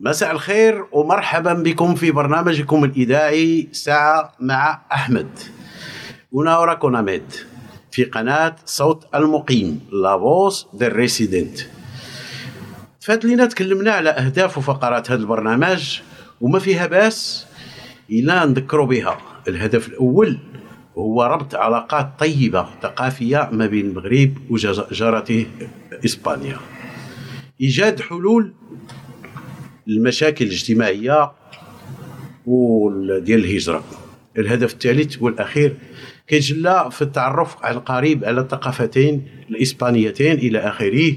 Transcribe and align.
مساء 0.00 0.30
الخير 0.32 0.84
ومرحبا 0.92 1.52
بكم 1.52 1.94
في 1.94 2.10
برنامجكم 2.10 2.84
الإذاعي 2.84 3.68
ساعة 3.72 4.32
مع 4.40 4.82
أحمد. 4.92 5.28
هنا 6.34 6.58
وراكم 6.58 6.96
أميد 6.96 7.22
في 7.90 8.04
قناة 8.04 8.56
صوت 8.64 9.06
المقيم 9.14 9.80
لافوس 9.92 10.66
دي 10.74 10.88
ريسيدنت 10.88 11.58
فات 13.00 13.24
لينا 13.24 13.46
تكلمنا 13.46 13.92
على 13.92 14.10
أهداف 14.10 14.58
وفقرات 14.58 15.10
هذا 15.10 15.20
البرنامج 15.20 16.00
وما 16.40 16.58
فيها 16.58 16.86
بأس 16.86 17.46
إلا 18.10 18.44
نذكروا 18.44 18.86
بها. 18.86 19.18
الهدف 19.48 19.88
الأول 19.88 20.38
هو 20.98 21.22
ربط 21.24 21.54
علاقات 21.54 22.10
طيبة 22.18 22.66
ثقافية 22.82 23.48
ما 23.52 23.66
بين 23.66 23.86
المغرب 23.86 24.34
وجارته 24.50 25.46
إسبانيا. 26.04 26.56
إيجاد 27.60 28.00
حلول 28.00 28.52
المشاكل 29.88 30.44
الاجتماعية 30.44 31.32
ديال 33.20 33.44
الهجرة. 33.44 33.84
الهدف 34.38 34.72
الثالث 34.72 35.22
والأخير 35.22 35.76
كيتجلى 36.26 36.88
في 36.92 37.02
التعرف 37.02 37.56
على 37.62 37.76
القريب 37.76 38.24
على 38.24 38.40
الثقافتين 38.40 39.22
الإسبانيتين 39.50 40.38
إلى 40.38 40.58
آخره 40.58 41.16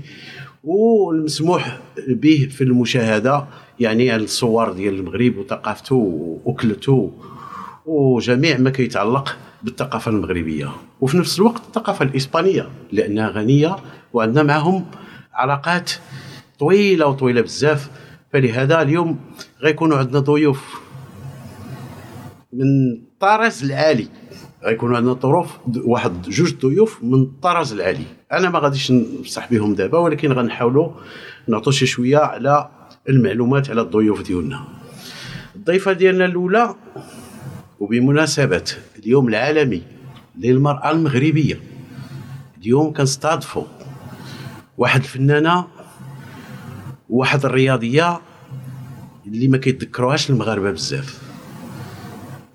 والمسموح 0.63 1.79
به 2.07 2.47
في 2.51 2.63
المشاهدة 2.63 3.45
يعني 3.79 4.15
الصور 4.15 4.73
ديال 4.73 4.93
المغرب 4.93 5.37
وثقافته 5.37 5.95
وأكلته 6.45 7.11
وجميع 7.85 8.57
ما 8.57 8.69
كيتعلق 8.69 9.37
بالثقافة 9.63 10.11
المغربية. 10.11 10.69
وفي 11.01 11.17
نفس 11.17 11.39
الوقت 11.39 11.61
الثقافة 11.67 12.05
الإسبانية 12.05 12.69
لأنها 12.91 13.29
غنية 13.29 13.75
وعندنا 14.13 14.43
معهم 14.43 14.85
علاقات 15.33 15.91
طويلة 16.59 17.05
وطويلة 17.07 17.41
بزاف 17.41 17.89
فلهذا 18.33 18.81
اليوم 18.81 19.19
غيكونوا 19.61 19.97
عندنا 19.97 20.19
ضيوف 20.19 20.81
من 22.53 22.91
الطراز 22.93 23.63
العالي 23.63 24.07
غيكونوا 24.63 24.97
عندنا 24.97 25.13
ظروف 25.13 25.57
واحد 25.85 26.21
جوج 26.21 26.53
ضيوف 26.55 27.03
من 27.03 27.21
الطراز 27.21 27.73
العالي 27.73 28.03
أنا 28.31 28.49
ما 28.49 28.59
غاديش 28.59 28.91
نفصح 28.91 29.51
بهم 29.51 29.75
دابا 29.75 29.97
ولكن 29.97 30.31
غنحاولوا 30.31 30.91
نعطوا 31.47 31.71
شي 31.71 31.85
شوية 31.85 32.17
على 32.17 32.69
المعلومات 33.09 33.69
على 33.69 33.81
الضيوف 33.81 34.21
ديالنا. 34.21 34.63
الضيفة 35.55 35.93
ديالنا 35.93 36.25
الأولى 36.25 36.75
وبمناسبة 37.79 38.63
اليوم 38.99 39.27
العالمي 39.27 39.81
للمرأة 40.39 40.91
المغربية 40.91 41.59
اليوم 42.61 42.93
كنستضيفوا 42.93 43.63
واحد 44.77 44.99
الفنانة 44.99 45.67
واحد 47.11 47.45
الرياضية 47.45 48.21
اللي 49.27 49.47
ما 49.47 49.57
كيتذكروهاش 49.57 50.29
المغاربة 50.29 50.71
بزاف. 50.71 51.21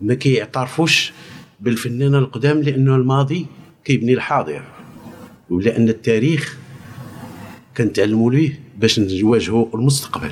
ما 0.01 0.15
كيعترفوش 0.15 1.12
بالفنانه 1.61 2.19
القدام 2.19 2.62
لأنه 2.62 2.97
الماضي 2.97 3.47
كيبني 3.84 4.15
الحاضر 4.15 4.62
ولأن 5.51 5.89
التاريخ 5.89 6.59
كنتعلموا 7.77 8.33
ليه 8.33 8.61
باش 8.79 9.01
نواجهوا 9.01 9.67
المستقبل. 9.75 10.31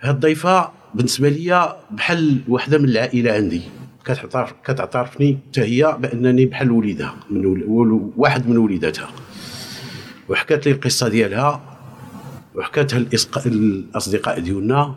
هاد 0.00 0.14
الضيفة 0.14 0.70
بالنسبة 0.94 1.28
لي 1.28 1.76
بحال 1.90 2.40
وحدة 2.48 2.78
من 2.78 2.84
العائلة 2.84 3.32
عندي. 3.32 3.62
كتعترف 4.04 4.54
كتعترفني 4.64 5.38
حتى 5.50 5.60
هي 5.60 5.96
بأنني 6.00 6.46
بحال 6.46 6.70
وليدها 6.70 7.14
من 7.30 7.70
واحد 8.16 8.48
من 8.48 8.56
وليداتها. 8.56 9.10
وحكات 10.28 10.66
لي 10.66 10.72
القصة 10.72 11.08
ديالها. 11.08 11.77
وحكاتها 12.58 13.06
الأصدقاء 13.46 14.40
ديالنا 14.40 14.94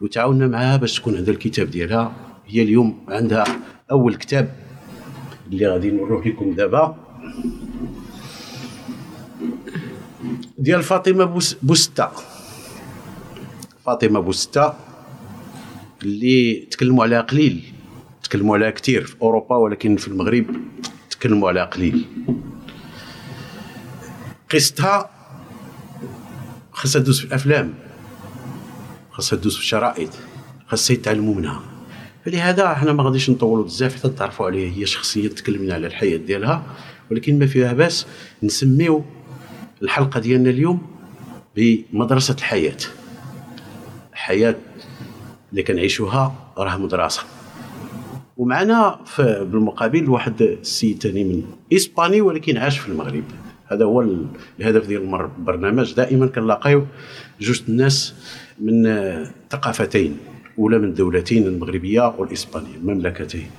وتعاوننا 0.00 0.46
معها 0.46 0.76
باش 0.76 0.98
تكون 0.98 1.16
هذا 1.16 1.30
الكتاب 1.30 1.70
ديالها. 1.70 2.12
هي 2.46 2.62
اليوم 2.62 3.04
عندها 3.08 3.44
أول 3.90 4.14
كتاب 4.14 4.54
اللي 5.52 5.66
غادي 5.66 5.90
نوروه 5.90 6.28
لكم 6.28 6.54
دابا. 6.54 6.96
ديال 10.58 10.82
فاطمة 10.82 11.24
بوستا 11.62 12.12
فاطمة 13.86 14.20
بوستا 14.20 14.78
اللي 16.02 16.54
تكلموا 16.70 17.04
عليها 17.04 17.20
قليل 17.20 17.62
تكلموا 18.22 18.56
عليها 18.56 18.70
كثير 18.70 19.04
في 19.04 19.16
أوروبا 19.22 19.56
ولكن 19.56 19.96
في 19.96 20.08
المغرب 20.08 20.46
تكلموا 21.10 21.48
عليها 21.48 21.64
قليل. 21.64 22.04
قصتها 24.52 25.10
خاصها 26.74 27.00
تدوز 27.02 27.20
في 27.20 27.24
الأفلام 27.26 27.74
خاصها 29.10 29.36
تدوز 29.36 29.54
في 29.54 29.60
الشرائط 29.60 30.10
خاصها 30.66 30.94
يتعلموا 30.94 31.34
منها. 31.34 31.60
فلهذا 32.24 32.72
إحنا 32.72 32.92
ما 32.92 33.02
غاديش 33.02 33.30
نطولوا 33.30 33.64
بزاف 33.64 33.96
حتى 33.96 34.08
تعرفوا 34.08 34.46
عليها 34.46 34.76
هي 34.76 34.86
شخصية 34.86 35.28
تكلمنا 35.28 35.74
على 35.74 35.86
الحياة 35.86 36.16
ديالها 36.16 36.62
ولكن 37.10 37.38
ما 37.38 37.46
فيها 37.46 37.72
باس 37.72 38.06
نسميو 38.42 39.04
الحلقة 39.82 40.20
ديالنا 40.20 40.50
اليوم 40.50 40.82
بمدرسة 41.56 42.34
الحياة. 42.38 42.76
الحياة 44.12 44.54
اللي 45.50 45.62
كنعيشوها 45.62 46.34
راه 46.58 46.76
مدرسة. 46.76 47.22
ومعنا 48.36 49.00
بالمقابل 49.18 50.10
واحد 50.10 50.42
السيد 50.42 51.02
ثاني 51.02 51.24
من 51.24 51.42
إسباني 51.72 52.20
ولكن 52.20 52.56
عاش 52.56 52.78
في 52.78 52.88
المغرب. 52.88 53.24
هذا 53.66 53.84
هو 53.84 54.04
الهدف 54.60 54.86
ديال 54.86 55.14
البرنامج. 55.38 55.94
دائما 55.94 56.26
كنلاقيو 56.26 56.86
جوج 57.40 57.62
الناس 57.68 58.14
من 58.60 58.84
ثقافتين 59.50 60.16
ولا 60.58 60.78
من 60.78 60.94
دولتين 60.94 61.46
المغربية 61.46 62.14
والإسبانية 62.18 62.76
المملكتين 62.76 63.50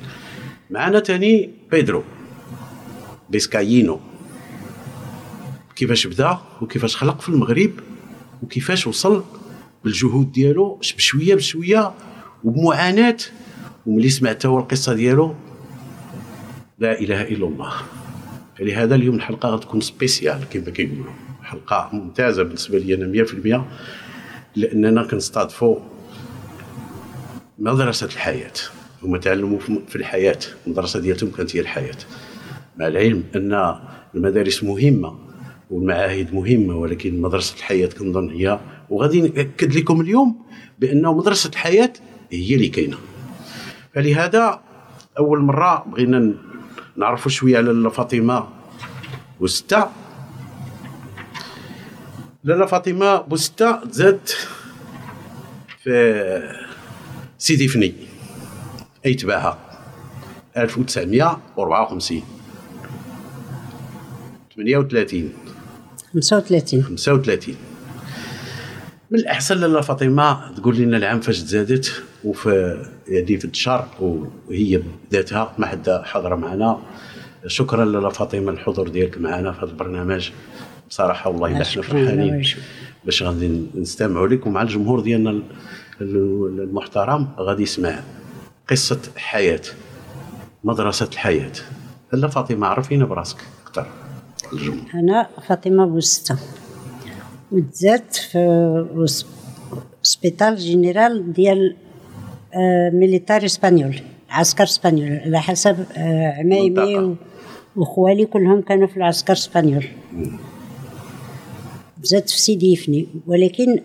معنا 0.70 1.00
ثاني 1.00 1.50
بيدرو 1.72 2.04
بيسكايينو. 3.30 4.00
كيفاش 5.76 6.08
بدا 6.08 6.38
وكيفاش 6.62 6.96
خلق 6.96 7.22
في 7.22 7.30
المغرب 7.30 7.72
وكيفاش 8.44 8.88
وصل 8.88 9.24
بالجهود 9.84 10.32
ديالو 10.32 10.80
بشوية 10.98 11.36
بشوية 11.36 11.92
وبمعاناة 12.44 13.18
وملي 13.86 14.10
سمعت 14.10 14.46
هو 14.46 14.60
القصة 14.60 14.94
ديالو 14.94 15.36
لا 16.80 17.00
إله 17.00 17.22
إلا 17.22 17.48
الله. 17.48 17.74
فلهذا 18.60 18.96
اليوم 18.96 19.16
الحلقة 19.16 19.50
غتكون 19.50 19.82
سبيسيال 19.82 20.40
كما 20.50 20.70
كيقولوا. 20.70 21.14
حلقة 21.44 21.90
ممتازة 21.94 22.44
بالنسبة 22.44 22.78
لي 22.78 22.94
أنا 22.96 23.06
100% 23.06 23.66
لأننا 24.56 25.04
كنستضيفوا 25.04 25.80
مدرسة 27.60 28.06
الحياة. 28.06 28.54
هما 29.04 29.18
تعلموا 29.18 29.60
في 29.88 29.96
الحياة. 29.96 30.40
المدرسة 30.68 31.00
ديالتهم 31.00 31.32
كانت 31.32 31.56
هي 31.56 31.60
الحياة. 31.60 31.98
مع 32.78 32.88
العلم 32.88 33.24
أن 33.36 33.76
المدارس 34.16 34.64
مهمة 34.64 35.16
والمعاهد 35.70 36.34
مهمة 36.34 36.76
ولكن 36.76 37.22
مدرسة 37.22 37.56
الحياة 37.58 37.88
كنظن 37.88 38.30
هي 38.30 38.60
وغادي 38.90 39.22
نأكد 39.22 39.76
لكم 39.76 40.02
اليوم 40.02 40.46
بانه 40.80 41.14
مدرسة 41.14 41.50
الحياة 41.50 41.94
هي 42.32 42.56
اللي 42.56 42.68
كاينة. 42.68 42.98
فلهذا 43.94 44.62
أول 45.20 45.40
مرة 45.40 45.86
بغينا 45.88 46.34
نعرفوا 46.98 47.32
شوية 47.32 47.58
على 47.58 47.92
فاطمة. 47.92 48.48
بوستا. 49.40 49.92
لاله 52.44 52.66
فاطمة 52.66 53.22
بوستا 53.22 53.82
تزادت 53.92 54.48
في 55.84 56.56
سيدي 57.38 57.68
فني. 57.68 57.94
أي 59.06 59.14
تباها 59.14 59.58
1954 60.58 62.22
38 64.56 65.34
35 66.14 66.84
35 66.84 67.56
من 69.12 69.20
الأحسن 69.20 69.58
لاله 69.58 69.82
فاطمة 69.82 70.52
تقول 70.52 70.78
لنا 70.78 70.98
العام 70.98 71.20
فاش 71.20 71.41
تزادت؟ 71.41 72.03
وفي 72.26 72.84
في 73.08 73.46
الشهر 73.46 73.88
وهي 74.50 74.82
ذاتها 75.12 75.54
ما 75.58 75.66
حد 75.66 75.90
حضر 75.90 76.36
معنا. 76.36 76.80
شكرا 77.48 77.86
لاله 77.86 78.10
فاطمة 78.10 78.52
الحضور 78.52 78.90
ديالك 78.90 79.18
معنا 79.18 79.52
في 79.52 79.60
هذا 79.60 79.72
البرنامج. 79.72 80.32
بصراحة 80.90 81.30
والله 81.30 81.48
الا 81.48 81.62
إحنا 81.62 81.82
فرحانين 81.82 82.44
باش 83.06 83.24
غادي 83.24 83.62
نستمعوا 83.76 84.28
لك 84.28 84.48
ومع 84.48 84.62
الجمهور 84.62 85.00
ديالنا 85.00 85.42
المحترم. 86.02 87.28
غادي 87.40 87.64
يسمع 87.64 88.00
قصة 88.70 89.00
حياة 89.18 89.62
مدرسة 90.64 91.10
الحياة. 91.12 91.52
لاله 92.14 92.28
فاطمة 92.28 92.68
عرفينا 92.68 93.06
براسك 93.06 93.38
أكثر. 93.68 93.88
الجمهور. 94.54 94.86
أنا 94.94 95.30
فاطمة 95.48 95.86
بوستة. 95.86 96.38
وتزادت 97.52 98.16
في 98.16 99.26
سبيطال 100.02 100.56
général 100.56 101.34
ديال 101.34 101.76
militaire 102.94 103.46
إسبانيول 103.46 103.96
عسكر 104.29 104.63
إسبانيول. 104.63 105.19
على 105.19 105.41
حسب 105.41 105.85
عمايمي 106.40 107.16
وخوالي 107.75 108.25
كلهم 108.25 108.61
كانوا 108.61 108.87
في 108.87 108.97
العسكر 108.97 109.34
إسبانيول. 109.34 109.85
زاد 112.03 112.29
في 112.29 112.40
سيدي 112.41 112.73
يفني 112.73 113.07
ولكن 113.28 113.79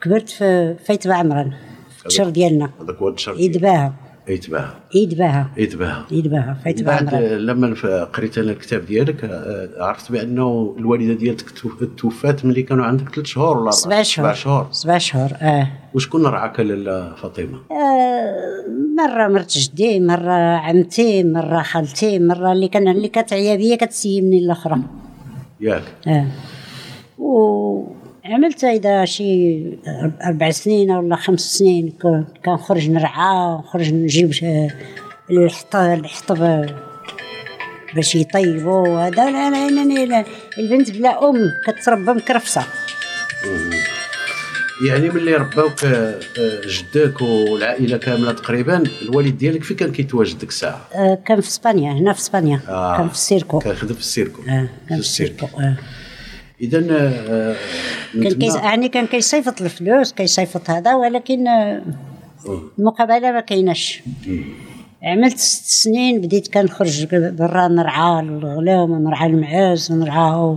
كبرت 0.00 0.28
في 0.28 0.76
ف 0.84 0.90
آيت 0.90 1.08
بعمران 1.08 1.52
في 1.96 2.02
الدشر 2.02 2.28
ديالنا. 2.28 2.70
هذاك 2.80 2.96
هو 2.96 3.08
الدشر 3.08 3.32
عيد 3.32 3.56
يتباهى. 4.28 4.70
يتباهى. 4.94 5.44
باها 6.10 6.54
ف 6.64 6.69
آيت 6.69 6.82
بعد 6.82 7.14
لما 7.14 7.74
قريت 8.14 8.38
أنا 8.38 8.50
الكتاب 8.52 8.86
ديالك 8.86 9.24
آه، 9.24 9.68
عرفت 9.84 10.12
بأنه 10.12 10.74
الوالدة 10.78 11.14
ديالك 11.14 11.50
تو- 11.50 11.84
توفات 11.96 12.44
ملي 12.44 12.62
كانوا 12.62 12.84
عندك 12.84 13.14
ثلاث 13.14 13.26
شهور 13.26 13.58
ولا؟ 13.58 13.70
سبع 13.70 14.02
شهور. 14.02 14.26
سبع 14.28 14.32
شهور. 14.34 14.66
سبع 14.72 14.98
شهور 14.98 15.30
آه. 15.42 15.68
وشكون 15.94 16.26
رعاك 16.26 16.60
لاله 16.60 17.14
فاطمة؟ 17.14 17.58
آه، 17.70 18.36
مرة 18.98 19.28
مرت 19.28 19.58
جدي 19.58 20.00
مرة 20.00 20.32
عمتي 20.56 21.24
مرة 21.24 21.62
خالتي 21.62 22.18
مرة 22.18 22.52
اللي 22.52 22.68
كان 22.68 22.88
اللي 22.88 23.08
كتعيا 23.08 23.56
بيا 23.56 23.76
كتسيمني 23.76 24.38
الاخرى 24.38 24.78
ياك. 25.60 25.82
آه. 26.08 26.26
وعملت 28.28 28.64
هيدا 28.64 29.04
شي 29.04 29.60
أربع 30.24 30.50
سنين 30.50 30.90
ولا 30.90 31.16
خمس 31.16 31.40
سنين 31.40 31.92
كنخرج 32.44 32.90
نرعى 32.90 33.54
ونخرج 33.54 33.92
نجيب 33.92 34.32
الحطب 35.70 36.66
باش 37.94 38.14
يطيبوا 38.14 39.00
هذا 39.00 39.30
لا 39.30 39.50
لا 39.50 40.04
لا 40.06 40.24
البنت 40.58 40.90
بلا 40.90 41.28
أم 41.28 41.36
كتربى 41.66 42.12
مكرفصة. 42.12 42.62
يعني 44.86 45.10
ملي 45.10 45.34
رباوك 45.34 45.84
آه، 45.84 46.20
آه، 46.38 46.60
جدك 46.66 47.22
والعائلة 47.22 47.96
كاملة 47.96 48.32
تقريبا 48.32 48.82
الوالد 49.02 49.38
ديالك 49.38 49.64
فين 49.64 49.76
كان 49.76 49.92
كيتواجد 49.92 50.38
ديك 50.38 50.48
الساعة؟ 50.48 50.88
آه، 50.94 51.18
كان 51.26 51.40
في 51.40 51.48
إسبانيا 51.48 51.92
هنا 51.92 52.12
في 52.12 52.20
إسبانيا. 52.20 52.60
آه. 52.68 52.96
كان 52.96 53.08
في 53.08 53.14
ال 53.14 53.20
circo. 53.20 53.58
كان 53.58 53.74
خدم 53.74 53.94
في 53.94 54.00
ال 54.00 54.06
circo. 54.06 54.42
في 54.42 54.48
كان 54.48 54.68
في 54.88 54.94
السيرك 54.94 55.30
ال 55.30 55.35
circo 55.35 55.60
آه. 55.60 55.76
اذا 56.60 56.86
آه، 56.90 57.56
كان 58.14 58.32
كيس 58.32 58.54
يعني 58.54 58.88
كان 58.88 59.06
كيصيفط 59.06 59.62
الفلوس 59.62 60.12
كيصيفط 60.12 60.70
هذا 60.70 60.94
ولكن 60.94 61.48
آه، 61.48 61.82
المقابلة 62.78 63.32
ما 63.32 63.40
كايناش. 63.40 64.02
عملت 65.02 65.38
ست 65.38 65.64
سنين 65.66 66.20
بديت 66.20 66.48
كنخرج 66.54 67.06
برا 67.14 67.68
نرعى 67.68 68.20
الغنم 68.20 68.90
ونرعى 68.90 69.26
المعاز 69.26 69.92
ونرعى 69.92 70.56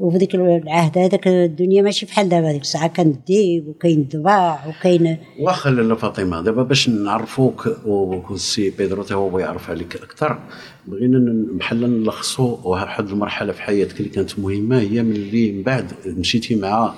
وفي 0.00 0.18
ديك 0.18 0.34
العهد 0.34 0.98
هذاك 0.98 1.28
الدنيا 1.28 1.82
ماشي 1.82 2.06
بحال 2.06 2.28
دابا 2.28 2.52
ديك 2.52 2.62
الساعة 2.62 2.88
كان 2.88 3.06
الديب 3.06 3.68
وكاين 3.68 3.98
الضباع 3.98 4.66
وكاين 4.68 5.16
واخا 5.40 5.70
لاله 5.70 5.94
فاطمة 5.94 6.40
دابا 6.40 6.62
باش 6.62 6.88
نعرفوك 6.88 7.68
والسي 7.86 8.70
بيدرو 8.70 9.02
تا 9.02 9.14
هو 9.14 9.38
يعرف 9.38 9.70
عليك 9.70 9.96
أكثر 9.96 10.38
بغينا 10.86 11.46
بحال 11.52 12.02
نلخصوا 12.02 12.56
واحد 12.64 13.08
المرحلة 13.08 13.52
في 13.52 13.62
حياتك 13.62 14.00
اللي 14.00 14.10
كانت 14.10 14.38
مهمة 14.38 14.80
هي 14.80 15.02
من 15.02 15.12
اللي 15.16 15.52
من 15.52 15.62
بعد 15.62 15.92
مشيتي 16.06 16.56
مع 16.56 16.94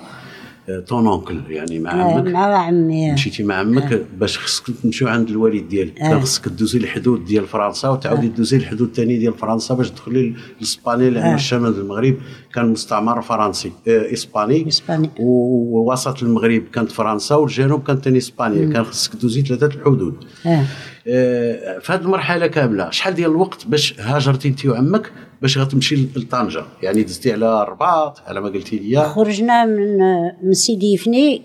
ton 0.87 1.07
oncle 1.07 1.41
يعني 1.49 1.79
مع 1.79 1.91
آه، 1.91 2.13
عمك. 2.13 2.27
مع 2.27 2.39
عمي. 2.57 3.11
مشيتي 3.11 3.43
مع 3.43 3.55
عمك 3.55 4.05
باش 4.19 4.37
خصك 4.37 4.65
تمشيو 4.83 5.07
عند 5.07 5.29
الوالد 5.29 5.69
ديالك. 5.69 5.93
كان 5.93 6.21
خصك 6.21 6.47
دوزي 6.47 6.77
الحدود 6.79 7.25
ديال 7.25 7.47
فرنسا 7.47 7.89
وتعاودي 7.89 8.27
دوزي 8.27 8.57
الحدود 8.57 8.87
الثانية 8.87 9.19
ديال 9.19 9.33
فرنسا 9.33 9.73
باش 9.73 9.89
تدخلي 9.91 10.33
لإسبانيا 10.59 11.09
لأن 11.09 11.33
الشمال 11.35 11.79
المغرب 11.79 12.15
كان 12.53 12.69
مستعمر 12.71 13.21
فرنسي 13.21 13.71
آه، 13.87 14.13
إسباني. 14.13 14.67
إسباني. 14.67 15.09
ووسط 15.19 16.23
المغرب 16.23 16.63
كانت 16.73 16.91
فرنسا 16.91 17.35
والجنوب 17.35 17.83
كانت 17.83 18.03
ثاني 18.03 18.17
إسبانيا. 18.17 18.73
كان 18.73 18.83
خصك 18.83 19.15
دوزي 19.15 19.41
ثلاثة 19.41 19.65
الحدود. 19.67 20.15
آه 20.45 20.49
آه، 20.49 20.65
في 21.03 21.83
هذه 21.89 22.01
المرحلة 22.01 22.47
كاملة. 22.47 22.89
شحال 22.89 23.13
ديال 23.13 23.31
الوقت 23.31 23.67
باش 23.67 23.99
هاجرتي 23.99 24.47
انت 24.47 24.65
وعمك 24.65 25.11
باش 25.41 25.57
غتمشي 25.57 25.95
لطنجة؟ 26.15 26.63
يعني 26.83 27.03
دزتي 27.03 27.33
على 27.33 27.63
الرباط 27.63 28.21
على 28.27 28.41
ما 28.41 28.49
قلتي 28.49 28.79
لي 28.79 29.09
خرجنا 29.09 29.65
من 29.65 29.97
من 30.43 30.53
سيدي 30.53 30.93
يفني 30.93 31.41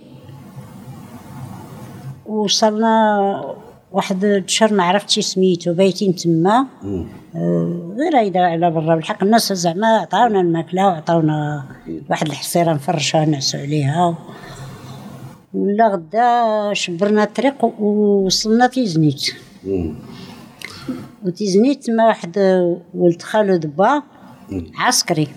وصلنا 2.27 3.57
واحد 3.93 4.25
الشهر 4.25 4.75
ما 4.75 4.83
عرفتش 4.85 5.19
سميتو 5.19 5.75
بايتين 5.75 6.15
تما. 6.15 6.67
آه، 7.35 7.95
غير 7.99 8.17
هيدا 8.19 8.41
على 8.41 8.71
برا. 8.71 8.95
بالحق 8.95 9.23
الناس 9.23 9.53
زعما 9.53 9.87
عطاونا 9.87 10.41
الماكلة 10.41 10.87
وعطاونا 10.87 11.65
واحد 12.11 12.27
الحصيرة 12.27 12.73
نفرشها 12.73 13.25
نعسو 13.25 13.59
عليها. 13.59 14.19
ولا 15.55 15.89
غدا 15.89 16.75
شبرنا 16.75 17.25
الطريق 17.25 17.65
ووصلنا 17.65 18.67
تيزنيت 18.67 19.35
مم. 19.67 19.95
وتيزنيت 21.25 21.85
تما 21.85 22.07
واحد 22.07 22.39
ولد 22.95 23.23
خالو 23.23 23.57
دبا 23.57 24.03
عسكري. 24.75 25.29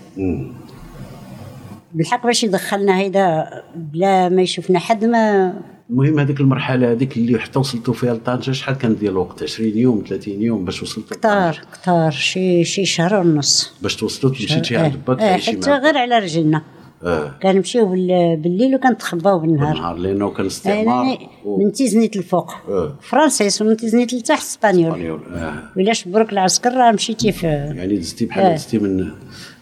بالحق 1.94 2.26
باش 2.26 2.44
يدخلنا 2.44 3.00
هيدا 3.00 3.50
بلا 3.76 4.30
ما 4.30 4.42
يشوفنا 4.42 4.80
حد 4.80 5.06
ما 5.06 5.54
المهم 5.90 6.20
هذيك 6.20 6.40
المرحلة 6.40 6.92
هذيك 6.92 7.18
اللي 7.18 7.40
حتى 7.40 7.60
وصلتوا 7.60 7.94
فيها 7.94 8.14
لطنجة 8.14 8.52
شحال 8.52 8.78
كان 8.78 8.96
ديال 8.96 9.12
الوقت 9.12 9.44
20 9.44 9.78
يوم 9.78 10.04
30 10.10 10.42
يوم 10.42 10.66
باش 10.66 10.84
وصلتوا؟ 10.84 11.18
كتار 11.18 11.62
كتار 11.74 12.12
شي 12.12 12.64
شي 12.64 12.86
شهر 12.86 13.16
ونص 13.16 13.74
باش 13.82 13.96
توصلوا 13.96 14.32
مشيتي 14.34 14.78
عند 14.78 14.96
باك 15.08 15.20
آه، 15.20 15.28
تعيشي 15.28 15.52
حتى 15.52 15.72
غير 15.72 15.98
على 15.98 16.20
رجلنا 16.20 16.62
آه. 17.04 17.36
كنمشيو 17.44 17.86
بال- 17.86 18.38
بالليل 18.38 18.76
وكنتخباو 18.76 19.40
بالنهار. 19.40 19.74
بالنهار 19.74 19.96
لأنه 19.96 20.30
كان 20.30 20.46
استعمار 20.46 21.18
و- 21.46 21.58
من 21.64 21.72
تيزنيت 21.72 22.16
الفوق. 22.16 22.52
آه. 22.70 22.96
فرنسيس 23.02 23.62
ومن 23.62 23.78
تيزنيت 23.78 24.14
لتحت 24.14 24.42
إسبانيول. 24.42 24.92
إسبانيول 24.92 25.20
آه. 25.34 25.64
ولا 25.78 25.94
شبرك 25.94 26.34
العسكر 26.34 26.74
راه 26.74 26.92
مشيتي 26.92 27.32
في 27.32 27.48
يعني 27.48 27.98
دزتي 27.98 28.26
بحال 28.26 28.44
آه. 28.46 28.56
دزتي 28.56 28.78
من 28.80 28.98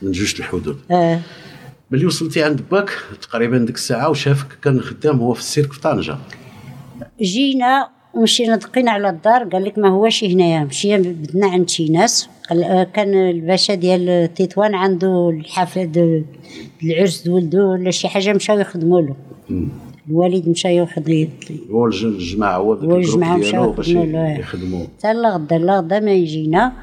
من 0.02 0.12
جوج 0.12 0.36
الحدود. 0.40 0.78
آه. 0.92 1.20
ملي 1.92 2.06
وصلتي 2.06 2.44
عند 2.44 2.62
باك 2.72 2.90
تقريبا 3.22 3.58
ديك 3.58 3.76
الساعة 3.76 4.10
وشافك 4.10 4.48
كان 4.64 4.82
خدام 4.82 5.20
هو 5.20 5.34
في 5.34 5.40
السيرك 5.40 5.74
في 5.74 5.82
طنجة. 5.82 6.18
جينا 7.22 7.90
ومشينا 8.18 8.56
دقينا 8.56 8.92
على 8.92 9.10
الدار 9.10 9.44
قال 9.44 9.64
لك 9.66 9.78
ما 9.78 9.90
هوش 9.90 10.24
هنايا 10.24 10.64
مشينا 10.64 10.98
بدنا 10.98 11.48
عند 11.48 11.70
شي 11.70 11.86
ناس 11.90 12.30
آه، 12.52 12.84
كان 12.84 13.14
الباشا 13.30 13.74
ديال 13.76 14.34
تطوان 14.34 14.76
عنده 14.76 15.30
الحفله 15.30 15.84
د- 15.84 16.26
العرس 16.84 17.28
ولدو 17.28 17.72
ولا 17.72 17.92
شي 17.92 18.08
حاجة 18.08 18.34
مشاو 18.34 18.60
يخدموا 18.60 19.02
له. 19.02 19.16
الوالد 20.10 20.50
مشى 20.50 20.68
ياخذ 20.76 21.12
هو 21.72 21.86
الج- 21.88 22.06
الجماعة 22.06 22.58
هو 22.58 22.74
ذاك 22.74 22.84
هو 22.84 22.96
ال 22.96 22.99
groupe 22.99 23.22
الجماعة 23.24 23.40
ديالو 23.40 23.50
مشاو 23.50 23.72
باش 23.72 23.88
يخدموا 24.40 24.84
حتى 25.00 25.14
لا 25.14 25.30
غدا 25.36 25.58
لا 25.58 25.78
غدا 25.78 26.00
ما 26.00 26.12
يجينا. 26.12 26.74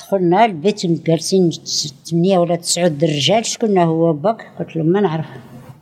دخلنا 0.00 0.44
البيت 0.44 0.86
جالسين 0.86 1.50
ثمانية 2.10 2.38
ولا 2.38 2.56
تسعة 2.56 2.88
د 2.88 3.04
الرجال 3.04 3.46
شكون 3.46 3.78
هو 3.78 4.12
باك؟ 4.12 4.46
قلت 4.58 4.76
له 4.76 4.82
ما 4.82 5.00
نعرف. 5.00 5.26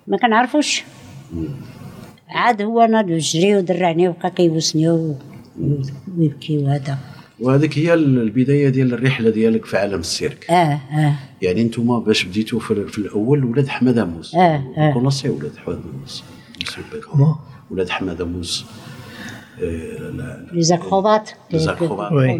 ما 0.06 0.16
كنعرفوش. 0.16 0.84
عاد 2.28 2.62
هو 2.62 2.80
أنا 2.80 3.02
جري 3.02 3.56
ودرعني 3.56 4.09
وبقى 4.09 4.30
كيبوسني 4.30 4.88
و- 4.88 5.14
ويبكي 6.18 6.59
وهذا. 6.59 6.99
وهذيك 7.40 7.78
هي 7.78 7.95
البداية 7.95 8.68
ديال 8.68 8.95
الرحلة 8.95 9.30
ديالك 9.30 9.64
في 9.64 9.76
عالم 9.76 10.00
السيرك. 10.00 10.50
آه 10.50 10.80
آه. 10.92 11.14
يعني 11.42 11.62
أنتم 11.62 12.00
باش 12.00 12.25
بديتوا 12.25 12.61
في, 12.61 12.87
في 12.87 12.99
الأول 12.99 13.45
ولاد 13.45 13.68
حماد 13.68 14.04
أو 14.04 14.13
موسى. 14.13 14.34
آه، 14.35 14.62
آه. 14.78 14.92
كونسي 14.92 15.28
ولاد 15.28 15.56
حماد 15.56 15.80
أو 16.00 16.07
موسى. 16.07 16.25
ولاد 17.71 17.88
حماد 17.88 18.25
أو 18.25 18.36
موسى. 18.36 18.64
Les 20.52 20.62
acrobates 20.62 21.30
Les 21.52 21.56
acrobates. 21.56 22.12
Oui. 22.12 22.30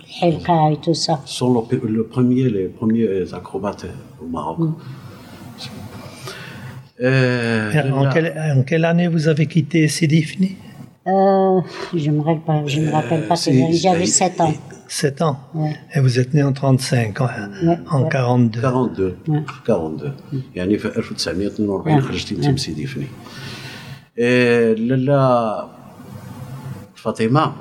الحلقة 0.00 0.68
et 0.68 0.76
tout 0.76 0.92
ça 0.92 1.18
sont 1.26 1.66
le, 1.70 1.76
le 1.88 2.02
premier, 2.14 2.48
les 2.50 2.68
premiers 2.80 3.34
acrobates 3.34 3.86
au 4.22 4.26
Maroc. 4.36 4.58
Euh, 6.99 7.71
en, 7.99 8.03
là- 8.05 8.09
quelle, 8.13 8.33
en 8.57 8.63
quelle 8.63 8.85
année 8.85 9.07
vous 9.15 9.27
avez 9.27 9.45
quitté 9.45 9.87
Sidi 9.87 10.21
Fini 10.23 10.51
je 11.05 12.09
me 12.15 12.21
rappelle 12.27 12.41
pas 12.47 12.57
je 12.73 12.79
me 12.85 12.89
rappelle 12.91 13.23
pas 13.29 13.35
c'est- 13.43 13.71
j'avais 13.83 14.05
c'est- 14.07 14.29
7 14.31 14.41
ans 14.41 14.53
7 14.89 15.21
ans. 15.21 15.37
Ouais. 15.53 15.75
Et 15.95 15.99
vous 15.99 16.17
êtes 16.21 16.33
né 16.33 16.41
en 16.43 16.53
35, 16.53 17.19
en, 17.21 17.25
Ouais, 17.25 17.77
en 17.91 18.03
ouais. 18.03 18.09
42. 18.09 18.61
42 18.61 19.17
Ouais. 19.27 19.43
42 19.65 20.13
يعني 20.55 20.77
في 20.77 20.87
1942 20.87 21.97
Ouais. 21.99 22.01
خرجتي 22.03 22.35
انت 22.35 22.47
من 22.47 22.57
سيدي 22.57 22.85
فني 22.87 23.07
آه، 24.19 24.73
لالا 24.73 25.67
فاطمه 26.95 27.53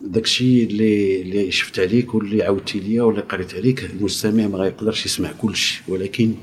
داكشي 0.00 0.64
اللي 0.64 1.22
اللي 1.22 1.50
شفت 1.50 1.78
عليك 1.80 2.14
واللي 2.14 2.42
عاودتي 2.42 2.80
ليا 2.80 3.02
واللي 3.02 3.20
قريت 3.22 3.54
عليك 3.54 3.84
المستمع 3.84 4.46
ما 4.46 4.58
غيقدرش 4.58 5.06
يسمع 5.06 5.28
كلشي 5.42 5.82
ولكن 5.88 6.34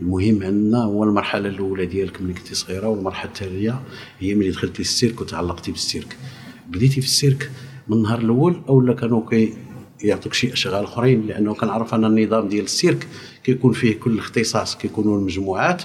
المهم 0.00 0.42
عندنا 0.42 0.84
هو 0.84 1.04
المرحلة 1.04 1.48
الأولى 1.48 1.86
ديالك 1.86 2.22
ملي 2.22 2.34
كنتي 2.34 2.54
صغيرة 2.54 2.88
والمرحلة 2.88 3.30
التاليه 3.30 3.80
هي 4.18 4.34
ملي 4.34 4.50
دخلتي 4.50 4.82
السيرك 4.82 5.20
وتعلقتي 5.20 5.72
بالسيرك. 5.72 6.16
بديتي 6.68 7.00
في 7.00 7.06
السيرك 7.06 7.50
من 7.88 7.96
النهار 7.96 8.18
الأول 8.18 8.62
أو 8.68 8.80
لا 8.80 8.94
كانوا 8.94 9.22
كي 9.30 9.54
يعطوك 10.00 10.32
شي 10.34 10.52
أشغال 10.52 10.84
أخرين؟ 10.84 11.26
لأنه 11.26 11.54
كنعرف 11.54 11.94
أن 11.94 12.04
النظام 12.04 12.48
ديال 12.48 12.64
السيرك 12.64 13.06
كيكون 13.44 13.72
فيه 13.72 13.94
كل 14.00 14.18
اختصاص 14.18 14.76
كيكونوا 14.76 15.18
المجموعات 15.18 15.82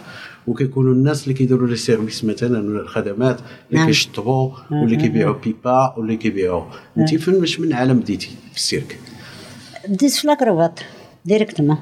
وكيكونوا 0.47 0.93
الناس 0.93 1.23
اللي 1.23 1.33
كيديروا 1.33 1.67
les 1.67 1.75
services 1.75 2.23
مثلا 2.23 2.69
ولا 2.69 2.81
الخدمات 2.81 3.39
اللي 3.39 3.79
نعم. 3.79 3.87
كيشطبوا 3.87 4.51
واللي 4.71 4.95
كيبيعوا 4.95 5.35
pipa 5.43 5.93
واللي 5.97 6.17
كيبيعوا. 6.17 6.63
انت 6.97 7.15
فين 7.15 7.39
مش 7.39 7.59
من 7.59 7.73
عالم 7.73 7.99
بديتي 7.99 8.29
في 8.51 8.57
السيرك؟ 8.57 8.99
بديت 9.87 10.11
في 10.11 10.27
l'acrobate 10.27 10.79
directement 11.25 11.77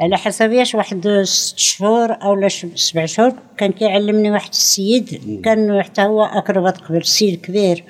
على 0.00 0.16
حسابياش 0.16 0.74
واحد 0.74 1.22
ست 1.22 1.58
شهور 1.58 2.12
أو 2.12 2.48
سبع 2.74 3.06
شهور 3.06 3.32
كان 3.56 3.72
كيعلمني 3.72 4.30
واحد 4.30 4.50
السيد 4.50 5.40
كان 5.44 5.82
حتى 5.82 6.02
هو 6.02 6.24
acrobate 6.24 6.78
قبل 6.78 6.96
السيد 6.96 7.40
كبير. 7.40 7.84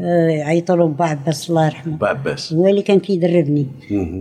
آه، 0.00 0.28
يعيطوا 0.28 0.76
له 0.76 0.86
با 0.86 1.04
عباس 1.04 1.50
الله 1.50 1.66
يرحمه. 1.66 1.96
با 1.96 2.08
عباس. 2.08 2.52
هو 2.52 2.66
اللي 2.66 2.82
كان 2.82 3.00
كيدربني. 3.00 3.66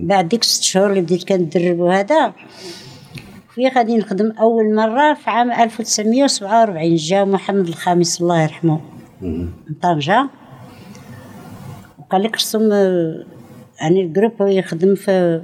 بعد 0.04 0.30
ديك 0.30 0.44
ست 0.44 0.64
شهور 0.64 0.90
اللي 0.90 1.02
بديت 1.02 1.24
كندرب 1.24 1.80
وهذا 1.80 2.34
في 3.56 3.68
غادي 3.68 3.98
نخدم 3.98 4.32
أول 4.32 4.76
مرة 4.76 5.14
في 5.14 5.30
عام 5.30 5.52
1947 5.52 6.96
جا 6.96 7.24
محمد 7.24 7.68
الخامس 7.68 8.22
الله 8.22 8.42
يرحمه. 8.44 8.80
من 9.22 9.50
طنجة. 9.82 10.30
وقال 12.00 12.24
لك 12.24 12.36
رسم 12.36 12.72
آه، 12.72 13.24
يعني 13.82 14.02
ال 14.02 14.06
groupe 14.06 14.34
يخدم 14.42 14.96
في 14.96 15.42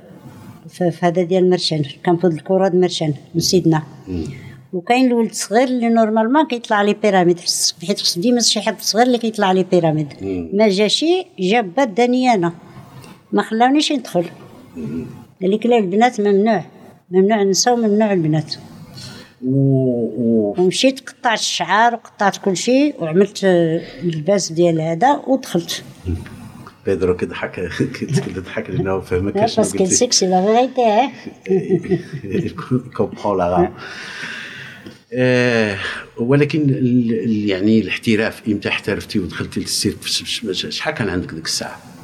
في, 0.76 0.92
في 0.92 1.06
هذا 1.06 1.24
ديال 1.24 1.50
مرشان 1.50 1.84
campo 2.04 2.28
د 2.28 2.34
الكره 2.34 2.68
د 2.68 2.76
مرشان 2.76 3.14
من 3.36 3.42
سيدنا. 3.42 3.84
وكاين 4.74 5.06
الولد 5.06 5.34
صغير 5.34 5.68
اللي 5.68 5.90
normalement 5.90 6.48
كيطلع 6.48 6.82
les 6.82 6.94
pyramides 6.94 7.40
حيت 7.88 8.00
خص 8.00 8.20
ديما 8.20 8.40
شي 8.40 8.62
حد 8.62 8.82
صغير 8.82 9.06
اللي 9.06 9.18
كيطلع 9.18 9.52
les 9.52 9.64
pyramides. 9.64 10.08
ما 10.54 10.68
جاشي 10.70 11.26
جاب 11.40 11.76
بات 11.76 11.88
داني 11.88 12.34
أنا 12.34 12.54
ما 13.32 13.42
خلاونيش 13.42 13.92
ندخل. 13.92 14.26
قال 15.42 15.52
لك 15.52 15.66
لا 15.66 15.78
البنات 15.78 16.22
ممنوع. 16.22 16.64
ممنوع 17.12 17.42
النساء 17.42 17.74
وممنوع 17.74 18.14
البنات. 18.14 18.56
و... 19.46 20.62
ومشيت 20.62 21.10
قطعت 21.10 21.40
الشعار 21.40 21.94
وقطعت 21.94 22.38
كل 22.38 22.58
شيء 22.58 22.96
وعملت 23.00 23.44
آه، 23.44 23.82
اللباس 24.04 24.52
ديال 24.52 24.82
هذا 24.82 25.22
ودخلت. 25.28 25.84
بيدرو 26.86 27.16
كيضحك 27.16 27.70
كيضحك 27.94 28.70
لأنه 28.70 29.00
فهمك 29.00 29.46
شنو 29.46 29.64
باسكو 29.64 29.78
قلتي 29.78 29.96
سيكسي 29.96 30.28
لا 30.28 30.42
فيغيتي 30.46 31.12
كومبرون 32.96 33.38
لا 33.38 33.72
آه، 35.14 35.78
ولكن 36.18 36.70
يعني 37.48 37.80
الاحتراف 37.80 38.42
إمتى 38.48 38.70
احترفتي 38.70 39.20
ودخلتي 39.20 39.60
للسيرك 39.60 39.96
شحال 40.52 40.94
كان 40.94 41.10
عندك 41.10 41.34
ديك 41.34 41.46
الساعة 41.46 41.95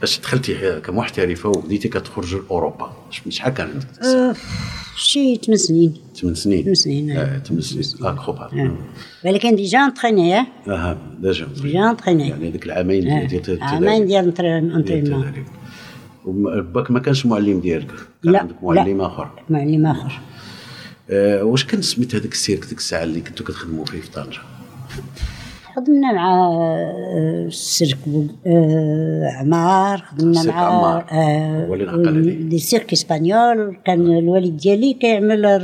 باش 0.00 0.20
دخلتي 0.20 0.80
كمحترفه 0.80 1.48
وبديتي 1.48 1.88
كتخرج 1.88 2.34
لأوروبا 2.34 2.92
ش- 3.10 3.22
شحال 3.28 3.54
كان 3.54 3.68
عندك 3.70 3.86
الساعة؟ 4.00 4.36
شي 4.96 5.36
8 5.36 5.56
سنين. 5.56 5.94
8 6.20 6.34
سنين؟ 6.34 6.62
ثمان 6.62 6.74
سنين، 6.74 7.10
آه 7.10 7.38
8 7.38 7.60
سنين. 7.62 8.06
آه 8.06 8.14
خوبا 8.14 8.50
ولكن 9.24 9.56
déjà 9.56 9.78
entraînée 9.78 10.38
آه. 10.38 10.46
أها 10.68 10.98
déjà 11.20 11.46
déjà 11.62 11.90
entraînée. 11.90 12.28
يعني 12.28 12.50
ديك 12.50 12.66
العامين 12.66 13.08
آه. 13.10 13.24
ديال 13.26 13.40
التدريب. 13.40 13.62
عامين 13.62 14.06
ديال 14.06 14.24
entr- 14.24 14.42
ديال 14.42 14.72
entraînement. 14.74 15.32
باك 16.72 16.90
ما 16.90 17.00
كانش 17.00 17.26
معلم 17.26 17.60
ديالك؟ 17.60 17.86
كان 18.24 18.32
لا، 18.32 18.38
عندك 18.40 18.64
معلم. 18.64 19.00
آخر؟ 19.00 19.30
معلم 19.50 19.86
آخر. 19.86 20.20
آه، 21.10 21.42
واش 21.44 21.64
كان 21.64 21.82
سميت 21.82 22.14
هذاك 22.14 22.32
السيرك 22.32 22.64
ديك 22.66 22.78
الساعة 22.78 23.02
اللي 23.02 23.20
كنتو 23.20 23.44
كتخدموا 23.44 23.84
فيه 23.84 24.00
في 24.00 24.10
طنجة؟ 24.10 24.38
خدمنا 25.76 26.12
مع 26.12 26.46
آه، 26.46 27.44
السيرك 27.46 27.98
بو- 28.06 28.26
آه، 28.46 29.30
عمار 29.40 29.98
خدمنا 29.98 30.42
مع 30.42 30.54
عمار. 30.54 31.06
آه،. 31.12 31.66
des 32.48 32.58
cirques 32.58 32.92
espagnols 32.92 33.76
كان 33.86 34.00
الوالد 34.18 34.56
ديالي 34.56 34.92
كيعمل 34.92 35.62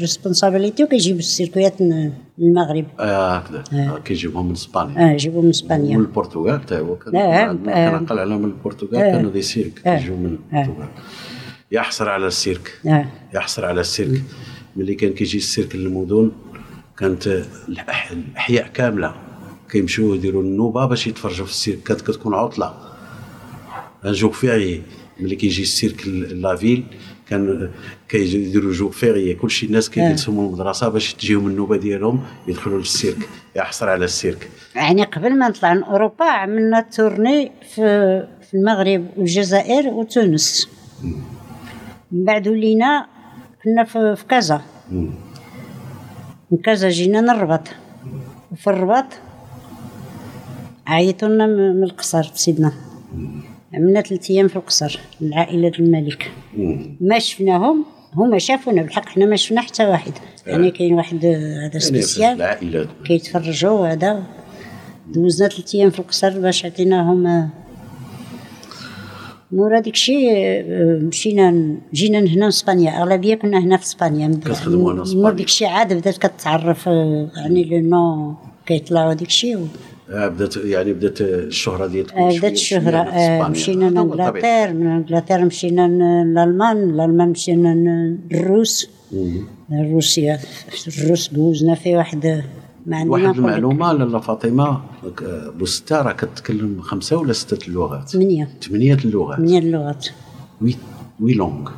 responsabilité 0.00 0.84
وكيجيب 0.84 1.18
السيركويات 1.18 1.82
من 1.82 2.12
المغرب 2.38 2.84
آه 3.00 3.36
هكذا 3.36 3.64
آه، 3.72 3.98
كيجيبوهم 3.98 4.46
من 4.46 4.52
إسبانيا 4.52 5.12
آه 5.12 5.16
جيبو 5.16 5.38
من 5.38 5.44
من 5.44 5.50
اسبانيا 5.50 5.96
البرتغال 5.96 6.60
حتى 6.60 6.78
هو 6.80 6.96
كان 6.96 7.16
آه، 7.16 7.46
كان 7.46 7.68
آه. 7.68 7.88
عقل 7.88 8.18
على 8.18 8.36
من 8.36 8.44
البرتغال 8.44 8.96
آه. 8.96 9.12
كانوا 9.12 9.30
des 9.30 9.42
cirques 9.42 9.86
آه. 9.86 9.98
كيجيو 9.98 10.16
من 10.16 10.38
آه. 10.52 10.62
البرتغال 10.62 10.88
يحصر 11.72 12.08
على 12.08 12.26
السيرك 12.26 12.72
آه 12.86 13.04
يحصر 13.34 13.64
على 13.64 13.80
السيرك 13.80 14.22
ملي 14.76 14.94
كان 14.94 15.12
كيجي 15.12 15.38
السيرك 15.38 15.76
للمدن 15.76 16.30
كانت 16.98 17.42
الأحياء 17.68 18.66
كاملة 18.74 19.14
كيمشيو 19.70 20.14
يديروا 20.14 20.42
النوبة 20.42 20.86
باش 20.86 21.06
يتفرجوا 21.06 21.46
في 21.46 21.52
السيرك. 21.52 21.82
كانت 21.82 22.00
كتكون 22.00 22.34
عطلة. 22.34 22.74
un 24.04 24.12
jour 24.12 24.32
férié 24.32 24.82
ملي 25.20 25.36
كيجي 25.36 25.62
السيرك 25.62 26.06
ل- 26.08 26.40
la 26.42 26.54
ville 26.54 26.84
كان 27.28 27.70
كيجي 28.08 28.42
يديروا 28.48 28.72
jour 28.72 28.90
férié 28.90 29.34
كلشي 29.34 29.66
الناس 29.66 29.90
كيجلسوا 29.90 30.34
من 30.34 30.40
المدرسة 30.46 30.88
باش 30.88 31.14
تجيهم 31.14 31.46
النوبة 31.46 31.76
ديالهم 31.76 32.20
يدخلوا 32.48 32.78
للسيرك 32.78 33.28
يحصر 33.56 33.88
على 33.88 34.04
السيرك. 34.04 34.50
يعني 34.76 35.04
قبل 35.04 35.38
ما 35.38 35.48
نطلع 35.48 35.74
من 35.74 35.82
أوروبا 35.82 36.24
عملنا 36.24 36.80
tournée 36.80 37.52
في 37.74 37.82
في 38.50 38.54
المغرب 38.54 39.06
والجزائر 39.16 39.88
وتونس. 39.88 40.68
من 42.12 42.24
بعد 42.24 42.48
ولينا 42.48 43.06
كنا 43.64 43.84
في, 43.84 44.16
في 44.16 44.24
كازا. 44.24 44.60
من 46.50 46.58
كازا 46.64 46.88
جينا 46.88 47.18
للرباط. 47.18 47.68
وفي 48.52 48.66
الرباط 48.70 49.04
عيطوا 50.88 51.28
لنا 51.28 51.46
من 51.46 51.84
القصر 51.84 52.22
في 52.22 52.38
سيدنا. 52.40 52.72
عملنا 53.74 54.00
ثلاث 54.00 54.30
أيام 54.30 54.48
في 54.48 54.56
القصر 54.56 55.00
لعائله 55.20 55.72
الملك. 55.78 56.30
ما 57.00 57.18
شفناهم 57.18 57.84
هما 58.14 58.38
شافونا 58.38 58.82
بالحق 58.82 59.08
حنا 59.08 59.26
ما 59.26 59.36
شفنا 59.36 59.60
حتى 59.60 59.86
واحد. 59.86 60.12
يعني 60.46 60.70
كاين 60.70 60.94
واحد 60.94 61.24
آه، 61.24 61.36
هذا 61.36 61.62
يعني 61.62 61.80
spécial. 61.80 62.88
كيتفرجوا 63.04 63.88
هذا 63.88 64.22
دوزنا 65.14 65.48
ثلاث 65.48 65.74
أيام 65.74 65.90
في 65.90 65.98
القصر 65.98 66.40
باش 66.40 66.64
عطيناهم 66.64 67.26
آه، 67.26 67.48
مورا 69.52 69.80
ديك 69.80 69.94
الشيء 69.94 70.30
آه، 70.32 70.98
مشينا 71.02 71.76
جينا 71.94 72.18
هنا 72.18 72.44
لاسبانيا 72.44 73.02
أغلبية 73.02 73.34
كنا 73.34 73.58
هنا 73.58 73.76
في 73.76 73.84
إسبانيا. 73.84 74.40
كتخدموا 74.44 74.92
هنا 74.92 75.02
في 75.04 75.08
إسبانيا. 75.08 75.22
مور 75.22 75.32
ديك 75.32 75.46
الشيء 75.46 75.68
عاد 75.68 75.92
بدات 75.92 76.18
كتعرف 76.18 76.88
آه، 76.88 77.30
يعني 77.36 77.64
le 77.64 77.78
nom 77.78 78.34
كيطلعوا 78.66 79.10
آه، 79.12 79.14
بدات 80.08 80.56
يعني 80.56 80.92
بدأت 80.92 81.20
الشهرة 81.20 81.86
ديالكم 81.86 82.18
آه، 82.18 82.38
بدأت 82.38 82.58
في 82.58 82.76
آه،. 82.76 83.48
مشينا. 83.48 83.84
لانجلتير 83.90 84.72
من 84.74 84.86
انجلتير 84.86 85.44
مشينا 85.44 85.88
لالمان 86.34 86.96
لالمان 86.96 87.28
مشينا 87.28 87.74
للروس. 88.30 88.90
روسيا 89.72 90.38
الروس 90.88 91.28
دوزنا 91.28 91.74
في 91.74 91.96
واحد 91.96 92.26
واحد. 92.26 93.36
المعلومة 93.36 93.92
لاله 93.92 94.18
فاطمة 94.18 94.80
آه، 95.22 95.52
بوستا 95.58 96.02
راه 96.02 96.12
كتكلم 96.12 96.80
خمسة 96.80 97.16
ولا 97.16 97.32
ستة 97.32 97.68
اللغات 97.68 98.08
ثمانية 98.08 98.48
ثمانية 98.62 98.94
اللغات 98.94 99.36
ثمانية 99.36 99.58
اللغات 99.58 100.08
وي 100.62 100.76
وي 101.20 101.32
لونغ 101.32 101.70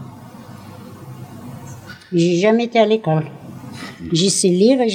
J'ai 2.12 2.36
jamais 2.44 2.64
été 2.64 2.80
à 2.80 2.86
l'école. 2.86 3.26
J'ai 4.12 4.30
su 4.30 4.48
lire 4.48 4.80
et 4.80 4.90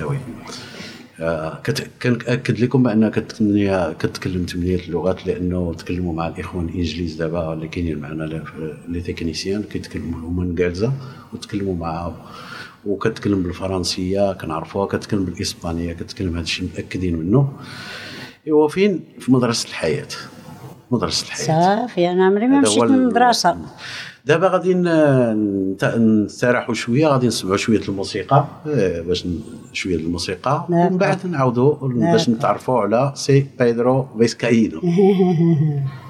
كنأكد 2.02 2.60
لكم 2.60 2.82
بأن 2.82 3.08
كتكلم 3.08 3.92
كتكلم 3.98 4.46
ثمانيه 4.46 4.76
اللغات 4.76 5.26
لأنه 5.26 5.74
تكلموا 5.74 6.14
مع 6.14 6.28
الإخوان 6.28 6.68
الانجليز 6.68 7.14
دابا 7.14 7.52
اللي 7.52 7.68
كاينين 7.68 7.98
معنا 7.98 8.42
لي 8.88 9.00
تكنيسيان 9.00 9.62
كيتكلموا 9.62 10.20
هما 10.20 10.42
انجليزا 10.42 10.92
وتكلموا 11.32 11.76
معاهم. 11.76 12.14
وكتكلم 12.86 13.42
بالفرنسية 13.42 14.32
كنعرفوها 14.32 14.86
كتكلم 14.86 15.24
بالإسبانية 15.24 15.92
كتكلم 15.92 16.32
هذا 16.32 16.42
الشيء 16.42 16.64
متأكدين 16.64 17.16
منه. 17.16 17.52
إيوا 18.46 18.68
فين؟ 18.68 19.00
في 19.18 19.32
مدرسة 19.32 19.68
الحياة. 19.68 20.08
مدرسة 20.90 21.26
الحياة. 21.26 21.86
صافي 21.86 22.10
أنا 22.10 22.26
عمري 22.26 22.46
ما 22.46 22.60
مشيت 22.60 22.82
من 22.82 22.94
المدرسة 22.94 23.56
دابا 24.30 24.48
غادي 24.48 24.74
ن- 24.74 25.72
نت- 25.72 25.84
نستراحوا 25.98 26.74
شوية 26.74 27.06
غادي 27.06 27.26
نسمعوا 27.26 27.56
شوية 27.56 27.80
الموسيقى 27.88 28.44
آه، 28.66 29.00
باش 29.00 29.26
شوية 29.72 29.96
الموسيقى. 29.96 30.66
ومن 30.68 30.96
بعد 30.98 31.26
نعاودوا 31.26 31.74
باش 32.12 32.28
نتعرفوا 32.28 32.80
على 32.80 33.12
سي 33.14 33.46
بيدرو 33.58 34.06
فيسكاينو. 34.18 34.80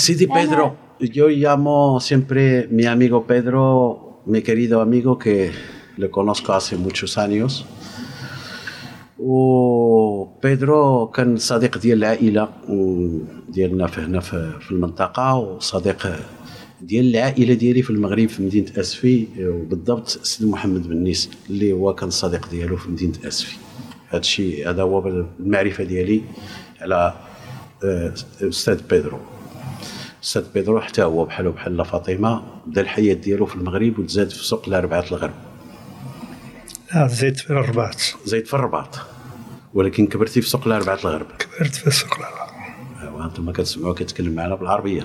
Eh, 0.00 0.02
Sidi 0.02 0.26
Pedro, 0.26 0.76
yo 0.98 1.28
llamo 1.28 2.00
siempre 2.00 2.66
mi 2.70 2.86
amigo 2.86 3.26
Pedro, 3.26 4.22
mi 4.24 4.40
querido 4.40 4.80
amigo 4.80 5.18
que 5.18 5.52
le 5.98 6.08
conozco 6.08 6.54
hace 6.54 6.76
muchos 6.76 7.18
años. 7.18 7.66
وبيدرو 9.18 11.06
كان 11.06 11.36
صديق 11.36 11.78
ديال 11.78 11.98
العائله 11.98 12.48
ديالنا 13.48 13.86
في 13.86 14.00
هنا 14.00 14.20
في 14.20 14.70
المنطقة 14.70 15.36
وصديق 15.36 16.08
ديال 16.80 17.10
العائله 17.10 17.54
ديالي 17.54 17.82
في 17.82 17.90
المغرب 17.90 18.28
في 18.28 18.42
مدينه 18.42 18.72
اسفي 18.76 19.26
وبالضبط 19.40 20.08
سيد 20.08 20.48
محمد 20.48 20.88
بن 20.88 20.96
نيس 20.96 21.30
اللي 21.50 21.72
هو 21.72 21.94
كان 21.94 22.10
صديق 22.10 22.48
ديالو 22.50 22.76
في 22.76 22.90
مدينه 22.90 23.18
اسفي 23.24 23.56
هذا 24.08 24.20
الشيء 24.20 24.70
هذا 24.70 24.82
هو 24.82 25.08
المعرفه 25.38 25.84
ديالي 25.84 26.22
على 26.80 27.14
أستاذ 28.42 28.80
بيدرو 28.90 29.18
أستاذ 30.22 30.52
بيدرو 30.54 30.80
حتى 30.80 31.02
هو 31.02 31.24
بحالو 31.24 31.52
بحال 31.52 31.84
فاطمة 31.84 32.42
بدا 32.66 32.80
الحياة 32.80 33.14
ديالو 33.14 33.46
في 33.46 33.56
المغرب 33.56 33.98
وتزاد 33.98 34.30
في 34.30 34.44
سوق 34.44 34.68
الأربعة 34.68 35.04
الغرب. 35.10 35.34
لا 36.94 37.06
زيت 37.06 37.40
في 37.40 37.50
الرباط. 37.50 37.96
زيد 38.24 38.46
في 38.46 38.54
الرباط. 38.54 38.98
ولكن 39.74 40.06
كبرتي 40.06 40.40
في 40.42 40.48
سوق 40.48 40.66
الأربعة 40.66 40.94
الغرب. 40.94 41.26
كبرت 41.38 41.74
في 41.74 41.90
سوق 41.90 42.14
الرباط 42.14 42.50
أيوا 43.02 43.24
أنتم 43.24 43.50
كتسمعوا 43.50 43.94
كيتكلم 43.94 44.34
معنا 44.34 44.54
بالعربية. 44.54 45.02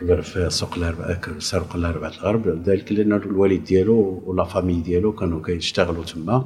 كبر 0.00 0.22
في 0.22 0.50
سوق 0.50 0.74
الأربعة 0.76 1.20
سوق 1.38 1.76
الأربعة 1.76 2.08
الغرب. 2.08 2.62
ذلك 2.66 2.92
لأن 2.92 3.12
الوالد 3.12 3.64
ديالو 3.64 4.22
ولا 4.26 4.44
فامي 4.44 4.80
ديالو 4.80 5.12
كانوا 5.12 5.42
كيشتغلوا 5.42 6.04
تما. 6.04 6.44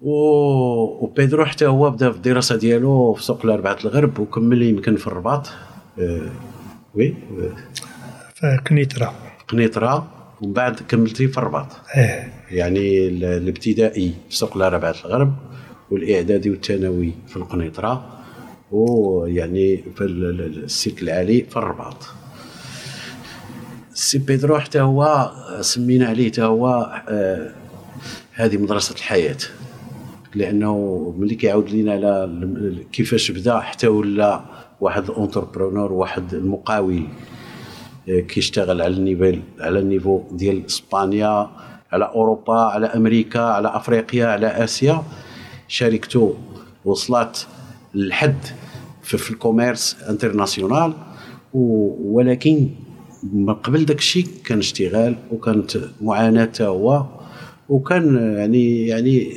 و... 0.00 0.12
وبيدرو 1.04 1.44
حتى 1.44 1.66
هو 1.66 1.90
بدأ 1.90 2.10
في 2.10 2.16
الدراسة 2.16 2.56
ديالو 2.56 3.14
في 3.14 3.22
سوق 3.22 3.44
الأربعة 3.44 3.78
الغرب 3.84 4.18
وكمل 4.18 4.62
يمكن 4.62 4.96
في 4.96 5.06
الرباط. 5.06 5.50
Oui؟ 6.94 7.14
في 8.34 8.60
كنيترا 8.68 9.14
قنيطره 9.48 10.06
ومن 10.40 10.52
بعد 10.52 10.80
كملتي 10.88 11.28
في 11.28 11.38
الرباط. 11.38 11.66
إيه. 11.96 12.32
يعني 12.50 13.08
ال- 13.08 13.24
الابتدائي 13.24 14.14
في 14.30 14.36
سوق 14.36 14.56
الاربعه 14.56 14.94
الغرب 15.04 15.34
والإعدادي 15.90 16.50
والثانوي 16.50 17.12
في 17.28 17.36
القنيطرة 17.36 18.18
ويعني 18.72 19.84
في 19.96 20.00
ال- 20.04 20.40
ال- 20.40 20.64
السلك 20.64 21.02
العالي 21.02 21.42
في 21.50 21.56
الرباط. 21.56 21.96
سي 23.94 24.18
بيدرو 24.18 24.58
حتى 24.58 24.80
هو 24.80 25.30
سمينا 25.60 26.06
عليه 26.06 26.30
حتى 26.30 26.42
هو 26.42 26.92
آه، 27.08 27.50
هذه 28.32 28.56
مدرسة 28.56 28.94
الحياة. 28.94 29.36
لأنه 30.34 30.74
ملي 31.18 31.34
كيعاود 31.34 31.70
لينا 31.70 31.92
على 31.92 32.30
كيفاش 32.92 33.30
بدا 33.30 33.60
حتى 33.60 33.86
ولا 33.88 34.40
واحد 34.80 35.10
entrepreneur 35.10 35.92
واحد 35.92 36.34
المقاول 36.34 37.06
كيشتغل 38.06 38.82
على 38.82 38.94
ال 38.96 39.04
nivel 39.04 39.42
على 39.60 39.78
ال 39.78 39.84
niveau 39.84 40.22
ديال 40.32 40.66
إسبانيا 40.66 41.50
على 41.92 42.04
أوروبا 42.04 42.54
على 42.54 42.86
أمريكا 42.86 43.40
على 43.40 43.76
أفريقيا 43.76 44.26
على 44.26 44.46
آسيا. 44.46 45.02
شركته 45.68 46.34
وصلت 46.84 47.46
للحد 47.94 48.36
في, 49.02 49.18
في 49.18 49.30
ال 49.30 49.37
commerce 49.37 49.96
international. 50.08 50.92
ولكن 51.54 52.68
من 53.32 53.54
قبل 53.54 53.84
داك 53.84 53.98
الشيء 53.98 54.26
كان 54.44 54.58
اشتغال 54.58 55.16
وكانت 55.32 55.78
معاناة 56.00 56.52
هو. 56.60 57.06
وكان 57.68 58.16
يعني 58.36 58.86
يعني 58.86 59.32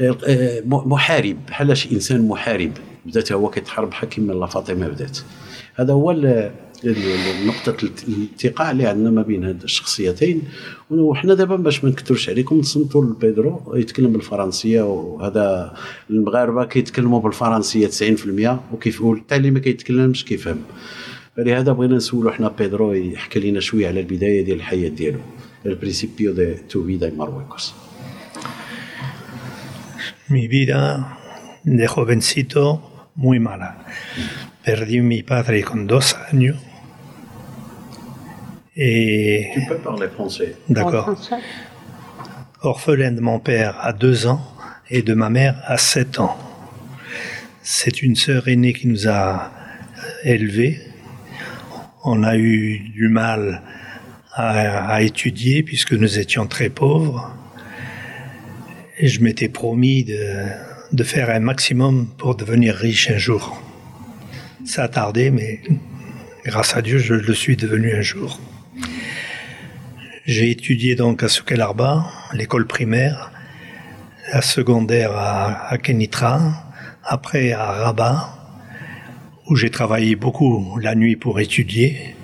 آه، 0.00 0.62
محارب. 0.66 1.36
بحال 1.48 1.70
إنسان 1.92 2.28
محارب؟ 2.28 2.72
بدا 3.06 3.20
تا 3.20 3.34
هو 3.34 3.50
كيتحارب 3.50 3.90
بحال 3.90 4.08
كيما 4.08 4.32
لا 4.32 4.46
فاطمة 4.46 4.88
بدأت. 4.88 5.18
هذا 5.74 5.92
هو 5.92 6.12
نقطة 7.46 7.76
الالتقاء 8.08 8.70
اللي 8.70 8.86
عندنا 8.86 9.10
ما 9.10 9.22
بين 9.22 9.44
هاد 9.44 9.62
الشخصيتين 9.62 10.42
وحنا 10.90 11.34
دابا 11.34 11.56
باش 11.56 11.84
ما 11.84 11.90
نكثرش 11.90 12.28
عليكم 12.28 12.58
نصنتوا 12.58 13.04
لبيدرو 13.04 13.74
يتكلم 13.76 14.12
بالفرنسية 14.12 14.82
وهذا 14.82 15.74
المغاربة 16.10 16.64
كيتكلموا 16.64 17.20
بالفرنسية 17.20 17.86
90% 17.86 18.74
وكيف 18.74 19.02
حتى 19.04 19.36
اللي 19.36 19.50
ما 19.50 19.58
كيتكلمش 19.58 20.24
كيفهم. 20.24 20.58
فلهذا 21.36 21.72
بغينا 21.72 21.96
نسولوا 21.96 22.32
حنا 22.32 22.48
بيدرو 22.48 22.92
يحكي 22.92 23.40
لنا 23.40 23.60
شوية 23.60 23.88
على 23.88 24.00
البداية 24.00 24.44
ديال 24.44 24.56
الحياة 24.56 24.88
ديالو 24.88 25.18
el 25.66 25.78
principio 25.78 26.32
de 26.32 26.54
tu 26.54 26.84
vida 26.84 27.10
Marruecos. 27.14 27.74
Mi 30.28 30.48
vida 30.48 30.80
de 31.64 31.86
jovencito 31.86 32.64
muy 33.16 33.38
mala. 33.38 33.76
Perdí 34.64 34.98
a 34.98 35.02
mi 35.02 35.22
padre 35.22 35.62
con 35.62 35.86
dos 35.86 36.16
años. 36.32 36.56
Et 38.76 39.50
Tu 39.54 39.64
peux 39.66 39.78
parler 39.78 40.08
français 40.08 40.54
d'accord. 40.68 41.16
Orphelin 42.62 43.12
de 43.12 43.20
mon 43.20 43.38
père 43.38 43.78
à 43.80 43.92
deux 43.92 44.26
ans 44.26 44.42
et 44.90 45.02
de 45.02 45.14
ma 45.14 45.30
mère 45.30 45.62
à 45.64 45.78
sept 45.78 46.20
ans. 46.20 46.36
C'est 47.62 48.02
une 48.02 48.16
sœur 48.16 48.48
aînée 48.48 48.74
qui 48.74 48.86
nous 48.86 49.08
a 49.08 49.50
élevés. 50.22 50.80
On 52.04 52.22
a 52.22 52.36
eu 52.36 52.78
du 52.90 53.08
mal 53.08 53.62
à, 54.32 54.94
à 54.94 55.00
étudier 55.00 55.62
puisque 55.62 55.92
nous 55.92 56.18
étions 56.18 56.46
très 56.46 56.68
pauvres. 56.68 57.34
Et 58.98 59.08
je 59.08 59.22
m'étais 59.22 59.48
promis 59.48 60.04
de, 60.04 60.46
de 60.92 61.02
faire 61.02 61.30
un 61.30 61.40
maximum 61.40 62.06
pour 62.18 62.36
devenir 62.36 62.74
riche 62.74 63.10
un 63.10 63.18
jour. 63.18 63.60
Ça 64.64 64.84
a 64.84 64.88
tardé, 64.88 65.30
mais 65.30 65.60
grâce 66.44 66.76
à 66.76 66.82
Dieu, 66.82 66.98
je 66.98 67.14
le 67.14 67.34
suis 67.34 67.56
devenu 67.56 67.94
un 67.94 68.02
jour. 68.02 68.40
J'ai 70.26 70.50
étudié 70.50 70.96
donc 70.96 71.22
à 71.22 71.28
Sukelarba, 71.28 72.06
l'école 72.32 72.66
primaire, 72.66 73.30
la 74.32 74.42
secondaire 74.42 75.12
à, 75.12 75.68
à 75.68 75.78
Kenitra, 75.78 76.72
après 77.04 77.52
à 77.52 77.64
Rabat, 77.64 78.28
où 79.48 79.54
j'ai 79.54 79.70
travaillé 79.70 80.16
beaucoup 80.16 80.78
la 80.80 80.94
nuit 80.94 81.16
pour 81.16 81.38
étudier. 81.38 82.16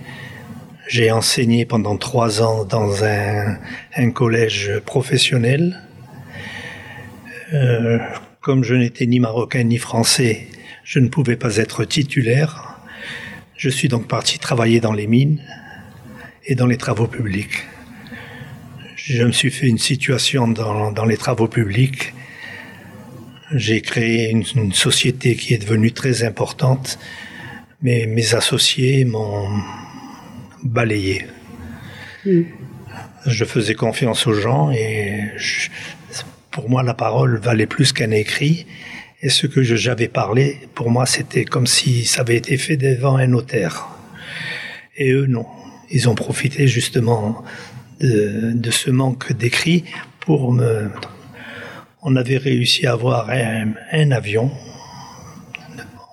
J'ai 0.88 1.12
enseigné 1.12 1.64
pendant 1.64 1.96
trois 1.96 2.42
ans 2.42 2.64
dans 2.64 3.04
un, 3.04 3.56
un 3.96 4.10
collège 4.10 4.80
professionnel. 4.84 5.80
Euh, 7.52 7.98
comme 8.42 8.64
je 8.64 8.74
n'étais 8.74 9.06
ni 9.06 9.20
marocain 9.20 9.62
ni 9.62 9.78
français, 9.78 10.48
je 10.84 10.98
ne 10.98 11.08
pouvais 11.08 11.36
pas 11.36 11.56
être 11.56 11.84
titulaire. 11.84 12.76
Je 13.56 13.68
suis 13.70 13.88
donc 13.88 14.08
parti 14.08 14.38
travailler 14.38 14.80
dans 14.80 14.92
les 14.92 15.06
mines 15.06 15.40
et 16.46 16.54
dans 16.56 16.66
les 16.66 16.76
travaux 16.76 17.06
publics. 17.06 17.62
Je 18.96 19.22
me 19.24 19.32
suis 19.32 19.50
fait 19.50 19.68
une 19.68 19.78
situation 19.78 20.48
dans, 20.48 20.90
dans 20.92 21.04
les 21.04 21.16
travaux 21.16 21.46
publics. 21.48 22.12
J'ai 23.54 23.80
créé 23.80 24.30
une, 24.30 24.44
une 24.56 24.72
société 24.72 25.36
qui 25.36 25.54
est 25.54 25.58
devenue 25.58 25.92
très 25.92 26.24
importante, 26.24 26.98
mais 27.80 28.06
mes 28.06 28.34
associés 28.34 29.04
m'ont 29.04 29.48
balayé. 30.64 31.26
Je 33.26 33.44
faisais 33.44 33.74
confiance 33.74 34.26
aux 34.26 34.34
gens 34.34 34.72
et 34.72 35.30
je- 35.36 35.68
pour 36.52 36.68
moi 36.68 36.82
la 36.82 36.94
parole 36.94 37.38
valait 37.38 37.66
plus 37.66 37.92
qu'un 37.92 38.10
écrit. 38.10 38.66
Et 39.22 39.28
ce 39.28 39.46
que 39.46 39.62
j'avais 39.62 40.08
parlé, 40.08 40.58
pour 40.74 40.90
moi, 40.90 41.06
c'était 41.06 41.44
comme 41.44 41.66
si 41.66 42.04
ça 42.04 42.22
avait 42.22 42.36
été 42.36 42.56
fait 42.56 42.76
devant 42.76 43.16
un 43.16 43.28
notaire. 43.28 43.88
Et 44.96 45.12
eux, 45.12 45.26
non. 45.26 45.46
Ils 45.90 46.08
ont 46.08 46.14
profité 46.14 46.66
justement 46.66 47.42
de, 48.00 48.70
ce 48.70 48.90
manque 48.90 49.32
d'écrit 49.32 49.84
pour 50.20 50.52
me... 50.52 50.90
On 52.02 52.16
avait 52.16 52.36
réussi 52.36 52.86
à 52.86 52.92
avoir 52.92 53.30
un, 53.30 53.74
un 53.92 54.10
avion, 54.10 54.50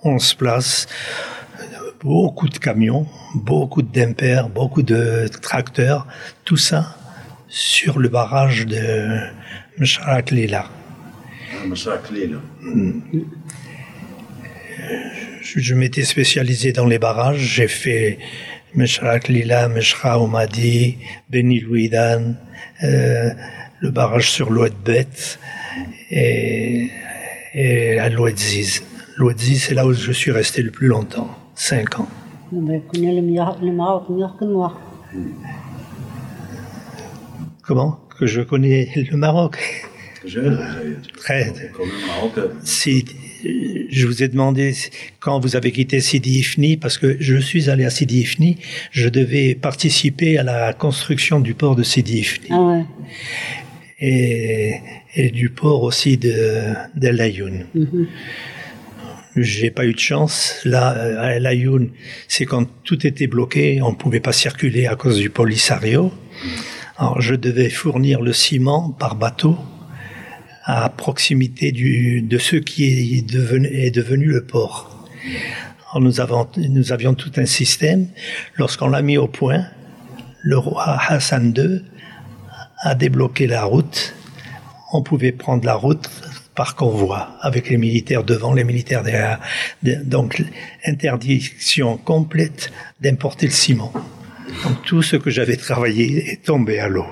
11 0.04 0.34
places, 0.34 0.86
beaucoup 2.00 2.48
de 2.48 2.58
camions, 2.58 3.08
beaucoup 3.34 3.82
de 3.82 3.90
dumpers, 3.90 4.48
beaucoup 4.48 4.82
de 4.82 5.28
tracteurs, 5.42 6.06
tout 6.44 6.56
ça 6.56 6.96
sur 7.48 7.98
le 7.98 8.08
barrage 8.08 8.66
de 8.66 9.18
Mcharak 9.79 10.31
Lila. 10.31 10.63
مشاك 11.65 12.11
ليلى 12.11 12.39
Je, 15.41 15.59
je 15.59 15.73
m'étais 15.75 16.03
spécialisé 16.03 16.71
dans 16.73 16.85
les 16.85 16.99
barrages. 16.99 17.39
J'ai 17.55 17.67
fait 17.67 18.17
Meshrak 18.75 19.27
Lila, 19.29 19.67
Meshra 19.69 20.19
Omadi, 20.19 20.97
Beni 21.29 21.59
Louidan, 21.59 22.21
euh, 22.83 23.29
le 23.79 23.89
barrage 23.91 24.29
sur 24.31 24.49
l'Oued 24.51 24.73
Bet 24.83 25.07
et, 26.11 26.89
et 27.53 27.99
à 27.99 28.09
l'Oued 28.09 28.37
Ziz. 28.37 28.83
L'Oued 29.17 29.39
Ziz, 29.39 29.63
c'est 29.63 29.73
là 29.75 29.85
où 29.87 29.93
je 29.93 30.11
suis 30.11 30.31
resté 30.31 30.61
le 30.61 30.71
plus 30.71 30.87
longtemps, 30.87 31.29
cinq 31.55 31.99
ans. 31.99 32.07
لما 32.51 32.77
كنا 32.91 33.09
المياه- 33.11 33.61
المعاق 33.61 34.11
مياه 34.11 34.35
كنوا 34.39 34.69
Comment 37.67 37.93
que 38.20 38.26
je 38.26 38.42
connais 38.42 38.90
le 39.10 39.16
Maroc. 39.16 39.56
Je, 40.26 40.40
euh, 40.40 40.56
très. 41.16 41.50
Si, 42.62 43.06
euh, 43.46 43.48
je 43.90 44.06
vous 44.06 44.22
ai 44.22 44.28
demandé 44.28 44.74
quand 45.18 45.40
vous 45.40 45.56
avez 45.56 45.72
quitté 45.72 46.00
Sidi 46.00 46.40
Ifni, 46.40 46.76
parce 46.76 46.98
que 46.98 47.16
je 47.18 47.36
suis 47.38 47.70
allé 47.70 47.86
à 47.86 47.90
Sidi 47.90 48.20
Ifni, 48.20 48.58
je 48.90 49.08
devais 49.08 49.54
participer 49.54 50.36
à 50.36 50.42
la 50.42 50.74
construction 50.74 51.40
du 51.40 51.54
port 51.54 51.74
de 51.74 51.82
Sidi 51.82 52.18
Ifni. 52.18 52.48
Ah 52.50 52.82
et, 54.02 55.30
du 55.32 55.50
port 55.50 55.82
aussi 55.82 56.16
d'El 56.16 57.20
Ayoun. 57.20 57.66
Mm 57.74 57.84
-hmm. 57.84 58.06
J'ai 59.36 59.70
pas 59.70 59.84
eu 59.84 59.92
de 59.92 59.98
chance. 60.10 60.60
Là, 60.64 60.84
euh, 60.96 61.24
à 61.24 61.26
El 61.36 61.46
Ayoun, 61.46 61.84
c'est 62.28 62.46
quand 62.46 62.64
tout 62.88 63.06
était 63.06 63.26
bloqué, 63.26 63.80
on 63.82 63.90
ne 63.90 63.96
pouvait 64.02 64.24
pas 64.28 64.32
circuler 64.32 64.84
à 64.86 64.96
cause 64.96 65.18
du 65.24 65.30
Polisario. 65.30 66.12
Alors, 67.00 67.20
je 67.22 67.34
devais 67.34 67.70
fournir 67.70 68.20
le 68.20 68.34
ciment 68.34 68.90
par 68.90 69.14
bateau 69.14 69.56
à 70.64 70.90
proximité 70.90 71.72
de 71.72 72.38
ce 72.38 72.56
qui 72.56 72.84
est 73.18 73.22
devenu, 73.26 74.26
le 74.26 74.44
port. 74.44 75.08
Nous, 75.94 76.12
nous 76.68 76.92
avions 76.92 77.14
tout 77.14 77.32
un 77.36 77.46
système. 77.46 78.06
Lorsqu'on 78.56 78.88
l'a 78.88 79.00
mis 79.00 79.16
au 79.16 79.28
point, 79.28 79.64
le 80.42 80.58
roi 80.58 80.98
Hassan 81.08 81.54
II 81.56 81.82
a 82.82 82.94
débloqué 82.94 83.46
la 83.46 83.64
route. 83.64 84.14
On 84.92 85.02
pouvait 85.02 85.32
prendre 85.32 85.64
la 85.64 85.76
route 85.76 86.08
par 86.54 86.76
convoi, 86.76 87.30
avec 87.40 87.70
les 87.70 87.78
militaires 87.78 88.24
devant, 88.24 88.52
les 88.52 88.64
militaires 88.64 89.02
derrière. 89.02 89.40
De- 89.82 90.02
Donc, 90.04 90.42
interdiction 90.84 91.96
complète 91.96 92.70
d'importer 93.00 93.46
le 93.46 93.52
ciment. 93.52 93.90
Donc, 94.64 94.82
tout 94.84 95.02
ce 95.02 95.16
que 95.16 95.30
j'avais 95.30 95.56
travaillé 95.56 96.30
est 96.32 96.42
tombé 96.44 96.78
à 96.78 96.88
l'eau. 96.88 97.06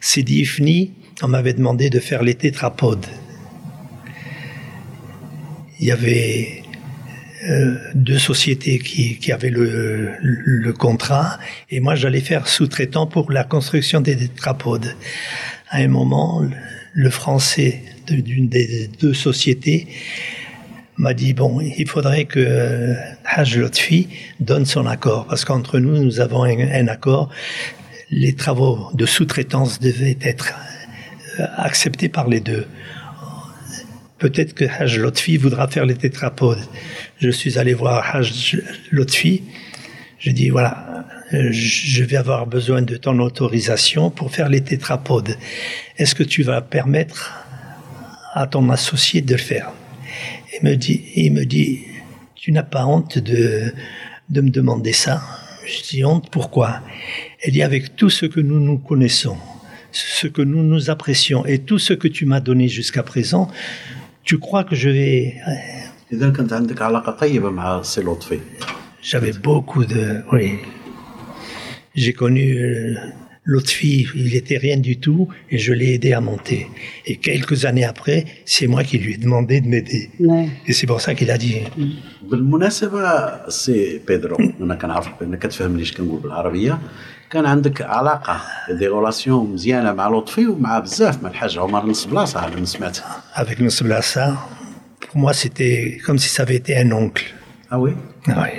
Sidi 0.00 0.40
Ifni, 0.42 0.92
on 1.22 1.28
m'avait 1.28 1.54
demandé 1.54 1.90
de 1.90 1.98
faire 2.00 2.22
les 2.22 2.34
tétrapodes. 2.34 3.06
Il 5.80 5.86
y 5.86 5.90
avait 5.90 6.62
euh, 7.48 7.76
deux 7.94 8.18
sociétés 8.18 8.78
qui, 8.78 9.30
avaient 9.32 9.50
le, 9.50 10.12
le 10.20 10.72
contrat 10.72 11.38
et 11.70 11.80
moi 11.80 11.94
j'allais 11.94 12.20
faire 12.20 12.48
sous-traitant 12.48 13.06
pour 13.06 13.30
la 13.30 13.44
construction 13.44 14.00
des 14.00 14.16
tétrapodes. 14.16 14.94
À 15.68 15.78
un 15.78 15.88
moment, 15.88 16.42
le- 16.94 17.10
français 17.10 17.82
d'une 18.08 18.48
des 18.48 18.88
deux 19.00 19.12
sociétés 19.14 19.86
m'a 20.98 21.14
dit 21.14 21.34
bon, 21.34 21.60
il 21.60 21.88
faudrait 21.88 22.24
que 22.24 22.40
euh, 22.40 22.94
Haj 23.24 23.58
Lotfi 23.58 24.08
donne 24.40 24.64
son 24.64 24.86
accord 24.86 25.26
parce 25.26 25.44
qu'entre 25.44 25.78
nous, 25.78 26.02
nous 26.02 26.20
avons 26.20 26.44
un, 26.44 26.88
accord. 26.88 27.30
Les 28.10 28.34
travaux 28.34 28.88
de 28.94 29.04
sous-traitance 29.04 29.80
devaient 29.80 30.18
être 30.22 30.54
euh, 31.40 31.46
acceptés 31.56 32.08
par 32.08 32.28
les 32.28 32.40
deux. 32.40 32.66
Peut-être 34.18 34.54
que 34.54 34.64
Haj 34.64 34.98
Lotfi 34.98 35.36
voudra 35.36 35.68
faire 35.68 35.84
les 35.84 35.96
tétrapodes. 35.96 36.64
Je 37.18 37.28
suis 37.30 37.58
allé 37.58 37.74
voir 37.74 38.14
Haj 38.14 38.62
Lotfi. 38.90 39.42
Je 40.18 40.30
dis 40.30 40.48
voilà, 40.48 41.04
euh, 41.34 41.48
je 41.50 42.04
vais 42.04 42.16
avoir 42.16 42.46
besoin 42.46 42.80
de 42.80 42.96
ton 42.96 43.18
autorisation 43.18 44.10
pour 44.10 44.30
faire 44.30 44.48
les 44.48 44.62
tétrapodes. 44.62 45.36
Est-ce 45.98 46.14
que 46.14 46.22
tu 46.22 46.42
vas 46.42 46.62
permettre 46.62 47.34
à 48.32 48.46
ton 48.46 48.70
associé 48.70 49.20
de 49.20 49.32
le 49.32 49.38
faire? 49.38 49.72
et 50.56 50.64
me 50.64 50.74
dit, 50.74 51.02
il 51.14 51.32
me 51.32 51.44
dit 51.44 51.80
Tu 52.34 52.52
n'as 52.52 52.62
pas 52.62 52.86
honte 52.86 53.18
de, 53.18 53.72
de 54.30 54.40
me 54.40 54.50
demander 54.50 54.92
ça? 54.92 55.22
Je 55.66 55.82
dis 55.82 56.04
Honte, 56.04 56.30
pourquoi? 56.30 56.80
Elle 57.42 57.52
dit 57.52 57.62
Avec 57.62 57.96
tout 57.96 58.10
ce 58.10 58.26
que 58.26 58.40
nous 58.40 58.60
nous 58.60 58.78
connaissons, 58.78 59.36
ce 59.92 60.26
que 60.26 60.42
nous 60.42 60.62
nous 60.62 60.90
apprécions 60.90 61.44
et 61.44 61.58
tout 61.58 61.78
ce 61.78 61.92
que 61.92 62.08
tu 62.08 62.26
m'as 62.26 62.40
donné 62.40 62.68
jusqu'à 62.68 63.02
présent, 63.02 63.50
tu 64.22 64.38
crois 64.38 64.64
que 64.64 64.74
je 64.74 64.88
vais. 64.88 65.36
J'avais 69.02 69.32
beaucoup 69.32 69.84
de. 69.84 70.22
Oui. 70.32 70.58
J'ai 71.94 72.12
connu. 72.12 72.58
Euh, 72.58 72.94
l'autre 73.51 73.71
fille, 73.81 74.05
il 74.15 74.33
était 74.41 74.59
rien 74.67 74.77
du 74.89 74.95
tout, 75.05 75.21
et 75.53 75.57
je 75.65 75.71
l'ai 75.79 75.89
aidé 75.95 76.09
à 76.13 76.21
monter. 76.29 76.61
Et 77.09 77.15
quelques 77.27 77.59
années 77.69 77.87
après, 77.93 78.19
c'est 78.53 78.67
moi 78.73 78.81
qui 78.89 78.97
lui 79.03 79.11
ai 79.15 79.17
demandé 79.17 79.55
de 79.63 79.67
m'aider. 79.73 80.03
Ouais. 80.19 80.47
Et 80.67 80.73
c'est 80.77 80.87
pour 80.91 81.01
ça 81.05 81.11
qu'il 81.17 81.31
a 81.31 81.37
dit 81.37 81.61
بالمناسبه 82.31 83.49
سي 83.49 84.01
بيدرو 84.07 84.37
انا 84.61 84.75
كنعرفك 84.75 85.11
بانك 85.19 85.39
كتفهم 85.39 85.77
ليش 85.77 85.91
كنقول 85.97 86.19
بالعربيه 86.19 86.79
كان 87.31 87.45
عندك 87.45 87.81
علاقه 87.81 88.41
دي 88.69 88.87
غولاسيون 88.87 89.53
مزيانه 89.53 89.93
مع 89.93 90.07
لطفي 90.09 90.45
ومع 90.47 90.79
بزاف 90.79 91.23
مع 91.23 91.29
الحاج 91.29 91.57
عمر 91.57 91.85
نص 91.85 92.05
بلاصه 92.05 92.39
على 92.39 92.55
ما 92.55 92.65
سمعت 92.65 92.97
avec 93.35 93.59
Nus 93.59 93.83
Blassa, 93.83 94.37
pour 95.01 95.17
moi, 95.17 95.33
c'était 95.33 95.97
comme 96.05 96.17
si 96.19 96.29
ça 96.29 96.43
avait 96.43 96.55
été 96.55 96.77
un 96.77 96.91
oncle. 96.91 97.23
اه 97.71 97.77
وي 97.79 97.95
Ah 98.27 98.43
oui. 98.43 98.49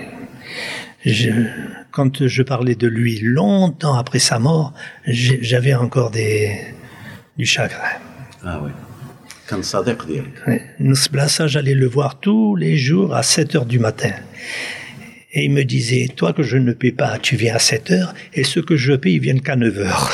Je- 1.06 1.48
quand 1.97 2.27
je 2.27 2.43
parlais 2.43 2.75
de 2.75 2.88
lui 2.88 3.17
longtemps 3.23 3.95
après 3.95 4.19
sa 4.19 4.38
mort, 4.38 4.71
j'avais 5.07 5.73
encore 5.73 6.12
des, 6.12 6.51
du 7.39 7.45
chagrin. 7.47 7.97
Ah 8.45 8.62
oui. 8.63 8.69
Nusblassa, 10.79 11.47
j'allais 11.47 11.73
le 11.73 11.88
voir 11.88 12.19
tous 12.19 12.55
les 12.55 12.77
jours 12.77 13.15
à 13.15 13.23
7 13.23 13.55
heures 13.55 13.65
du 13.65 13.79
matin. 13.79 14.12
Et 15.33 15.45
il 15.45 15.51
me 15.51 15.63
disait, 15.63 16.07
toi 16.15 16.33
que 16.33 16.43
je 16.43 16.57
ne 16.57 16.71
paie 16.71 16.91
pas, 16.91 17.17
tu 17.17 17.36
viens 17.36 17.55
à 17.55 17.60
7 17.60 17.89
heures, 17.89 18.13
et 18.31 18.43
ceux 18.43 18.62
que 18.62 18.75
je 18.75 18.93
paie, 18.93 19.13
ils 19.13 19.19
viennent 19.19 19.41
qu'à 19.41 19.55
9 19.55 19.79
heures. 19.79 20.12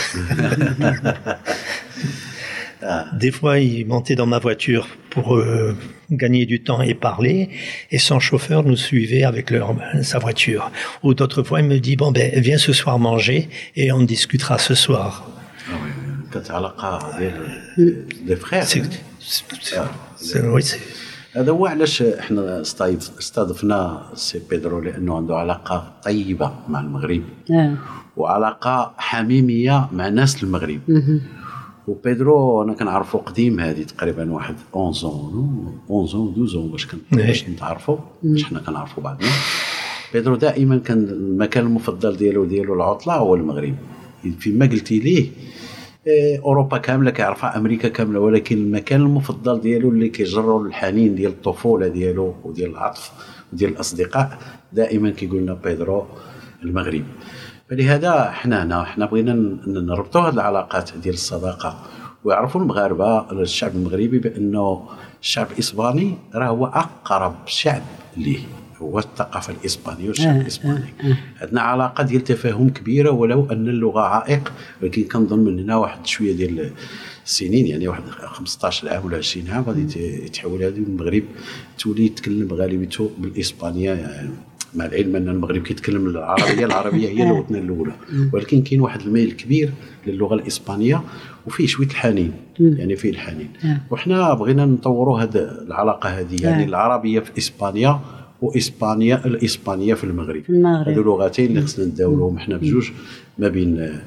Des 3.13 3.31
fois, 3.31 3.59
il 3.59 3.85
montait 3.87 4.15
dans 4.15 4.25
ma 4.25 4.39
voiture 4.39 4.87
pour, 5.09 5.35
euh, 5.35 5.75
gagner 6.22 6.44
du 6.52 6.58
temps 6.68 6.82
et 6.90 6.94
parler, 7.08 7.38
et 7.94 7.98
son 7.98 8.18
chauffeur 8.28 8.60
nous 8.70 8.76
suivait 8.88 9.24
avec 9.32 9.50
leur, 9.54 9.68
sa 10.02 10.18
voiture. 10.18 10.64
Ou 11.04 11.08
d'autres 11.18 11.42
fois, 11.46 11.58
il 11.62 11.66
me 11.74 11.78
dit, 11.86 11.96
bon, 12.02 12.10
ben, 12.16 12.26
viens 12.46 12.58
ce 12.68 12.72
soir 12.80 12.96
manger, 12.98 13.40
et 13.80 13.86
on 13.92 14.02
discutera 14.14 14.56
ce 14.68 14.74
soir. 14.86 15.12
اه 15.68 15.82
وي 15.84 15.90
كانت 16.32 16.50
علاقه 16.50 17.18
ديال 17.18 17.34
دي 18.26 18.36
فخير 18.36 18.62
C'est- 18.62 18.82
c'est- 19.20 19.76
c'est- 20.20 20.40
oui, 20.54 20.62
c'est- 20.62 20.78
هذا 21.36 21.50
هو 21.52 21.66
علاش 21.66 22.02
احنا 22.02 22.60
استضيف- 22.60 23.10
استضفنا 23.18 24.02
سي 24.14 24.40
بيدرو 24.50 24.80
لانه 24.80 25.16
عنده 25.16 25.36
علاقه 25.36 25.92
طيبه 26.04 26.52
مع 26.68 26.80
المغرب 26.80 27.22
آه. 27.50 27.74
وعلاقه 28.16 28.92
حميميه 28.98 29.88
مع 29.92 30.08
ناس 30.08 30.42
المغرب 30.42 30.80
وبيدرو 31.87 32.63
أنا 32.63 32.73
كنعرفو 32.73 33.17
قديم 33.17 33.59
هذه 33.59 33.83
تقريبا 33.83 34.31
واحد 34.31 34.55
11 34.73 35.07
أون 35.07 35.83
11 35.89 36.29
12 36.31 36.57
أون 36.57 36.71
باش. 36.71 36.87
باش 37.11 37.49
نتعرفوا 37.49 37.97
باش 38.23 38.43
حنا 38.43 38.59
كنعرفوا 38.59 39.03
بعضنا 39.03 39.29
بيدرو 40.13 40.35
دائما 40.35 40.77
كان 40.77 40.97
المكان 40.97 41.65
المفضل 41.65 42.17
ديالو 42.17 42.45
ديالو 42.45 42.73
العطلة 42.73 43.13
هو 43.13 43.35
المغرب. 43.35 43.75
فيما 44.39 44.65
قلتي 44.65 44.99
ليه 44.99 45.29
إيه، 46.07 46.39
أوروبا 46.39 46.77
كاملة 46.77 47.11
كيعرفها 47.11 47.57
أمريكا 47.57 47.87
كاملة 47.87 48.19
ولكن 48.19 48.57
المكان 48.57 49.01
المفضل 49.01 49.61
ديالو 49.61 49.89
اللي 49.89 50.09
كيجروا 50.09 50.65
الحنين 50.65 51.15
ديال 51.15 51.31
الطفولة 51.31 51.87
ديالو 51.87 52.33
وديال 52.43 52.71
العطف 52.71 53.11
وديال 53.53 53.71
الأصدقاء 53.71 54.37
دائما 54.73 55.09
كيقول 55.09 55.41
لنا 55.41 55.53
بيدرو 55.53 56.05
المغرب. 56.63 57.03
فلهذا 57.69 58.31
حنا 58.31 58.63
هنا 58.63 58.83
حنا 58.83 59.05
بغينا 59.05 59.33
نربطوا 59.67 60.21
هذه 60.21 60.33
العلاقات 60.33 60.91
ديال 60.97 61.13
الصداقة. 61.13 61.83
ويعرفوا 62.23 62.61
المغاربة 62.61 63.31
الشعب 63.31 63.75
المغربي 63.75 64.19
بانه 64.19 64.89
الشعب 65.21 65.47
الإسباني 65.51 66.17
راه 66.35 66.47
هو 66.47 66.65
أقرب 66.65 67.35
شعب 67.45 67.81
ليه. 68.17 68.39
هو 68.81 68.99
الثقافة 68.99 69.53
الإسبانية 69.53 70.07
والشعب 70.07 70.35
آه، 70.35 70.41
الإسباني. 70.41 70.93
عندنا 71.41 71.61
علاقة 71.61 72.03
ديال 72.03 72.23
تفاهم 72.23 72.69
كبيرة 72.69 73.11
ولو 73.11 73.45
أن 73.51 73.67
اللغة 73.67 74.01
عائق 74.01 74.53
ولكن 74.81 75.03
كنظن 75.03 75.39
من 75.39 75.59
هنا 75.59 75.75
واحد 75.75 76.05
شوية 76.05 76.33
ديال 76.33 76.71
السنين 77.25 77.67
يعني 77.67 77.87
واحد 77.87 78.03
15 78.09 78.89
عام 78.89 79.05
ولا 79.05 79.17
20 79.17 79.49
عام 79.49 79.63
غادي 79.63 80.25
يتحول 80.25 80.63
هذه 80.63 80.77
المغرب 80.77 81.23
تولي 81.79 82.05
يتكلم 82.05 82.53
غالبيته 82.53 83.11
بالإسبانية 83.17 83.91
يعني 83.91 84.29
مع 84.75 84.85
العلم 84.85 85.15
أن 85.15 85.29
المغرب 85.29 85.61
كيتكلم 85.61 86.07
العربية 86.07 86.65
العربية 86.65 87.09
هي 87.09 87.25
لغتنا 87.29 87.57
الأولى. 87.57 87.93
ولكن 88.33 88.61
كاين 88.61 88.81
واحد 88.81 89.01
الميل 89.01 89.31
كبير 89.31 89.71
للغة 90.07 90.35
الإسبانية 90.35 91.01
وفيه 91.47 91.67
شوية 91.67 91.87
الحنين 91.87 92.31
يعني 92.59 92.95
فيه 92.95 93.09
الحنين. 93.09 93.49
وحنا 93.91 94.33
بغينا 94.33 94.65
نطوروا 94.65 95.19
هذه 95.19 95.37
العلاقة 95.67 96.09
هذه 96.09 96.43
يعني 96.43 96.63
آه. 96.63 96.67
العربية 96.67 97.19
في 97.19 97.37
إسبانيا 97.37 97.99
وإسبانيا 98.41 99.25
الإسبانية 99.25 99.93
في 99.93 100.03
المغرب. 100.03 100.43
هذو 100.87 101.01
لغتين 101.01 101.45
اللي 101.45 101.61
خصنا 101.61 101.85
نداولوهم 101.85 102.39
حنا 102.39 102.57
بجوج 102.57 102.91
ما 103.37 103.47
بين 103.47 103.79
آه، 103.79 104.01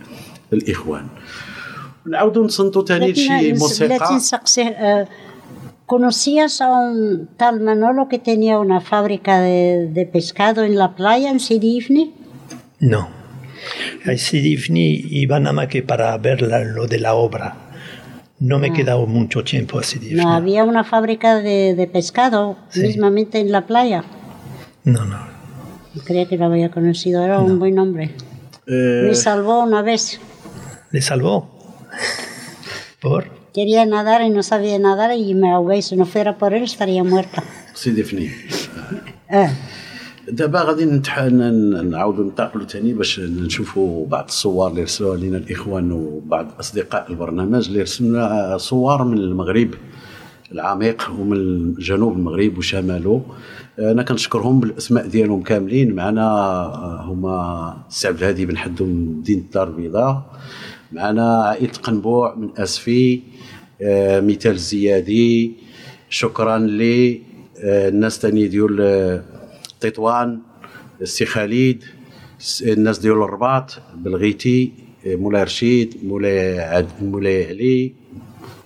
الإخوان. 0.52 1.06
نعاودوا 2.06 2.44
نصنتوا 2.44 2.84
ثاني 2.84 3.14
شي 3.14 3.28
بلاتي 3.28 3.52
موسيقى. 3.52 4.14
نسقسيه 4.16 4.68
آه، 4.68 5.08
conocías 5.86 6.60
a 6.60 6.68
un 6.68 7.28
tal 7.36 7.60
Manolo 7.60 8.08
que 8.08 8.18
tenía 8.18 8.58
una 8.58 8.80
fábrica 8.80 9.40
de, 9.40 9.88
de 9.92 10.06
pescado 10.06 10.64
en 10.64 10.76
la 10.76 10.94
playa 10.96 11.30
en 11.30 11.40
Sidi 11.40 11.78
Ifni? 11.78 12.12
No. 12.80 13.08
A 14.06 14.16
Sidi 14.16 14.54
Ifni 14.54 15.00
iban 15.10 15.44
nada 15.44 15.52
más 15.54 15.68
que 15.68 15.82
para 15.82 16.16
ver 16.18 16.42
la- 16.42 16.64
lo 16.64 16.86
de 16.86 16.98
la 16.98 17.14
obra. 17.14 17.56
no 18.38 18.58
me 18.58 18.66
he 18.66 18.72
quedado 18.74 19.06
mucho 19.06 19.42
tiempo 19.44 19.78
así. 19.78 19.98
de 19.98 20.14
No 20.14 20.30
había 20.34 20.62
una 20.64 20.84
fábrica 20.84 21.36
de, 21.36 21.74
de 21.74 21.86
pescado 21.86 22.58
Sí. 22.68 22.82
mismamente 22.82 23.38
en 23.40 23.50
la 23.50 23.66
playa. 23.66 24.04
No, 24.84 25.06
no. 25.06 25.16
Creía 26.04 26.26
que 26.28 26.36
lo 26.36 26.44
había 26.44 26.70
conocido, 26.70 27.24
era 27.24 27.38
un 27.40 27.58
buen 27.58 27.78
hombre. 27.78 28.14
Eh, 28.66 29.04
Me 29.08 29.14
salvó 29.14 29.62
una 29.64 29.80
vez. 29.80 30.20
¿Le 30.90 31.00
salvó? 31.00 31.48
¿Por? 33.00 33.30
Quería 33.56 33.86
nadar 33.86 34.20
y 34.20 34.28
no 34.28 34.42
sabía 34.42 34.78
nadar 34.78 35.10
y 35.16 35.32
me 35.34 35.48
ahogué. 35.50 35.80
Si 35.80 35.96
no 35.96 36.04
fuera 36.04 36.36
por 36.36 36.52
él 36.52 36.64
estaría 36.64 37.02
muerta. 37.02 37.42
سيدي 37.74 38.02
فنين 38.02 38.30
آه. 39.30 39.50
دابا 40.28 40.62
غادي 40.62 40.84
نعاودوا 41.90 42.24
ننتقلوا 42.24 42.66
ثاني 42.66 42.92
باش 42.92 43.20
نشوفوا 43.20 44.06
بعض 44.06 44.24
الصور 44.24 44.70
اللي 44.70 44.82
رسلوها 44.82 45.16
لنا 45.16 45.36
الإخوان 45.36 45.92
وبعض 45.92 46.46
أصدقاء 46.60 47.10
البرنامج 47.10 47.66
اللي 47.68 47.82
رسلنا 47.82 48.56
صور 48.58 49.04
من 49.04 49.18
المغرب 49.18 49.74
العميق 50.52 51.10
ومن 51.18 51.74
جنوب 51.74 52.12
المغرب 52.12 52.58
وشماله 52.58 53.22
أنا 53.78 54.02
كنشكرهم 54.02 54.60
بالأسماء 54.60 55.06
ديالهم 55.06 55.42
كاملين 55.42 55.94
معنا 55.94 56.26
آه، 56.26 57.02
هما 57.04 57.76
السي 57.88 58.08
عبد 58.08 58.18
الهادي 58.18 58.46
بن 58.46 58.56
حدو 58.56 58.84
من 58.84 59.18
مدينة 59.18 59.40
الدار 59.40 59.68
البيضاء 59.68 60.22
معنا 60.92 61.42
عائلة 61.42 61.72
قنبوع 61.82 62.34
من 62.34 62.48
آسفي 62.58 63.14
آه، 63.14 63.35
مثال 63.80 64.52
الزيادي 64.52 65.52
شكرا 66.10 66.58
ل 66.58 66.82
آه، 67.58 68.08
تاني 68.08 68.48
ديال 68.48 68.80
آه، 68.80 69.22
تطوان 69.80 70.40
السي 71.00 71.26
خالد 71.26 71.84
الناس 72.62 72.98
ديال 72.98 73.12
الرباط 73.12 73.78
بلغيتي 73.96 74.72
آه، 75.06 75.16
مولاي 75.16 75.42
رشيد 75.42 75.94
مولاي 76.04 76.60
عد 76.60 76.88
مولاي 77.02 77.48
علي 77.48 77.92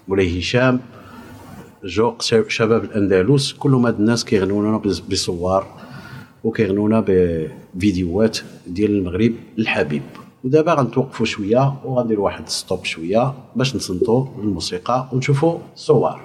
مولاي 0.09 0.38
هشام 0.38 0.81
جوق 1.85 2.23
شباب 2.49 2.85
الأندلس 2.85 3.53
كلهم 3.53 3.87
هاد 3.87 3.99
الناس 3.99 4.25
كيغنونا 4.25 4.77
بصور 5.11 5.66
وكيغنونا 6.44 7.05
بفيديوهات 7.09 8.38
ديال 8.66 8.90
المغرب 8.90 9.35
الحبيب. 9.59 10.03
ودابا 10.44 10.74
غنتوقفوا 10.74 11.26
شوية 11.26 11.74
وغندير 11.85 12.20
واحد 12.20 12.48
ستوب 12.48 12.85
شوية 12.85 13.35
باش 13.57 13.76
نصنتوا 13.76 14.26
الموسيقى 14.38 15.07
ونشوفوا 15.12 15.59
صور 15.74 16.20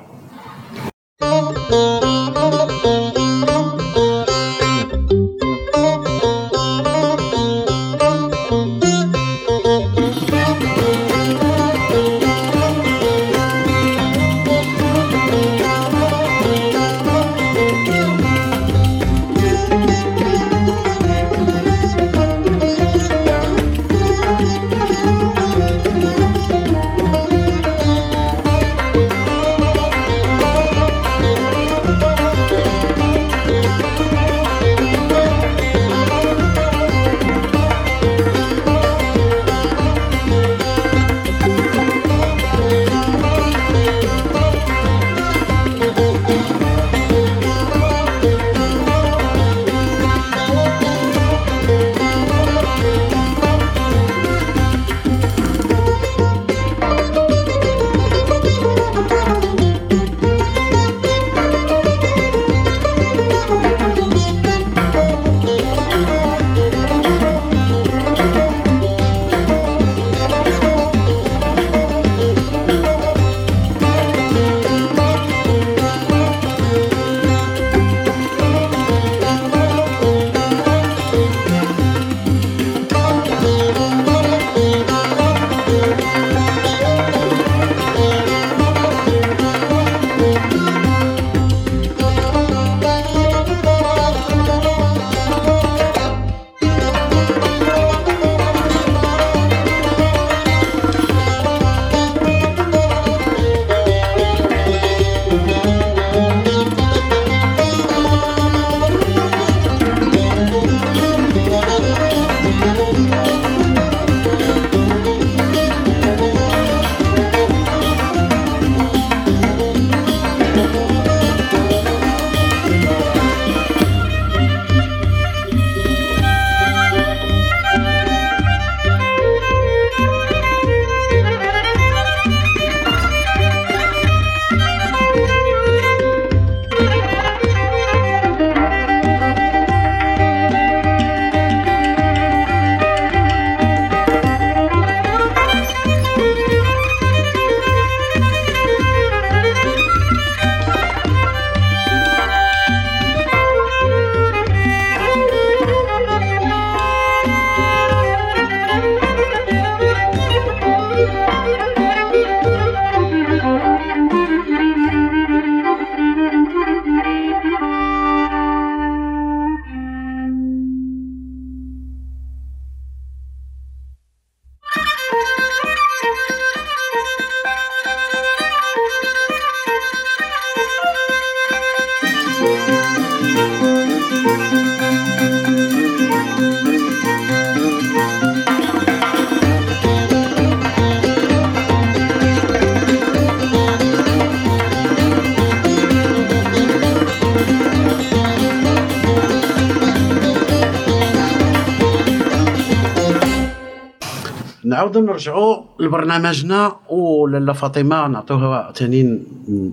نعاودوا 204.85 205.01
نرجعوا 205.01 205.63
لبرنامجنا 205.79 206.75
ولاله 206.89 207.53
فاطمة 207.53 208.07
نعطوها 208.07 208.71
ثاني 208.71 209.19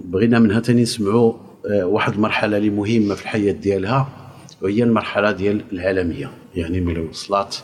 بغينا 0.04 0.38
منها 0.38 0.60
ثاني 0.60 0.82
نسمعوا 0.82 1.32
آه، 1.70 1.86
واحد 1.86 2.12
المرحلة 2.12 2.56
اللي 2.56 2.70
مهمة 2.70 3.14
في 3.14 3.22
الحياة 3.22 3.52
ديالها 3.52 4.08
وهي 4.62 4.82
المرحلة 4.82 5.30
ديال 5.30 5.64
العالميه 5.72 6.30
يعني 6.54 6.80
ملي 6.80 7.00
وصلت 7.00 7.62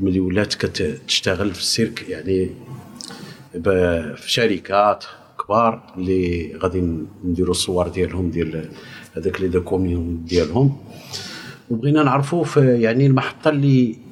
ملي 0.00 0.20
ولات 0.20 0.54
كتشتغل 0.54 1.50
في 1.50 1.60
السيرك 1.60 2.08
يعني 2.08 2.50
في 4.16 4.22
شركات 4.26 5.04
كبار 5.44 5.82
اللي 5.96 6.52
غادي 6.62 6.80
نديروا 7.24 7.50
الصور 7.50 7.88
ديالهم 7.88 8.30
ديال 8.30 8.68
هذاك 9.16 9.40
لي 9.40 9.48
دوكوميون 9.48 10.24
ديالهم. 10.24 10.76
وبغينا 11.70 12.02
نعرفوا 12.02 12.44
في 12.44 12.80
يعني 12.80 13.06
المحطة 13.06 13.48
اللي 13.48 14.03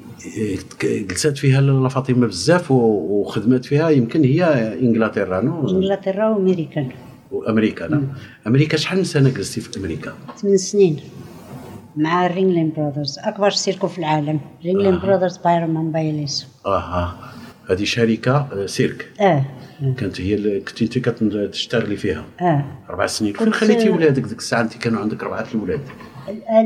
جلسات 0.83 1.39
فيها 1.39 1.61
لاله 1.61 1.89
فاطمة 1.89 2.27
بزاف 2.27 2.71
وخدمات 2.71 3.65
فيها. 3.65 3.89
يمكن 3.91 4.25
هي 4.25 4.45
إنجلترا 4.81 5.41
no؟ 5.41 5.69
إنجلترا 5.69 6.29
وأمريكان. 6.29 6.89
وأمريكا 7.31 7.85
لا 7.85 8.03
أمريكا 8.47 8.77
شحال 8.77 8.99
من 8.99 9.05
سنة 9.05 9.31
جلستي 9.31 9.61
في 9.61 9.79
أمريكا؟ 9.79 10.13
ثمان 10.43 10.57
سنين. 10.57 10.97
مع 11.97 12.27
Ringling 12.27 12.73
Brothers 12.77 13.19
أكبر 13.19 13.51
circo 13.51 13.87
في 13.89 13.99
العالم. 13.99 14.41
Ringling 14.65 14.99
Brothers 14.99 15.37
Barnum 15.37 15.93
Bailey 15.93 16.47
آها. 16.67 17.33
هذه 17.71 17.85
شركة 17.85 18.37
آه، 18.53 18.67
سيرك. 18.67 19.09
آه. 19.21 19.45
كانت 19.99 20.21
هي 20.21 20.35
اللي 20.35 20.61
كنت 20.61 20.83
أنت 20.83 20.99
كتشتغلي 20.99 21.97
فيها. 21.97 22.25
آه. 22.41 22.65
أربع 22.91 23.07
سنين. 23.07 23.33
فين 23.33 23.47
كنت- 23.47 23.55
خليتي 23.55 23.91
ولادك 23.91 24.23
ديك 24.23 24.39
الساعة؟ 24.39 24.61
أنت 24.61 24.75
كانوا 24.77 25.01
عندك 25.01 25.23
أربعة 25.23 25.47
الاولاد 25.55 25.81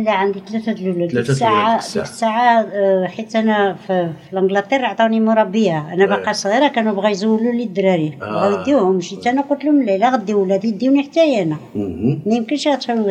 لا 0.04 0.12
عندي 0.12 0.42
ثلاثة 0.48 0.72
الأولاد 0.72 1.08
ديك 1.08 1.30
الساعة 1.30 1.94
ديك 1.94 2.02
الساعة 2.02 2.66
آه، 2.72 3.06
حيت 3.06 3.36
أنا 3.36 3.74
في, 3.86 4.10
في 4.30 4.38
إنجلترا 4.38 4.86
عطاوني 4.86 5.20
مربية. 5.20 5.92
أنا 5.92 6.06
باقا 6.06 6.32
صغيرة 6.32 6.68
كانوا 6.68 6.92
بغا 6.92 7.08
يزولوا 7.08 7.52
لي 7.52 7.62
الدراري. 7.62 8.18
آه. 8.22 8.26
بغاو 8.26 8.60
يديوهم. 8.60 8.98
جيت 8.98 9.26
أنا 9.26 9.40
قلت 9.42 9.64
لهم 9.64 9.82
لا 9.82 9.98
لا 9.98 10.10
غديو 10.10 10.42
ولادي 10.42 10.68
يديوني 10.68 11.02
حتى 11.02 11.44
مهم. 11.44 12.22
ما 12.26 12.34
يمكنش 12.34 12.68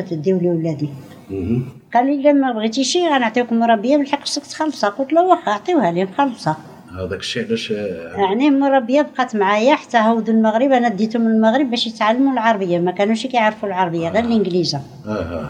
تديو 0.09 0.39
لي 0.39 0.49
ولادي. 0.49 0.89
قال 1.93 2.05
لي 2.05 2.21
لا 2.21 2.33
ما 2.33 2.51
بغيتيش 2.51 2.97
غنعطيوكم 2.97 3.59
مربية 3.59 3.97
بالحق 3.97 4.23
خصك 4.23 4.45
تخلصها. 4.45 4.89
قلت 4.89 5.13
له 5.13 5.23
واخا 5.23 5.51
عطيوها 5.51 5.91
لي 5.91 6.05
مخلصة 6.05 6.55
هذاك 6.99 7.19
الشيء 7.19 7.45
علاش 7.47 7.71
آه، 7.71 8.15
يعني 8.17 8.47
المربية 8.47 9.01
بقات 9.01 9.35
معايا 9.35 9.75
حتى 9.75 9.97
هودوا 9.97 10.33
المغرب. 10.33 10.71
أنا 10.71 10.89
ديتهم 10.89 11.27
المغرب 11.27 11.69
باش 11.69 11.87
يتعلموا 11.87 12.33
العربية. 12.33 12.79
ما 12.79 12.91
كانوش 12.91 13.27
كيعرفوا 13.27 13.69
العربية 13.69 14.09
غير 14.09 14.23
الإنجليزة. 14.23 14.81
آه. 15.07 15.49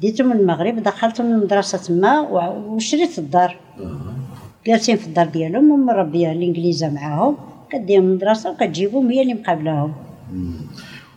ديتهم 0.00 0.26
من 0.26 0.36
المغرب 0.36 0.82
دخلتهم 0.82 1.26
المدرسة 1.26 1.78
تما 1.78 2.20
و- 2.20 2.74
وشريت 2.74 3.18
الدار. 3.18 3.56
جالسين 4.66 4.96
في 4.96 5.06
الدار 5.06 5.26
ديالهم 5.26 5.70
ومربيه 5.70 6.32
الإنجليزة 6.32 6.88
معاهم 6.90 7.36
كديهم 7.70 8.04
المدرسة 8.04 8.50
وكتجيبهم 8.50 9.10
هي 9.10 9.22
اللي 9.22 9.34
مقابلاهم. 9.34 9.92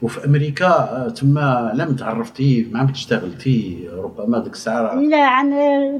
وفي 0.01 0.25
أمريكا 0.25 0.67
آه، 0.67 1.09
تما 1.09 1.71
لم 1.75 1.95
تعرفتي 1.95 2.67
ما 2.71 2.79
عم 2.79 2.87
تشتغلتي 2.87 3.87
ربما 3.93 4.39
ديك 4.39 4.53
الساعة؟ 4.53 4.95
لا 4.95 5.17
عن 5.25 5.49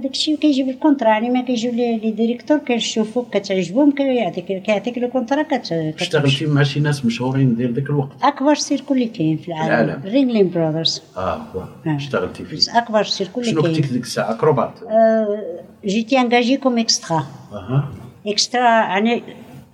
داكشي 0.04 0.38
كيجيب 0.38 0.70
ال 0.70 0.75
contrat 0.75 1.10
يعني 1.10 1.30
ما 1.30 1.42
كيجيو 1.42 1.72
les 1.72 2.12
directeurs 2.12 2.58
كيشوفوك 2.58 3.38
كتعجبهم 3.38 3.92
كيعطيك 3.92 4.64
كيعطيك 4.64 4.98
le 4.98 5.10
contrat 5.10 5.42
كت 5.44 5.52
كتمشي. 5.56 5.96
اشتغلتي 6.04 6.46
مع 6.46 6.64
شي 6.64 6.80
ناس 6.80 7.06
مشهورين 7.06 7.56
ديال 7.56 7.74
ذاك 7.74 7.90
الوقت؟ 7.90 8.10
أكبر 8.24 8.56
circo 8.56 8.94
اللي 8.94 9.06
كاين 9.06 9.38
في 9.38 9.48
العالم. 9.48 9.72
العالم. 9.90 10.02
Ringling 10.06 10.50
Brothers 10.50 11.02
آه 11.18 11.36
هو 11.56 11.60
آه. 11.88 11.96
اشتغلتي 11.96 12.46
فيه. 12.46 12.78
أكبر 12.78 13.04
circo 13.04 13.40
اللي 13.40 13.52
شنو 13.52 13.62
كنتي 13.62 13.82
كاين 13.82 13.94
ديك 13.94 14.04
الساعة؟ 14.04 14.32
acrobate. 14.32 14.74
آه، 14.84 15.40
جيتي 15.86 16.20
engagée 16.22 16.58
comme 16.58 16.78
extra 16.78 17.24
أها. 17.52 17.90
extra 18.28 18.62
يعني 18.62 19.24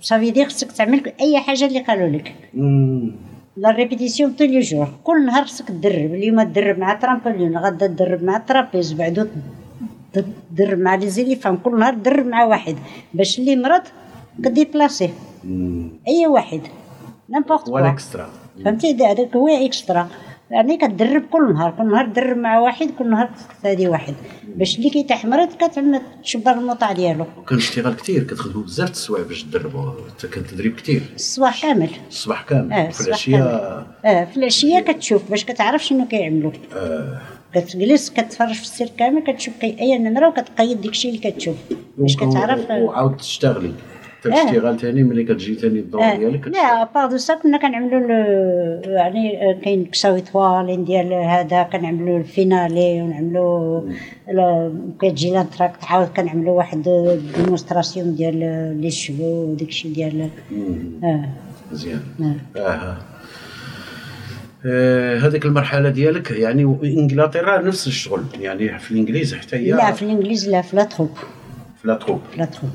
صافي 0.00 0.30
دير 0.30 0.46
خصك 0.48 0.72
تعمل 0.72 1.12
أي 1.20 1.40
حاجة 1.40 1.66
اللي 1.66 1.80
قالوا 1.80 2.08
لك. 2.08 2.34
مم. 2.54 3.25
la 3.56 3.70
répétition 3.70 4.32
tous 4.32 4.54
les 4.54 4.60
jours 4.60 4.88
كل 5.04 5.26
نهار 5.26 5.44
خصك 5.44 5.68
تدرب 5.68 6.14
اليوم 6.14 6.42
تدرب 6.42 6.78
مع 6.78 6.94
ترامبولين 6.94 7.58
غدا 7.58 7.86
تدرب 7.86 8.22
مع 8.22 8.36
ال 8.36 8.43
trapèze 8.43 8.92
بعدو 8.92 9.26
تدرب 10.12 10.78
مع 10.78 10.94
les 10.94 11.10
éléphants 11.10 11.56
كل 11.56 11.78
نهار 11.78 11.94
تدرب 11.94 12.26
مع 12.26 12.44
واحد 12.44 12.76
باش 13.14 13.38
اللي 13.38 13.56
مرض 13.56 13.82
كديبلاسيه. 14.44 15.10
اي 16.08 16.26
واحد 16.26 16.60
n'importe 17.30 17.66
quoi 17.66 17.80
فهمتي 18.64 19.06
هذاك 19.06 19.36
هو 19.36 19.48
extra 19.48 20.08
يعني 20.50 20.76
كتدرب 20.76 21.22
كل 21.30 21.52
نهار 21.54 21.70
كل 21.78 21.90
نهار 21.90 22.06
تدرب 22.06 22.36
مع 22.36 22.58
واحد 22.58 22.90
كل 22.98 23.10
نهار 23.10 23.30
تهدي 23.62 23.88
واحد. 23.88 24.14
باش 24.56 24.78
اللي 24.78 24.90
كيتاح 24.90 25.24
مرض 25.24 25.48
كتعمل 25.52 26.00
تشبر 26.22 26.52
الموضع 26.52 26.92
ديالو. 26.92 27.26
وكان 27.38 27.58
اشتغال 27.58 27.96
كثير 27.96 28.22
كتخدموا 28.22 28.64
بزاف 28.64 28.90
السوايع 28.90 29.24
باش 29.24 29.42
تدربوا 29.42 29.92
حتى 30.10 30.28
كان 30.28 30.46
تدريب 30.46 30.76
كثير 30.76 31.02
الصباح 31.14 31.62
كامل. 31.62 31.90
الصباح 32.08 32.42
كامل. 32.42 32.72
آه 32.72 32.90
في 32.90 33.08
العشية. 33.08 33.44
آه 34.04 34.24
في 34.24 34.36
العشية 34.36 34.80
كتشوف 34.80 35.30
باش 35.30 35.44
كتعرف 35.44 35.84
شنو 35.84 36.06
كيعملوا 36.06 36.52
آه. 36.74 37.20
كتجلس 37.54 38.10
كتفرج 38.10 38.52
في 38.52 38.62
السيرك 38.62 38.88
كامل 38.98 39.22
كتشوف 39.22 39.54
أي 39.62 39.98
نمرة 39.98 40.28
وكتقيد 40.28 40.80
داكشي 40.80 41.08
اللي 41.08 41.30
كتشوف. 41.30 41.56
باش 41.98 42.16
كتعرف 42.16 42.70
وعاود 42.70 43.16
تشتغلي. 43.16 43.72
حتى 44.32 44.40
آه. 44.40 44.42
الاشتغال 44.42 44.80
ثاني 44.80 45.02
ملي 45.02 45.24
كتجي 45.24 45.54
ثاني 45.54 45.78
الدور 45.78 46.02
آه. 46.02 46.16
ديالك 46.16 46.48
à 46.48 46.84
part 46.84 47.10
de 47.10 47.16
ça 47.16 47.34
كنا 47.34 47.58
كنعملوا 47.58 48.00
يعني 48.84 49.54
كاين 49.64 49.84
كساوي 49.84 50.20
طوالين 50.20 50.84
ديال 50.84 51.12
هذا 51.12 51.62
كنعملوا 51.62 52.18
ال 52.18 52.30
finale 52.30 53.02
ونعملوا 53.02 53.82
كتجي 55.00 55.30
l'entracte 55.30 55.84
عاود 55.84 56.08
كنعملوا 56.16 56.56
واحد 56.56 56.82
démonstration 57.36 58.14
ديال 58.14 58.38
les 58.80 58.90
chevaux 58.90 59.22
وداكشي 59.22 59.88
ديال 59.88 60.28
مم. 60.50 61.04
آه 61.04 61.28
مزيان 61.72 62.02
آه. 62.20 62.60
آه. 62.60 62.96
آه، 64.66 65.18
هذيك 65.18 65.44
المرحلة 65.44 65.88
ديالك 65.88 66.30
يعني 66.30 66.62
انجلترا 66.84 67.62
نفس 67.62 67.86
الشغل 67.86 68.24
يعني 68.40 68.78
في 68.78 68.90
الإنجليز 68.90 69.34
حتى 69.34 69.56
هي 69.56 69.70
لا 69.70 69.92
في 69.92 70.02
الإنجليز 70.02 70.48
لا 70.48 70.62
في 70.62 70.76
la 70.76 70.84
troupe 70.84 71.10
في 71.82 71.88
la 71.88 71.94
troupe 71.94 72.20
في 72.32 72.38
la 72.38 72.44
troupe 72.44 72.70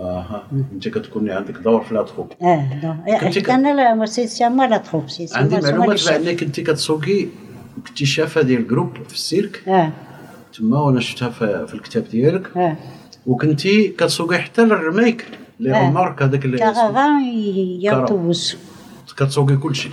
أها 0.00 0.46
انت 0.72 0.88
كتكوني 0.88 1.32
عندك 1.32 1.54
دور 1.54 1.84
في 1.84 1.94
la 1.94 2.02
troupe 2.02 2.32
آه 2.42 3.04
حيت 3.08 3.48
أنا 3.48 3.94
لا 3.94 4.06
c'est 4.06 4.26
c'est 4.26 4.48
ma 4.48 4.66
la 4.66 4.76
troupe 4.76 5.10
c'est 5.10 5.26
عندي 5.32 5.56
معلومات. 5.56 6.08
بانك 6.08 6.40
كنتي 6.40 6.62
كتسوقي 6.62 7.26
كنتي 7.88 8.06
cheffe 8.06 8.42
ديال 8.42 8.68
groupe 8.68 8.96
في 9.08 9.14
السيرك 9.14 9.68
آه 9.68 9.90
تما 10.58 10.80
وأنا 10.80 11.00
شفتها 11.00 11.28
في, 11.28 11.66
في 11.66 11.74
الكتاب 11.74 12.04
ديالك 12.10 12.56
آه 12.56 12.76
وكنتي 13.26 13.88
كتسوقي 13.88 14.38
حتى 14.38 14.62
la 14.62 14.75
remorque 14.75 15.26
لي 15.60 15.76
آه. 15.76 15.88
غمارك 15.88 16.22
هذاك 16.22 16.44
اللي. 16.44 16.58
كارافان 16.58 17.20
اوتوبوس 17.92 18.56
كتسوقي 19.16 19.56
كلشي 19.56 19.88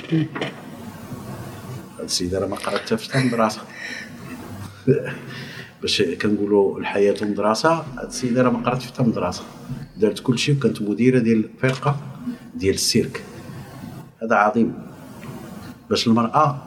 هاد 2.00 2.04
السيده 2.04 2.40
راه 2.40 2.48
ما 2.48 2.56
قرات 2.56 2.80
حتى 2.82 2.98
في 2.98 3.18
المدرسة 3.18 3.62
باش 5.84 6.02
كنقولوا 6.02 6.80
الحياة 6.80 7.16
مدرسه 7.22 7.74
هاد 7.74 8.08
السيدة 8.08 8.42
راه 8.42 8.50
ما 8.50 8.60
قرات 8.60 8.84
حتى 8.84 9.04
مدرسة. 9.04 9.44
دارت 9.98 10.20
كلشي 10.20 10.52
وكانت 10.52 10.82
مديرة 10.82 11.20
ديال 11.20 11.50
الفرقة 11.56 11.98
ديال 12.56 12.74
السيرك. 12.74 13.24
هذا 14.24 14.36
عظيم. 14.36 14.74
باش 15.90 16.08
المرأة 16.08 16.64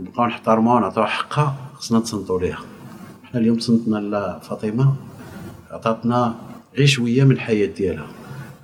نبقاو 0.00 0.26
نحترموها 0.26 0.76
ونعطيوها 0.76 1.08
حقها 1.08 1.56
خصنا 1.74 1.98
نتصنتوا 1.98 2.40
ليها. 2.40 2.58
حنا 3.24 3.40
اليوم 3.40 3.56
تصنتنا 3.56 3.96
لفاطمه 3.96 4.94
عطاتنا 5.70 6.34
غير 6.76 6.86
شوية 6.86 7.24
من 7.24 7.32
الحياة 7.32 7.66
ديالها. 7.66 8.06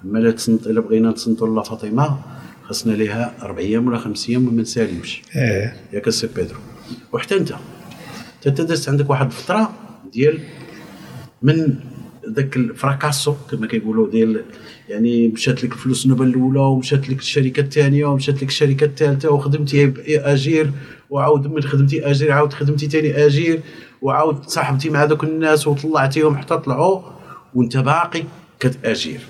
أما 0.05 0.18
لا 0.18 0.30
تصنت 0.30 0.66
إلا 0.66 0.80
بغينا 0.80 1.11
نتصنتوا 1.11 1.62
لفاطمه 1.62 2.18
خصنا 2.64 2.93
ليها 2.93 3.34
أربع 3.43 3.59
أيام 3.59 3.86
ولا 3.86 3.99
خمس 3.99 4.28
أيام 4.28 4.49
وما 4.49 4.62
نساليوش. 4.62 5.22
آه. 5.36 5.72
ياك 5.93 6.09
السي 6.09 6.26
بيدرو. 6.26 6.59
وحتى 7.12 7.36
أنت. 7.36 7.53
دازت 8.47 8.88
عندك 8.88 9.11
واحد 9.11 9.26
الفترة 9.26 9.72
ديال 10.12 10.38
من 11.43 11.74
ذاك 12.30 12.57
الفراكاسو 12.57 13.34
كما 13.51 13.66
كيقولوا 13.66 14.11
ديال 14.11 14.41
يعني 14.88 15.28
مشات 15.28 15.64
لك 15.64 15.72
الفلوس 15.72 16.05
النوبة 16.05 16.24
الأولى 16.24 16.61
ومشات 16.61 17.11
لك 17.11 17.18
الشركة 17.18 17.61
الثانية 17.61 18.05
ومشات 18.05 18.36
لك 18.43 18.49
الشركة 18.49 18.84
الثالثة 18.84 19.30
وخدمتي 19.32 19.93
أجير 20.09 20.70
وعاود 21.11 21.47
من 21.47 21.62
خدمتي 21.62 22.11
أجير 22.11 22.32
عاود 22.32 22.53
خدمتي 22.53 22.88
ثاني 22.88 23.26
أجير 23.26 23.61
وعاود 24.03 24.41
تصاحبتي 24.43 24.91
مع 24.91 25.05
دوك 25.05 25.24
الناس 25.24 25.66
وطلعتيهم 25.66 26.36
حتى 26.36 26.57
طلعوا 26.59 27.01
وانت 27.55 27.76
باقي 27.76 28.22
كتأجير. 28.61 29.20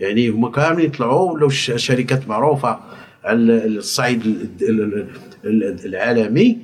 يعني 0.00 0.28
هما 0.28 0.50
كاملين 0.50 0.86
يطلعوا 0.86 1.32
ولاو 1.32 1.48
شركات 1.48 2.28
معروفة 2.28 2.78
على 3.24 3.66
الصعيد 3.66 4.26
ال- 4.26 4.48
ال- 4.62 5.08
ال- 5.44 5.86
العالمي 5.86 6.58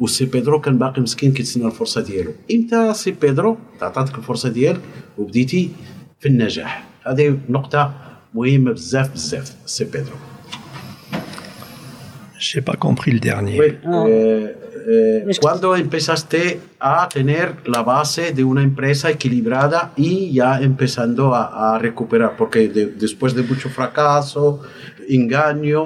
وسي 0.00 0.24
بيدرو 0.24 0.60
كان 0.60 0.78
باقي 0.78 1.00
مسكين 1.02 1.32
كيتسنى 1.32 1.66
الفرصه 1.66 2.00
ديالو 2.00 2.32
امتى 2.54 2.94
سي 2.94 3.10
بيدرو 3.10 3.58
تعطاتك 3.80 4.18
الفرصه 4.18 4.48
ديالك 4.48 4.80
وبديتي 5.18 5.70
في 6.20 6.28
النجاح 6.28 6.84
هذه 7.06 7.38
نقطه 7.48 7.92
مهمه 8.34 8.72
بزاف 8.72 9.12
بزاف 9.12 9.52
سي 9.66 9.84
بيدرو 9.84 10.16
J'ai 12.38 12.62
pas 12.62 12.76
compris 12.86 13.10
le 13.16 13.20
dernier. 13.30 13.56
Oui, 13.62 13.70
Ah. 13.84 14.04
eh, 14.08 14.56
eh, 14.92 15.24
Es 15.30 15.38
que- 15.38 15.42
cuando 15.46 15.68
empezaste 15.86 16.42
a 16.94 16.96
tener 17.16 17.46
la 17.74 17.82
base 17.94 18.24
de 18.38 18.42
una 18.52 18.62
empresa 18.70 19.06
equilibrada 19.16 19.80
y 20.08 20.10
ya 20.38 20.50
empezando 20.70 21.34
a, 21.40 21.42
a 21.74 21.78
recuperar, 21.78 22.30
porque 22.40 22.60
de- 22.76 22.86
después 23.04 23.30
de 23.38 23.42
mucho 23.50 23.68
fracaso, 23.78 24.44
engaño, 25.18 25.80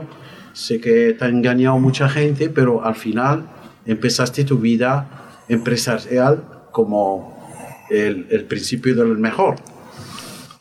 sé 0.52 0.74
que 0.84 0.96
te 1.18 1.22
ha 1.24 1.28
engañado 1.28 1.76
mucha 1.88 2.06
gente, 2.08 2.48
pero 2.56 2.72
al 2.84 2.94
final 3.04 3.36
empezaste 3.89 4.43
tu 4.43 4.57
vida 4.57 5.05
empresarial 5.49 6.43
como 6.71 7.35
el, 7.89 8.27
el 8.31 8.43
principio 8.45 8.95
del 8.95 9.17
mejor. 9.17 9.55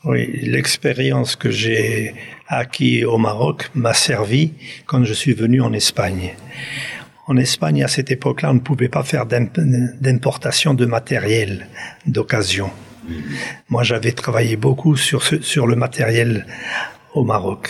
Oui, 0.03 0.27
l'expérience 0.43 1.35
que 1.35 1.51
j'ai 1.51 2.15
acquis 2.47 3.03
au 3.05 3.17
Maroc 3.17 3.69
m'a 3.75 3.93
servi 3.93 4.53
quand 4.85 5.03
je 5.03 5.13
suis 5.13 5.33
venu 5.33 5.61
en 5.61 5.73
Espagne. 5.73 6.35
En 7.27 7.37
Espagne, 7.37 7.83
à 7.83 7.87
cette 7.87 8.09
époque-là, 8.09 8.49
on 8.49 8.55
ne 8.55 8.59
pouvait 8.59 8.89
pas 8.89 9.03
faire 9.03 9.25
d'imp- 9.25 9.59
d'importation 10.01 10.73
de 10.73 10.85
matériel 10.85 11.67
d'occasion. 12.07 12.71
Moi, 13.69 13.83
j'avais 13.83 14.13
travaillé 14.13 14.55
beaucoup 14.55 14.95
sur 14.95 15.67
le 15.67 15.75
matériel 15.75 16.45
au 17.13 17.23
Maroc. 17.23 17.69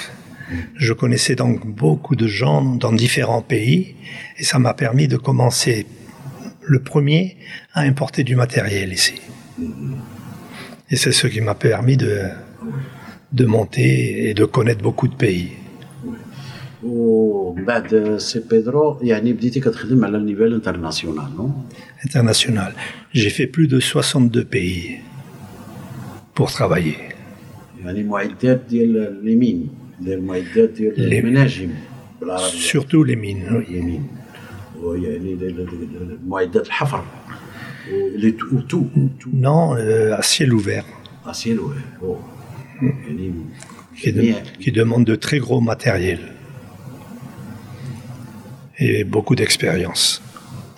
Je 0.87 0.93
connaissais 0.93 1.37
donc 1.43 1.57
beaucoup 1.83 2.17
de 2.17 2.27
gens 2.41 2.63
dans 2.85 2.93
différents 3.05 3.43
pays 3.55 3.81
et 4.39 4.45
ça 4.51 4.59
m'a 4.59 4.75
permis 4.85 5.07
de 5.09 5.17
commencer 5.17 5.77
le 6.73 6.79
premier 6.91 7.37
à 7.73 7.81
importer 7.91 8.23
du 8.25 8.35
matériel 8.37 8.89
ici. 8.93 9.15
Et 10.91 10.97
c'est 10.97 11.13
ce 11.21 11.27
qui 11.33 11.41
m'a 11.41 11.55
permis 11.55 11.97
de, 11.97 12.15
de 13.33 13.45
monter 13.47 14.29
et 14.29 14.35
de 14.35 14.45
connaître 14.45 14.83
beaucoup 14.83 15.09
de 15.09 15.15
pays. 15.27 15.49
ومن 16.83 17.65
بعد 17.65 18.17
سي 18.19 18.41
بيدرو 18.51 18.99
يعني 19.03 19.33
بديتي 19.33 19.61
كتخدم 19.61 20.05
على 20.05 20.17
النيفال 20.17 20.55
انترناسيونال 20.55 21.37
نو 21.37 21.51
international. 22.07 22.73
J'ai 23.15 23.31
fait 23.31 23.47
plus 23.47 23.67
de 23.69 23.81
62 23.81 24.45
pays 24.45 24.99
pour 26.35 26.51
travailler. 26.53 26.99
يعني 27.85 28.03
معدات 28.03 28.61
ديال 28.71 28.97
اليمين 29.23 29.69
ديال 29.69 29.69
المعدات 29.69 29.69
ديال 29.69 29.88
لي- 29.88 29.88
المناجم 29.88 29.88
بالعربيه 30.02 31.70
Surtout 32.72 33.04
les 33.04 33.16
mines. 33.16 33.48
oui. 33.50 33.70
les 33.70 33.84
mines 33.84 34.08
ويعني 34.82 35.36
ديال- 35.36 35.66
ديال 35.66 36.20
معدات 36.28 36.68
الحفر 36.68 37.04
و 38.16 38.20
les 38.20 38.32
tout 38.32 38.60
tout 38.60 38.84
tout 39.20 39.30
Non, 39.30 39.76
euh, 39.78 40.20
à 40.20 40.22
ciel 40.22 40.54
ouvert, 40.54 40.86
à 41.26 41.32
ciel 41.32 41.60
يعني 42.82 43.34
qui, 43.96 44.06
de- 44.08 44.10
جميع 44.10 44.44
qui 44.62 44.72
demande 44.72 45.06
de 45.06 45.16
très 45.16 45.40
gros 45.40 45.62
matériel 45.62 46.20
et 48.80 49.04
beaucoup 49.04 49.36
d'expérience. 49.36 50.22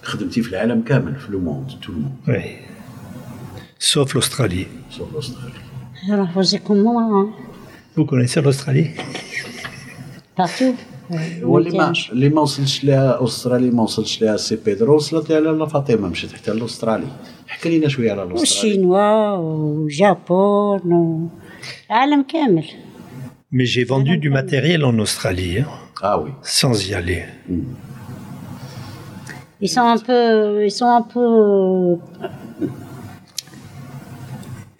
خدمتي 0.03 0.41
في 0.41 0.49
العالم 0.49 0.81
كامل 0.81 1.15
في 1.15 1.31
le 1.31 1.39
monde 1.39 1.69
tout 1.81 1.91
le 1.91 1.98
monde 1.98 2.15
Oui. 2.27 2.45
Sauf 3.83 4.13
l'Australie. 4.15 4.67
sauf 4.91 5.15
استراليا 5.15 5.61
Alors, 6.07 6.29
vous 6.35 6.55
êtes 6.55 6.63
comment 6.63 6.99
hein? 7.15 7.27
Vous 7.95 8.05
connaissez 8.05 8.41
l'Australie. 8.41 8.89
Partout. 10.37 10.75
هو 11.43 11.57
اللي 11.57 11.77
ما 11.77 11.93
اللي 12.11 12.29
ما 12.29 12.41
وصلش 12.41 12.83
لها 12.83 13.23
استراليا 13.23 13.71
ما 13.71 13.83
وصلش 13.83 14.21
لها 14.21 14.37
سي 14.37 14.55
بيدرو 14.65 14.95
وصلت 14.95 15.29
لها 15.31 15.39
لا 15.39 15.65
فاطمه 15.65 16.07
مشيت 16.07 16.31
حتى 16.33 16.51
لاستراليا 16.51 17.07
حكي 17.47 17.77
لنا 17.79 17.87
شوية 17.87 18.11
على 18.11 18.23
الاستراليا 18.23 18.39
والشينوا 18.39 19.29
والجابون 19.35 20.93
و- 20.93 21.27
العالم 21.89 22.23
كامل 22.23 22.63
Mais 23.53 23.65
j'ai 23.65 23.83
vendu 23.83 24.17
du 24.17 24.29
matériel 24.29 24.85
en 24.85 24.97
Australie, 24.99 25.59
hein, 25.59 26.03
آه 26.03 26.15
وي 26.17 26.31
sans 26.43 26.89
y 26.89 26.93
aller. 26.93 27.23
Ils 29.61 29.69
sont 29.75 29.87
un 29.95 29.97
peu, 29.97 30.65
ils 30.65 30.71
sont 30.79 30.91
un 30.99 31.01
peu, 31.13 31.27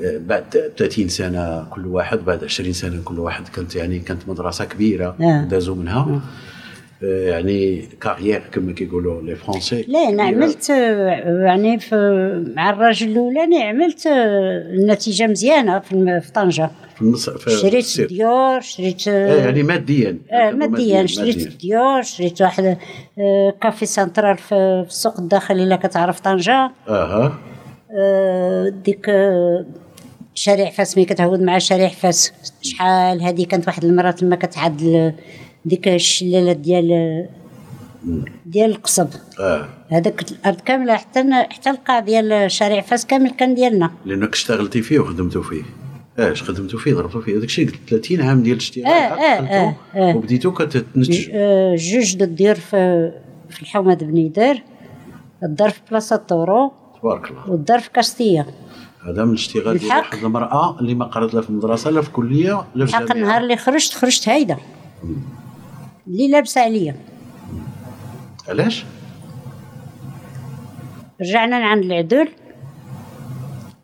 بعد 0.00 0.72
30 0.76 1.08
سنة 1.08 1.64
كل 1.70 1.86
واحد 1.86 2.18
بعد 2.24 2.44
20 2.44 2.72
سنة 2.72 3.02
كل 3.04 3.18
واحد 3.18 3.48
كانت 3.48 3.76
يعني 3.76 3.98
كانت 3.98 4.28
مدرسة 4.28 4.64
كبيرة 4.64 5.16
آه. 5.20 5.44
دازوا 5.44 5.74
منها 5.74 6.20
آه، 7.04 7.28
يعني 7.28 7.88
carrière 8.00 8.42
كما 8.52 8.72
كيقولوا 8.72 9.22
les 9.22 9.34
Français 9.36 9.84
لا 9.88 9.98
أنا. 10.08 10.22
عملت 10.22 10.70
يعني 11.44 11.78
في 11.78 11.96
مع 12.56 12.70
الراجل 12.70 13.10
الاولاني 13.10 13.62
عملت 13.62 14.06
آه، 14.06 14.62
النتيجة 14.80 15.26
مزيانة 15.26 15.78
في 15.78 16.20
طنجة 16.34 16.70
شريت 17.48 17.74
السير. 17.74 18.06
ديور 18.08 18.60
شريت 18.60 19.08
آه، 19.08 19.36
يعني 19.44 19.62
ماديا 19.62 20.18
آه 20.32 20.50
ماديا 20.50 21.06
شريت. 21.06 21.56
ديور 21.60 22.02
شريت 22.02 22.42
واحد 22.42 22.76
كافي 23.62 23.86
سنترال 23.86 24.36
في 24.38 24.84
السوق 24.86 25.20
الداخلي 25.20 25.62
اللي 25.62 25.76
كتعرف 25.76 26.20
طنجة 26.20 26.70
أها 26.88 27.24
آه، 27.26 27.32
ديك 28.84 29.08
آه، 29.08 29.66
شارع 30.34 30.70
فاس 30.70 30.96
ملي 30.96 31.06
كتعود 31.06 31.40
مع 31.40 31.58
شارع 31.58 31.88
فاس 31.88 32.32
شحال 32.62 33.22
هذه 33.22 33.46
كانت 33.46 33.66
واحد 33.66 33.84
المرات 33.84 34.18
تما 34.18 34.36
كتعدل 34.36 35.12
ديك 35.64 35.88
الشلالات 35.88 36.56
ديال 36.56 37.28
ديال 38.46 38.70
القصب. 38.70 39.08
آه. 39.40 39.68
هذاك 39.88 40.30
الأرض 40.30 40.60
كاملة 40.60 40.96
حتى 40.96 41.24
حتى 41.50 41.70
القاع 41.70 42.00
ديال 42.00 42.50
شارع 42.50 42.80
فاس 42.80 43.06
كامل 43.06 43.30
كان 43.30 43.54
ديالنا. 43.54 43.90
لأنك 44.04 44.32
اشتغلتي 44.32 44.82
فيه 44.82 44.98
وخدمتوا 44.98 45.42
فيه. 45.42 45.62
اش 46.18 46.42
خدمتوا 46.42 46.78
فيه 46.78 46.94
ضربتوا 46.94 47.20
فيه. 47.20 47.32
هذاك 47.32 47.44
الشيء 47.44 47.66
قلت 47.66 47.76
30 47.88 48.20
عام 48.20 48.42
ديال 48.42 48.56
الاشتغال 48.56 48.86
آه، 48.86 48.90
آه، 48.90 49.40
آه، 49.40 49.76
آه. 49.94 50.16
وبديتوا 50.16 50.52
كتنتجوا 50.52 51.34
آه، 51.34 51.76
جوج 51.76 52.16
د 52.16 52.22
الديور 52.22 52.54
في 52.54 53.12
في 53.50 53.62
الحومة 53.62 53.94
بنيدر 53.94 54.62
الدار 55.42 55.70
في 55.70 55.80
بلاصة 55.90 56.16
طورو. 56.16 56.72
تبارك 57.02 57.30
الله. 57.30 57.50
والدار 57.50 57.80
في 57.80 57.90
كاستيا 57.90 58.46
هذا 59.08 59.24
من 59.24 59.30
الاشتغال 59.30 59.78
ديال 59.78 59.92
الحق. 59.92 59.98
واحد 60.12 60.24
المرأة 60.24 60.78
اللي 60.80 60.94
ما 60.94 61.04
قرات 61.04 61.34
لا 61.34 61.40
في 61.40 61.50
المدرسة 61.50 61.90
لا 61.90 62.02
في 62.02 62.10
كليه 62.10 62.64
لا 62.74 62.86
في 62.86 62.96
حق 62.96 63.10
النهار 63.16 63.40
اللي 63.40 63.56
خرجت 63.56 63.94
خرجت 63.94 64.28
هايدة. 64.28 64.56
اللي 66.06 66.28
لابسة 66.30 66.60
عليا. 66.60 66.96
علاش؟ 68.48 68.84
رجعنا 71.20 71.56
عند 71.56 71.84
العدول. 71.84 72.28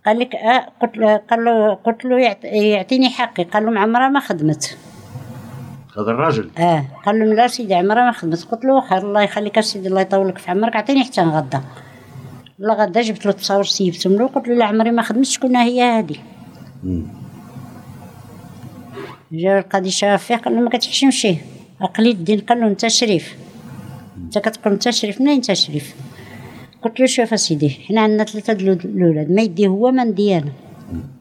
قال 0.06 0.18
لك 0.18 0.34
آه 0.34 0.68
قلت 0.82 0.96
له 0.96 1.16
قال 1.16 1.44
له 1.44 1.74
قلت 1.74 2.04
له 2.04 2.20
يعط- 2.20 2.44
يعطيني 2.44 3.08
حقي. 3.10 3.44
قال 3.44 3.66
له 3.74 3.80
عمرها 3.80 4.08
ما 4.08 4.20
خدمت. 4.20 4.78
هذا 5.98 6.10
الراجل؟ 6.10 6.50
آه 6.58 6.84
قال 7.06 7.18
له 7.18 7.24
لا 7.34 7.46
سيدي 7.46 7.74
عمرها 7.74 8.04
ما 8.04 8.12
خدمت. 8.12 8.44
قلت 8.44 8.64
له 8.64 8.80
خير 8.80 8.98
الله 8.98 9.22
يخليك 9.22 9.60
سيدي 9.60 9.88
الله 9.88 10.00
يطولك 10.00 10.38
في 10.38 10.50
عمرك 10.50 10.76
عطيني 10.76 11.04
حتى 11.04 11.20
نغدا 11.20 11.62
لا 12.58 12.74
غدا 12.74 13.02
جبت 13.02 13.26
له 13.26 13.32
تصاور 13.32 13.64
سيبتهم 13.64 14.12
له 14.12 14.26
قلت 14.26 14.48
له 14.48 14.54
لا 14.54 14.64
عمري 14.64 14.90
ما 14.90 15.02
خدمت 15.02 15.24
شكون 15.26 15.56
هي 15.56 15.82
هذه 15.82 16.16
مم. 16.84 17.06
جا 19.32 19.58
القاضي 19.58 19.90
شاف 19.90 20.24
فيه 20.24 20.36
قال 20.36 20.54
له 20.54 20.60
ما 20.60 20.70
كتحشمش 20.70 21.26
عقلي 21.80 22.10
الدين 22.10 22.40
قال 22.40 22.60
له 22.60 22.66
انت 22.66 22.86
شريف. 22.86 23.36
انت 24.16 24.38
كتقول 24.38 24.72
انت 24.72 24.90
شريف 24.90 25.20
منين 25.20 25.34
انت 25.34 25.52
شريف؟ 25.52 25.94
قلت 26.82 27.00
له 27.00 27.06
شوف 27.06 27.32
أسيدي 27.32 27.70
حنا 27.70 28.00
عندنا 28.00 28.24
ثلاثة 28.24 28.52
د 28.52 28.60
الولاد- 28.60 28.84
الأولاد 28.86 29.30
ما 29.30 29.42
يدي 29.42 29.66
هو 29.66 29.90
ما 29.90 30.04
ندي 30.04 30.36
أنا. 30.36 30.52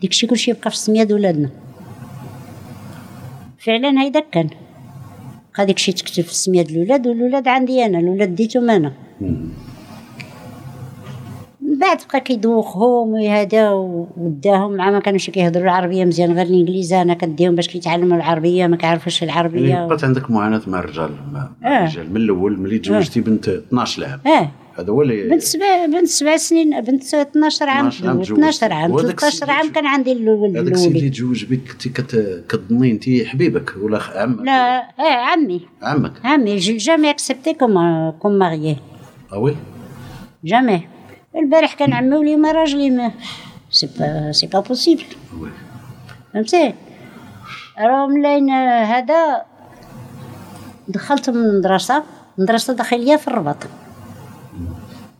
ديكشي 0.01 0.27
كلشي 0.27 0.51
يبقى 0.51 0.69
في 0.69 0.75
السمية 0.75 1.03
د 1.03 1.11
ولادنا 1.11 1.49
فعلا 3.59 4.01
هيدا 4.01 4.19
كان. 4.31 4.49
بقى 5.53 5.65
داكشي 5.65 5.91
تكتب 5.91 6.23
في 6.23 6.31
السمية 6.31 6.61
د 6.61 6.69
الأولاد 6.69 7.07
والولاد 7.07 7.47
عندي 7.47 7.85
أنا 7.85 7.99
الأولاد 7.99 8.35
ديتهم 8.35 8.69
أنا. 8.69 8.93
من 11.77 11.81
بعد 11.81 11.97
بقى 12.09 12.19
كيدوخهم 12.21 13.09
وهذا 13.13 13.69
وداهم 14.17 14.73
مع 14.75 14.91
ما 14.91 14.99
كانوش 14.99 15.29
كيهضروا 15.29 15.63
العربية 15.65 16.05
مزيان 16.05 16.31
غير 16.31 16.45
الانجليزيه 16.45 17.01
أنا 17.01 17.13
كديهم 17.13 17.55
باش 17.55 17.67
كيتعلموا 17.67 18.17
العربية 18.17 18.67
ما 18.67 18.75
كيعرفوش 18.77 19.21
يعني 19.21 19.33
العربيه 19.33 19.85
بقات 19.87 20.03
عندك 20.03 20.31
معاناة 20.31 20.61
مع 20.67 20.79
الرجال 20.79 21.09
مع 21.33 21.49
آه. 21.65 21.77
الرجال. 21.83 22.09
من 22.09 22.17
الأول 22.17 22.59
ملي 22.59 22.79
تزوجتي 22.79 23.21
بنت 23.21 23.47
12 23.49 24.05
عام 24.05 24.19
آه. 24.27 24.51
هذا 24.79 24.89
هو 24.91 25.01
اللي 25.01 25.29
بنت 25.29 25.41
سبع 25.41 25.85
بنت 25.85 26.07
سبع 26.07 26.37
سنين 26.37 26.81
بنت 26.81 27.13
12 27.13 27.69
عام 27.69 27.87
12 27.87 28.09
عام 28.09 28.21
12 28.21 28.73
عام 28.73 28.91
وهذاك 28.91 29.19
13 29.19 29.27
السيد 29.27 29.49
عام 29.49 29.71
كان 29.71 29.85
عندي 29.85 30.11
الولد 30.11 30.57
هذاك 30.57 30.71
السيد 30.73 30.95
اللي 30.95 31.09
تزوج 31.09 31.45
بك 31.45 31.59
كنتي 31.71 31.89
كت- 31.89 32.43
كتظني 32.49 32.91
انت 32.91 33.03
حبيبك 33.27 33.73
ولا 33.81 33.99
عمك؟ 34.15 34.41
لا 34.45 34.77
آه 34.99 35.13
عمي. 35.31 35.61
عمك. 35.81 36.11
عمي. 36.23 36.59
Jamais 36.61 37.09
accepté 37.15 37.49
comme 37.53 37.77
comme 38.21 38.37
marié. 38.43 38.75
آه 39.33 39.37
oui 39.39 39.55
jamais. 40.47 40.96
البارح 41.37 41.73
كان 41.73 41.93
عمي 41.93 42.15
واليوم 42.15 42.45
راجلي 42.45 42.89
mais 42.89 43.11
c'est 43.71 43.89
pas 43.99 44.31
c'est 44.31 44.47
pas 44.47 44.59
possible 44.59 45.03
فهمتي؟ 46.33 46.73
راه 47.79 48.07
ملاين 48.07 48.49
هذا 48.49 49.41
دخلت 50.87 51.29
من 51.29 51.35
المدرسة 51.35 52.03
مدرسة 52.37 52.73
داخلية 52.73 53.15
في 53.15 53.27
الرباط. 53.27 53.57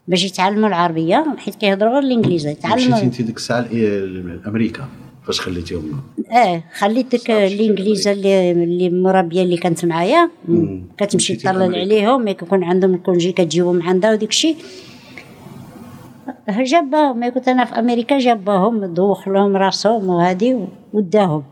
باش 0.08 0.26
يتعلموا 0.26 0.68
العربية 0.68 1.26
حيت 1.38 1.56
كيهضروا 1.56 1.94
غير 1.94 2.04
الإنجليزية 2.04 2.50
مشيتي 2.50 2.68
يتعلموا 2.68 3.00
انت 3.00 3.22
ديك 3.22 3.38
الساعة 3.38 3.62
لأمريكا 3.62 4.88
فاش 5.26 5.42
خليتيهم؟ 5.42 6.02
آه 6.32 6.64
خليتك 6.78 7.32
الانجليزه 7.32 8.12
اللي 8.12 8.52
اللي 8.52 8.90
مربية 8.90 9.44
اللي 9.44 9.58
كانت 9.58 9.86
معايا. 9.86 10.30
كتمشي 10.98 11.18
مشيتي 11.34 11.44
تطلل 11.44 11.60
لأمريكا. 11.60 11.82
عليهم 11.82 12.22
ملي 12.22 12.34
كيكون 12.34 12.64
عندهم 12.64 12.94
الكونجي 12.94 13.32
كتجيبهم 13.32 13.82
عندها 13.82 14.12
وديك 14.12 14.30
الشيء. 14.30 14.56
جاباهم 16.50 17.20
ملي 17.20 17.32
كنت 17.32 17.48
أنا 17.48 17.66
في 17.66 17.80
أمريكا 17.80 18.20
جاباهم 18.20 18.86
دوخ 18.86 19.28
لهم 19.28 19.58
راسهم 19.58 20.10
وهادي 20.10 20.58
وداهم. 20.94 21.44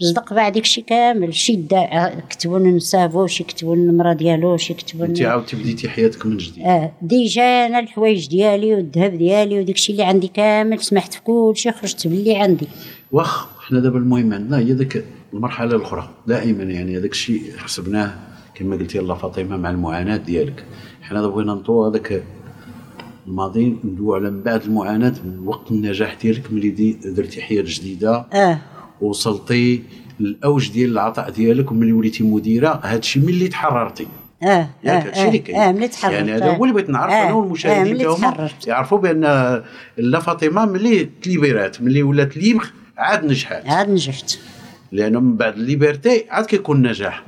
صدق 0.00 0.34
بعد 0.34 0.52
ديك 0.52 0.62
الشيء 0.62 0.84
كامل 0.84 1.34
شي 1.34 1.56
دا 1.56 2.12
كتبوا 2.30 2.58
لنا 2.58 2.70
نسافو 2.70 3.26
شي 3.26 3.44
كتبوا 3.44 3.76
لنا 3.76 3.90
المرا 3.90 4.12
ديالو 4.12 4.56
شي 4.56 4.74
كتبوا 4.74 5.06
انت 5.06 5.20
لنا 5.20 5.28
عاودتي 5.28 5.56
بديتي 5.56 5.88
حياتك 5.88 6.26
من 6.26 6.36
جديد. 6.36 6.64
آه 6.64 6.92
ديجا 7.02 7.42
أنا 7.42 7.78
الحوايج 7.78 8.28
ديالي 8.28 8.74
والذهب 8.74 9.18
ديالي 9.18 9.60
وديك 9.60 9.76
الشيء 9.76 9.94
اللي 9.94 10.04
عندي 10.04 10.28
كامل 10.28 10.80
سمحت 10.80 11.14
في 11.14 11.22
كل 11.22 11.52
شيء 11.56 11.72
خرجت 11.72 12.06
باللي 12.06 12.36
عندي. 12.36 12.68
واخ 13.12 13.46
حنا 13.60 13.80
دابا 13.80 13.98
المهم 13.98 14.32
عندنا 14.32 14.58
هي 14.58 14.72
ذاك 14.72 15.04
المرحلة 15.32 15.76
الأخرى. 15.76 16.08
دائما 16.26 16.64
يعني 16.64 16.98
هذاك 16.98 17.10
الشيء 17.10 17.42
حسبناه 17.56 18.14
كما 18.54 18.76
قلتي 18.76 18.98
الله 18.98 19.14
فاطمة 19.14 19.56
مع 19.56 19.70
المعاناة 19.70 20.16
ديالك. 20.16 20.64
حنا 21.02 21.20
دابا 21.20 21.34
بغينا 21.34 21.54
نطوى 21.54 21.90
هذاك 21.90 22.22
الماضي 23.28 23.76
ندوي 23.84 24.16
على 24.16 24.30
من 24.30 24.42
بعد 24.42 24.62
المعاناة 24.62 25.14
من 25.24 25.38
وقت 25.46 25.70
النجاح 25.70 26.14
ديالك 26.22 26.52
ملي 26.52 26.70
دي 26.70 26.92
درتي 27.04 27.42
حياة 27.42 27.62
جديدة. 27.66 28.26
آه. 28.32 28.58
وصلتي 29.00 29.82
للأوج 30.20 30.70
ديال 30.70 30.90
العطاء 30.90 31.30
ديالك 31.30 31.70
وملي 31.70 31.92
وليتي 31.92 32.24
مديرة 32.24 32.80
هادشي 32.84 33.20
ملي 33.20 33.48
تحررتي. 33.48 34.06
آه 34.42 34.68
ياك 34.84 35.06
آه 35.06 35.08
هادشي 35.08 35.26
اللي 35.28 35.38
كاين. 35.38 35.58
آه 35.58 35.72
ملي 35.72 35.88
تحررت. 35.88 36.14
يعني 36.14 36.32
هذا 36.32 36.56
هو 36.56 36.64
اللي 36.64 36.74
بغيت 36.74 36.90
نعرف 36.90 37.12
أنا 37.12 37.30
آه، 37.30 37.34
والمشاهدين 37.34 37.98
تا 37.98 38.08
هما 38.08 38.30
تحررت. 38.30 38.66
يعرفوا 38.66 38.98
بأن 38.98 39.22
لا 39.96 40.20
فاطمة 40.20 40.66
ملي 40.66 41.08
تليبرات 41.22 41.82
ملي 41.82 42.02
ولات 42.02 42.36
libre 42.36 42.66
عاد 42.98 43.24
نجحات 43.24 43.66
عاد 43.66 43.90
نجحت. 43.90 44.38
لأنه 44.92 45.20
من 45.20 45.36
بعد 45.36 45.54
ال 45.54 45.63
liberté 45.63 46.24
عاد 46.30 46.46
كيكون 46.46 46.86
نجاح. 46.86 47.24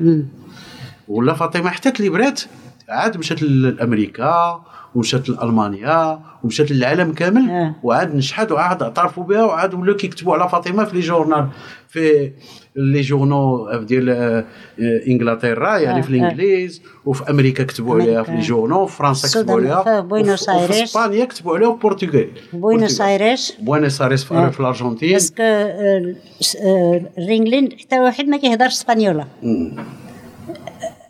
ولا 1.08 1.34
فاطمة 1.34 1.70
حتى 1.70 1.90
تليبرات 1.90 2.40
عاد 2.88 3.16
مشات 3.16 3.42
لأمريكا 3.42 4.62
ومشات 4.94 5.28
لألمانيا 5.28 6.20
ومشات 6.44 6.70
للعالم 6.70 7.12
كامل 7.12 7.50
آه. 7.50 7.74
وعاد 7.82 8.14
نجحت 8.14 8.52
وعاد 8.52 8.82
اعترفوا 8.82 9.24
بها 9.24 9.44
وعاد 9.44 9.74
ولاو 9.74 9.96
كيكتبوا 9.96 10.34
على 10.34 10.48
فاطمة 10.48 10.84
في 10.84 10.94
les 10.96 11.00
journaux 11.00 11.46
في 11.88 12.32
les 12.76 13.00
journaux 13.00 13.70
ديال 13.82 14.10
آه، 14.10 14.44
انجلترا 15.08 15.76
يعني 15.78 15.98
آه، 15.98 16.02
في 16.02 16.10
الإنجليز 16.10 16.82
وفي 17.06 17.30
أمريكا 17.30 17.64
كتبوا 17.64 17.94
عليها 18.00 18.22
في 18.22 18.32
les. 18.32 18.40
journaux 18.40 18.86
في 18.86 18.96
فرنسا 18.96 19.40
كتبوا 19.40 19.54
عليها 19.60 19.82
في 19.82 20.08
بوينوس 20.08 20.48
وفي. 20.48 20.82
إسبانيا 20.84 21.24
كتبوا 21.24 21.56
عليها 21.56 21.68
وفي 21.68 21.84
البرتغال 21.84 22.28
بوينوس 22.52 23.00
ايرس 23.00 23.56
بوينوس 23.60 24.02
ايرس 24.02 24.24
في 24.24 24.34
آه. 24.34 24.48
في 24.50 24.60
الأرجنتين 24.60 25.12
parce 25.12 25.31
que 25.31 25.42
آه، 25.42 26.14
س- 26.40 26.56
آه، 26.56 27.00
ال 27.18 27.24
Ringling 27.24 27.68
حتى 27.80 28.00
واحد 28.00 28.24
ما 28.28 28.36
كيهضرش 28.36 28.72
اسبانيولا 28.72 29.24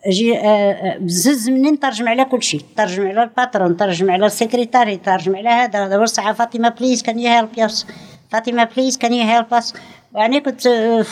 مم. 0.07 0.11
أجي 0.13 0.39
آه، 0.39 0.41
آه، 0.73 0.99
بزز 0.99 1.49
مني 1.51 1.71
نترجم 1.71 2.09
على 2.09 2.25
كل 2.25 2.43
شيء 2.43 2.61
ترجم 2.77 3.07
على 3.07 3.23
ال 3.23 3.30
patron 3.30 3.77
ترجم 3.77 4.11
على 4.11 4.27
ال 4.27 4.33
secrétaire 4.33 4.97
ترجم 4.97 5.37
على 5.37 5.49
هذا 5.49 5.89
دابا 5.89 6.05
الساعة. 6.05 6.33
فاطمة 6.33 6.69
please 6.69 7.03
can 7.03 7.19
you 7.19 7.29
help 7.29 7.49
us 7.59 7.87
فاطمة 8.31 8.65
please 8.77 8.99
can 8.99 9.13
you 9.15 9.25
help 9.25 9.55
us 9.55 9.75
يعني 10.15 10.41
كنت 10.41 10.67
آه، 10.67 11.05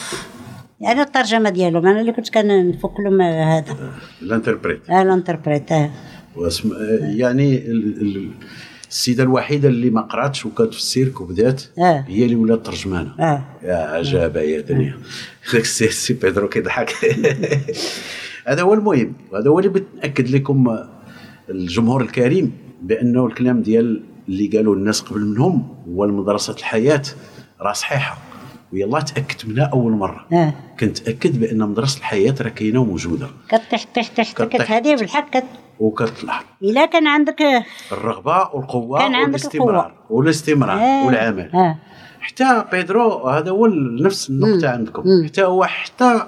يعني 0.80 1.01
الترجمة 1.03 1.51
ديالهم 1.51 1.86
أنا 1.86 2.01
اللي 2.01 2.12
كنت 2.12 2.30
كنفك 2.34 3.01
لهم 3.01 3.20
آه، 3.20 3.59
هذا. 3.59 3.76
ال 4.22 4.28
interprète. 4.28 4.91
آه، 4.91 5.03
ال 5.03 5.09
interprète 5.09 5.72
آه. 5.72 5.91
واسم 6.36 6.72
يعني 7.01 7.57
ال- 7.57 8.01
ال- 8.03 8.30
السيدة 8.91 9.22
الوحيدة 9.22 9.68
اللي 9.68 9.91
ما 9.91 10.01
قراتش 10.01 10.47
وكانت 10.47 10.72
في 10.72 10.78
السيرك 10.80 11.20
وبدات 11.20 11.62
آه. 11.78 12.05
هي 12.09 12.24
اللي 12.24 12.34
ولات 12.36 12.66
ترجمانه 12.66 13.14
آه. 13.20 13.43
يا 13.62 13.74
عجابه 13.76 14.41
يا 14.41 14.61
دنيا. 14.61 14.95
داك 15.53 15.62
السي 15.62 15.89
سي 15.89 16.14
بيدرو 16.14 16.49
كيضحك. 16.49 16.91
هذا 18.49 18.62
هو 18.62 18.74
المهم 18.74 19.12
وهذا 19.32 19.51
هو 19.51 19.59
اللي 19.59 19.70
بتأكد 19.70 20.28
لكم 20.28 20.78
الجمهور 21.51 22.03
الكريم 22.03 22.53
بانه 22.82 23.26
الكلام 23.26 23.62
ديال 23.62 24.03
اللي 24.28 24.46
قالوا 24.46 24.74
الناس 24.74 25.01
قبل 25.01 25.20
منهم 25.20 25.68
هو 25.88 26.05
المدرسة 26.05 26.55
الحياة 26.55 27.03
راه 27.61 27.72
صحيحه 27.72 28.18
ويلا 28.72 29.01
تأكدت 29.01 29.46
منها 29.46 29.64
أول 29.64 29.92
مرة. 29.92 30.26
آه. 30.32 30.55
كنت 30.80 31.09
أكد 31.09 31.40
بأن 31.40 31.59
مدرسة 31.59 31.99
الحياة 31.99 32.34
راه 32.40 32.49
كاينة 32.49 32.80
وموجودة. 32.80 33.26
كطيح 33.49 33.84
طيح 33.94 34.34
طيح 34.46 34.72
هذه 34.72 34.96
بالحق 34.96 35.30
كت 35.30 35.44
وكتطلع 35.80 36.42
إلا 36.62 36.86
كان 36.86 37.07
عندك 37.07 37.42
آه، 37.42 37.64
الرغبة 37.92 38.49
والقوة 38.55 38.99
كان 38.99 39.14
عندك 39.14 39.28
والاستمرار. 39.28 39.94
والاستمرار 40.11 40.78
آه، 40.78 41.07
والعمل. 41.07 41.51
آه. 41.55 41.78
حتى 42.20 42.64
بيدرو 42.72 43.28
هذا 43.28 43.51
هو 43.51 43.66
نفس 44.01 44.30
النقطة 44.30 44.68
عندكم. 44.68 45.05
حتى 45.26 45.42
هو 45.44 45.64
حتى 45.64 46.22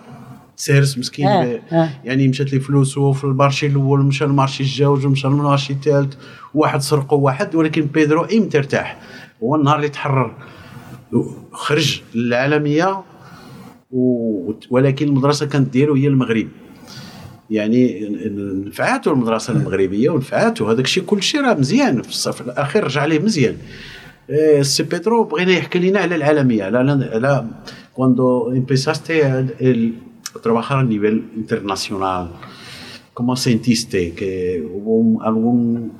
سيرس 0.61 0.99
مسكين 0.99 1.27
آه، 1.27 1.61
آه. 1.73 1.91
يعني 2.05 2.29
مشات 2.29 2.53
لي 2.53 2.61
فلوسه 2.61 3.13
في 3.13 3.25
ال 3.25 3.31
marché 3.31 3.67
الأول 3.67 4.01
مشى 4.01 4.25
ال 4.25 4.30
marché 4.30 4.63
الجوج 4.63 5.07
ومشى 5.07 5.29
ال 5.29 5.35
marché 5.35 5.73
الثالث 5.73 6.15
واحد 6.55 6.81
سرقوا 6.81 7.19
واحد 7.19 7.55
ولكن 7.55 7.83
بيدرو 7.83 8.25
إمتى 8.25 8.59
ارتاح 8.59 9.01
هو 9.43 9.55
النهار 9.57 9.77
اللي 9.77 9.89
تحرر. 9.89 10.35
خرج 11.53 12.03
للعالمية 12.15 13.03
و... 13.91 14.53
ولكن 14.71 15.09
المدرسة 15.09 15.47
كانت 15.47 15.73
ديالو 15.73 15.95
هي 15.95 16.07
المغرب. 16.07 16.49
يعني 17.51 18.09
نفعاتو 18.67 19.13
المدرسة 19.13 19.53
المغربية 19.53 20.11
ونفعاتو. 20.11 20.67
هذاك 20.71 20.85
الشيء 20.85 21.03
كل 21.03 21.23
شيء 21.23 21.41
راه 21.41 21.55
مزيان. 21.55 22.03
في 22.03 22.09
الصف 22.09 22.41
الأخير 22.41 22.85
رجع 22.85 23.05
ليه 23.05 23.19
مزيان. 23.19 23.57
إيه، 24.31 24.63
سي 24.63 24.83
بيدرو 24.83 25.25
بغينا 25.25 25.53
يحكي 25.53 25.79
لنا 25.79 26.01
على 26.01 26.15
العالمية. 26.15 26.65
على 26.65 26.79
على 27.13 27.47
el, 27.99 29.51
el 29.61 30.10
trabajar 30.43 30.79
a 30.79 30.83
nivel 30.85 31.31
internacional 31.37 32.33
cómo 33.15 33.37
sentiste 33.37 34.13
que 34.15 34.63
hubo 34.73 34.97
un- 34.99 35.23
algún 35.23 35.93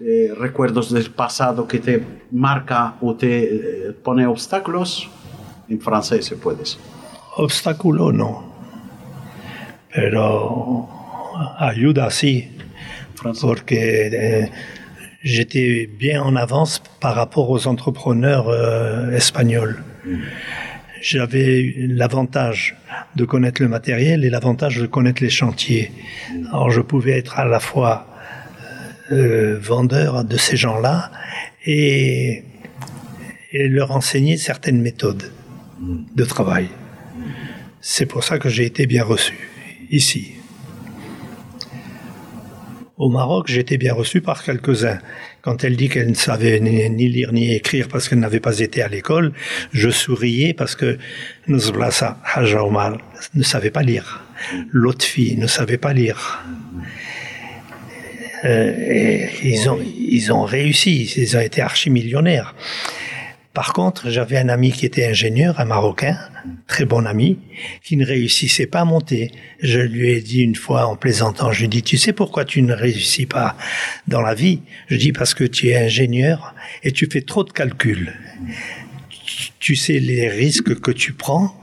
eh, 0.00 0.32
recuerdos 0.38 0.92
del 0.92 1.10
pasado 1.10 1.66
que 1.66 1.78
te 1.78 2.02
marca 2.30 2.94
o 3.00 3.14
te 3.14 3.44
eh, 3.44 3.92
pone 4.02 4.26
obstáculos 4.26 5.08
en 5.68 5.80
francés 5.80 6.26
se 6.26 6.36
puedes 6.36 6.78
Obstáculo 7.36 8.12
no. 8.12 8.52
Pero 9.94 10.88
ayuda 11.58 12.10
sí. 12.10 12.50
francés 13.14 13.44
Porque 13.44 14.06
eh, 14.12 14.50
j'étais 15.22 15.86
bien 15.86 16.20
en 16.20 16.36
avance 16.36 16.80
par 17.00 17.14
rapport 17.16 17.48
aux 17.50 17.66
entrepreneurs 17.66 18.46
euh, 18.48 19.10
espagnols. 19.16 19.76
J'avais 21.00 21.74
l'avantage 21.76 22.76
de 23.16 23.24
connaître 23.24 23.62
le 23.62 23.68
matériel 23.68 24.24
et 24.24 24.30
l'avantage 24.30 24.78
de 24.78 24.86
connaître 24.86 25.22
les 25.22 25.30
chantiers. 25.30 25.92
Alors 26.48 26.70
je 26.70 26.80
pouvais 26.80 27.18
être 27.18 27.38
à 27.38 27.44
la 27.44 27.60
fois 27.60 28.06
euh, 29.12 29.58
vendeur 29.60 30.24
de 30.24 30.36
ces 30.36 30.56
gens-là 30.56 31.10
et, 31.64 32.42
et 33.52 33.68
leur 33.68 33.92
enseigner 33.92 34.36
certaines 34.36 34.80
méthodes 34.80 35.30
de 35.80 36.24
travail. 36.24 36.68
C'est 37.80 38.06
pour 38.06 38.24
ça 38.24 38.38
que 38.38 38.48
j'ai 38.48 38.66
été 38.66 38.86
bien 38.86 39.04
reçu 39.04 39.48
ici. 39.90 40.32
Au 42.96 43.08
Maroc, 43.08 43.46
j'ai 43.48 43.60
été 43.60 43.78
bien 43.78 43.94
reçu 43.94 44.20
par 44.20 44.42
quelques-uns. 44.42 44.98
Quand 45.48 45.64
elle 45.64 45.76
dit 45.76 45.88
qu'elle 45.88 46.10
ne 46.10 46.14
savait 46.14 46.60
ni, 46.60 47.08
lire 47.08 47.32
ni 47.32 47.54
écrire 47.54 47.88
parce 47.88 48.06
qu'elle 48.06 48.18
n'avait 48.18 48.38
pas 48.38 48.58
été 48.58 48.82
à 48.82 48.88
l'école, 48.88 49.32
je 49.72 49.88
souriais 49.88 50.52
parce 50.52 50.76
que 50.76 50.98
Nzblasa 51.48 52.20
Haja 52.22 52.62
Omar 52.62 52.98
ne 53.34 53.42
savait 53.42 53.70
pas 53.70 53.82
lire. 53.82 54.20
L'autre 54.70 55.06
fille 55.06 55.38
ne 55.38 55.46
savait 55.46 55.78
pas 55.78 55.94
lire. 55.94 56.44
Euh, 58.44 59.26
ils, 59.42 59.70
ont, 59.70 59.80
ils 59.98 60.30
ont 60.34 60.44
réussi, 60.44 61.14
ils 61.16 61.34
ont 61.34 61.40
été 61.40 61.62
archimillionnaires. 61.62 62.54
Par 63.58 63.72
contre, 63.72 64.08
j'avais 64.08 64.36
un 64.38 64.48
ami 64.50 64.70
qui 64.70 64.86
était 64.86 65.04
ingénieur, 65.04 65.58
un 65.58 65.64
Marocain, 65.64 66.16
très 66.68 66.84
bon 66.84 67.04
ami, 67.04 67.40
qui 67.82 67.96
ne 67.96 68.06
réussissait 68.06 68.66
pas 68.68 68.82
à 68.82 68.84
monter. 68.84 69.32
Je 69.60 69.80
lui 69.80 70.10
ai 70.10 70.20
dit 70.20 70.42
une 70.42 70.54
fois 70.54 70.86
en 70.86 70.94
plaisantant, 70.94 71.50
je 71.50 71.58
lui 71.58 71.64
ai 71.64 71.68
dit, 71.68 71.82
tu 71.82 71.98
sais 71.98 72.12
pourquoi 72.12 72.44
tu 72.44 72.62
ne 72.62 72.72
réussis 72.72 73.26
pas 73.26 73.56
dans 74.06 74.20
la 74.20 74.34
vie? 74.34 74.60
Je 74.86 74.94
dis 74.94 75.10
parce 75.10 75.34
que 75.34 75.42
tu 75.42 75.70
es 75.70 75.76
ingénieur 75.76 76.54
et 76.84 76.92
tu 76.92 77.08
fais 77.10 77.20
trop 77.22 77.42
de 77.42 77.50
calculs. 77.50 78.14
Tu 79.58 79.74
sais 79.74 79.98
les 79.98 80.28
risques 80.28 80.78
que 80.80 80.92
tu 80.92 81.12
prends 81.12 81.60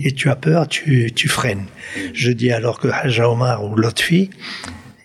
et 0.00 0.10
tu 0.10 0.28
as 0.30 0.34
peur, 0.34 0.66
tu, 0.66 1.28
freines. 1.28 1.66
Je 2.12 2.32
dis 2.32 2.50
alors 2.50 2.80
que 2.80 2.88
Haja 2.88 3.30
Omar 3.30 3.64
ou 3.64 3.76
l'autre 3.76 4.02
fille, 4.02 4.30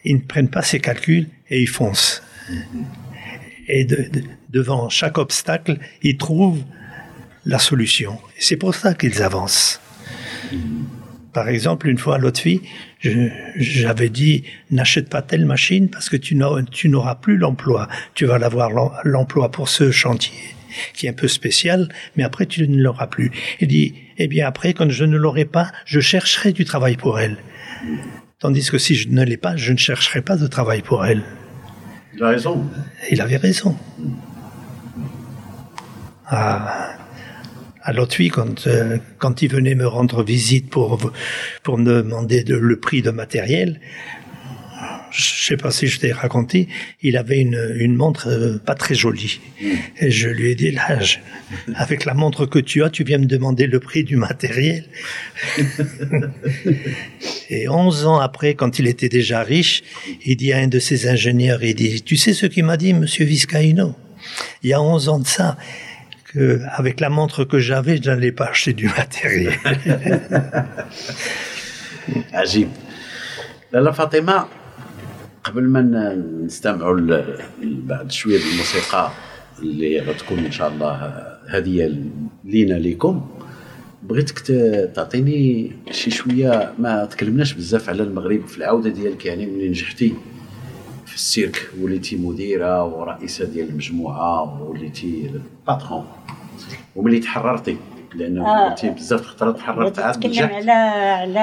ils 0.05 0.15
ne 0.15 0.21
prennent 0.21 0.49
pas 0.49 0.63
ces 0.63 0.79
calculs 0.79 1.27
et 1.51 1.61
ils 1.61 1.69
foncent 1.69 2.23
et 3.67 3.85
de- 3.85 4.09
devant 4.51 4.89
chaque 4.89 5.17
obstacle, 5.17 5.77
ils 6.03 6.17
trouvent 6.17 6.63
la 7.45 7.59
solution. 7.59 8.13
Et 8.37 8.41
c'est 8.41 8.57
pour 8.57 8.75
ça 8.75 8.93
qu'ils 8.93 9.21
avancent. 9.23 9.79
Par 11.33 11.47
exemple, 11.47 11.87
une 11.87 11.97
fois, 11.97 12.17
l'autre 12.17 12.41
fille, 12.41 12.61
j'avais 13.55 14.09
dit, 14.09 14.43
n'achète 14.69 15.09
pas 15.09 15.21
telle 15.21 15.45
machine 15.45 15.89
parce 15.89 16.09
que 16.09 16.17
tu 16.17 16.35
n'auras 16.35 17.15
plus 17.15 17.37
l'emploi. 17.37 17.87
Tu 18.15 18.25
vas 18.25 18.37
l'avoir 18.37 18.69
l'em- 18.71 18.91
l'emploi 19.03 19.49
pour 19.49 19.69
ce 19.69 19.91
chantier. 19.91 20.33
qui 20.93 21.05
est 21.05 21.09
un 21.09 21.13
peu 21.13 21.27
spécial, 21.27 21.89
mais 22.15 22.23
après 22.23 22.45
tu 22.45 22.65
ne 22.65 22.81
l'auras 22.81 23.07
plus. 23.07 23.29
Il 23.59 23.67
dit, 23.67 23.93
eh 24.17 24.27
bien 24.29 24.47
après, 24.47 24.73
quand 24.73 24.89
je 24.89 25.03
ne 25.03 25.17
l'aurai 25.17 25.43
pas, 25.43 25.69
je 25.85 25.99
chercherai 25.99 26.53
du 26.53 26.63
travail 26.63 26.95
pour 26.95 27.19
elle. 27.19 27.35
Tandis 28.39 28.69
que 28.71 28.77
si 28.77 28.95
je 28.95 29.09
ne 29.09 29.21
l'ai 29.25 29.35
pas, 29.35 29.57
je 29.57 29.73
ne 29.73 29.77
chercherai 29.77 30.21
pas 30.21 30.37
de 30.37 30.47
travail 30.47 30.81
pour 30.81 31.05
elle. 31.05 31.23
Il 32.15 32.23
a 32.23 32.29
raison. 32.29 32.65
Il 33.11 33.19
avait 33.19 33.35
raison. 33.35 33.77
À, 36.33 36.95
à 37.83 37.93
Lotui, 37.93 38.29
quand, 38.29 38.67
euh, 38.67 38.97
quand 39.17 39.41
il 39.41 39.49
venait 39.51 39.75
me 39.75 39.85
rendre 39.87 40.23
visite 40.23 40.69
pour, 40.69 41.11
pour 41.63 41.77
me 41.77 41.83
demander 42.01 42.43
de- 42.43 42.55
le 42.55 42.79
prix 42.79 43.01
de 43.01 43.11
matériel, 43.11 43.81
je 45.11 45.45
sais 45.45 45.57
pas 45.57 45.71
si 45.71 45.87
je 45.87 45.99
t'ai 45.99 46.13
raconté, 46.13 46.69
il 47.01 47.17
avait 47.17 47.39
une, 47.41 47.73
une 47.75 47.95
montre 47.97 48.29
euh, 48.29 48.57
pas 48.59 48.75
très 48.75 48.95
jolie. 48.95 49.41
Et 49.99 50.09
je 50.09 50.29
lui 50.29 50.51
ai 50.51 50.55
dit, 50.55 50.71
là, 50.71 51.01
je- 51.01 51.17
avec 51.75 52.05
la 52.05 52.13
montre 52.13 52.45
que 52.45 52.59
tu 52.59 52.81
as, 52.81 52.89
tu 52.89 53.03
viens 53.03 53.17
me 53.17 53.25
demander 53.25 53.67
le 53.67 53.81
prix 53.81 54.05
du 54.05 54.15
matériel. 54.15 54.85
Et 57.49 57.67
11 57.67 58.05
ans 58.05 58.19
après, 58.19 58.53
quand 58.55 58.79
il 58.79 58.87
était 58.87 59.09
déjà 59.09 59.43
riche, 59.43 59.83
il 60.25 60.37
dit 60.37 60.53
à 60.53 60.59
un 60.59 60.67
de 60.67 60.79
ses 60.79 61.07
ingénieurs, 61.09 61.61
il 61.63 61.75
dit, 61.75 62.01
tu 62.01 62.15
sais 62.15 62.33
ce 62.33 62.45
qu'il 62.45 62.63
m'a 62.63 62.77
dit, 62.77 62.93
monsieur 62.93 63.25
Viscaino 63.25 63.95
Il 64.63 64.69
y 64.69 64.73
a 64.73 64.81
11 64.81 65.09
ans 65.09 65.19
de 65.19 65.27
ça, 65.27 65.57
que 66.31 66.43
avec 66.79 66.95
la 67.05 67.09
montre 67.09 67.39
que 67.51 67.59
j'avais, 67.67 67.95
je 68.01 68.09
n'allais 68.09 68.31
pas 68.39 68.47
acheter 68.53 68.73
du 68.73 68.87
matériel. 68.99 69.53
عجيب 72.33 72.69
لالا 73.73 73.91
فاطمه 73.91 74.45
قبل 75.43 75.63
ما 75.63 75.81
ن- 75.81 76.45
نستمعوا 76.45 76.99
ل- 76.99 77.37
بعد 77.63 78.11
شوية 78.11 78.39
الموسيقى 78.53 79.11
اللي 79.59 79.99
غتكون 79.99 80.39
إن 80.39 80.51
شاء 80.51 80.67
الله 80.69 80.91
هديه 81.47 81.91
لينا 82.45 82.73
ليكم 82.73 83.27
بغيتك 84.03 84.39
ت- 84.39 84.91
تعطيني 84.95 85.71
شي 85.91 86.11
شوية 86.11 86.73
ما 86.79 87.05
تكلمناش 87.05 87.53
بزاف 87.53 87.89
على 87.89 88.03
المغرب 88.03 88.47
في 88.47 88.57
العودة 88.57 88.89
ديالك 88.89 89.25
يعني 89.25 89.45
ملي 89.45 89.69
نجحتي 89.69 90.13
في 91.11 91.17
السيرك 91.17 91.69
وليتي 91.81 92.15
مديرة 92.15 92.83
ورئيسة 92.83 93.45
ديال 93.45 93.69
المجموعة 93.69 94.61
وليتي 94.63 95.31
باترون 95.67 96.05
وملي 96.95 97.19
تحررتي 97.19 97.77
لأنه 98.15 98.47
آه. 98.47 98.69
قلتي 98.69 98.89
بزاف 98.89 99.21
خطرات 99.25 99.57
تحررت 99.57 99.99
عاد 99.99 100.27
نجحت. 100.27 100.51
على 100.51 100.71
على 100.71 101.39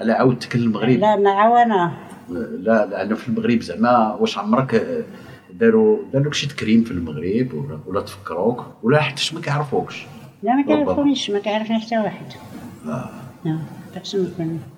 على 0.00 0.12
عودتك 0.12 0.56
للمغرب 0.56 1.04
على 1.04 1.22
معاونة. 1.22 1.92
لا 2.30 2.86
لأنه 2.86 3.14
في 3.14 3.28
المغرب 3.28 3.60
زعما 3.60 4.14
واش 4.20 4.38
عمرك 4.38 4.74
آه، 4.74 5.02
داروا 5.52 5.98
داروا 6.12 6.32
شي 6.32 6.46
تكريم 6.46 6.84
في 6.84 6.90
المغرب 6.90 7.54
ولا, 7.54 7.78
ولا 7.86 8.00
تفكروك؟ 8.00 8.66
ولا 8.82 9.00
حتى 9.00 9.22
ما 9.34 9.40
كيعرفوكش. 9.40 10.06
لا 10.42 10.54
ما. 10.54 10.62
كيعرفونيش 10.62 11.30
ما 11.30 11.38
كيعرفني 11.38 11.80
حتى 11.80 11.98
واحد. 11.98 12.26
آه. 12.86 13.10
كان 13.44 13.58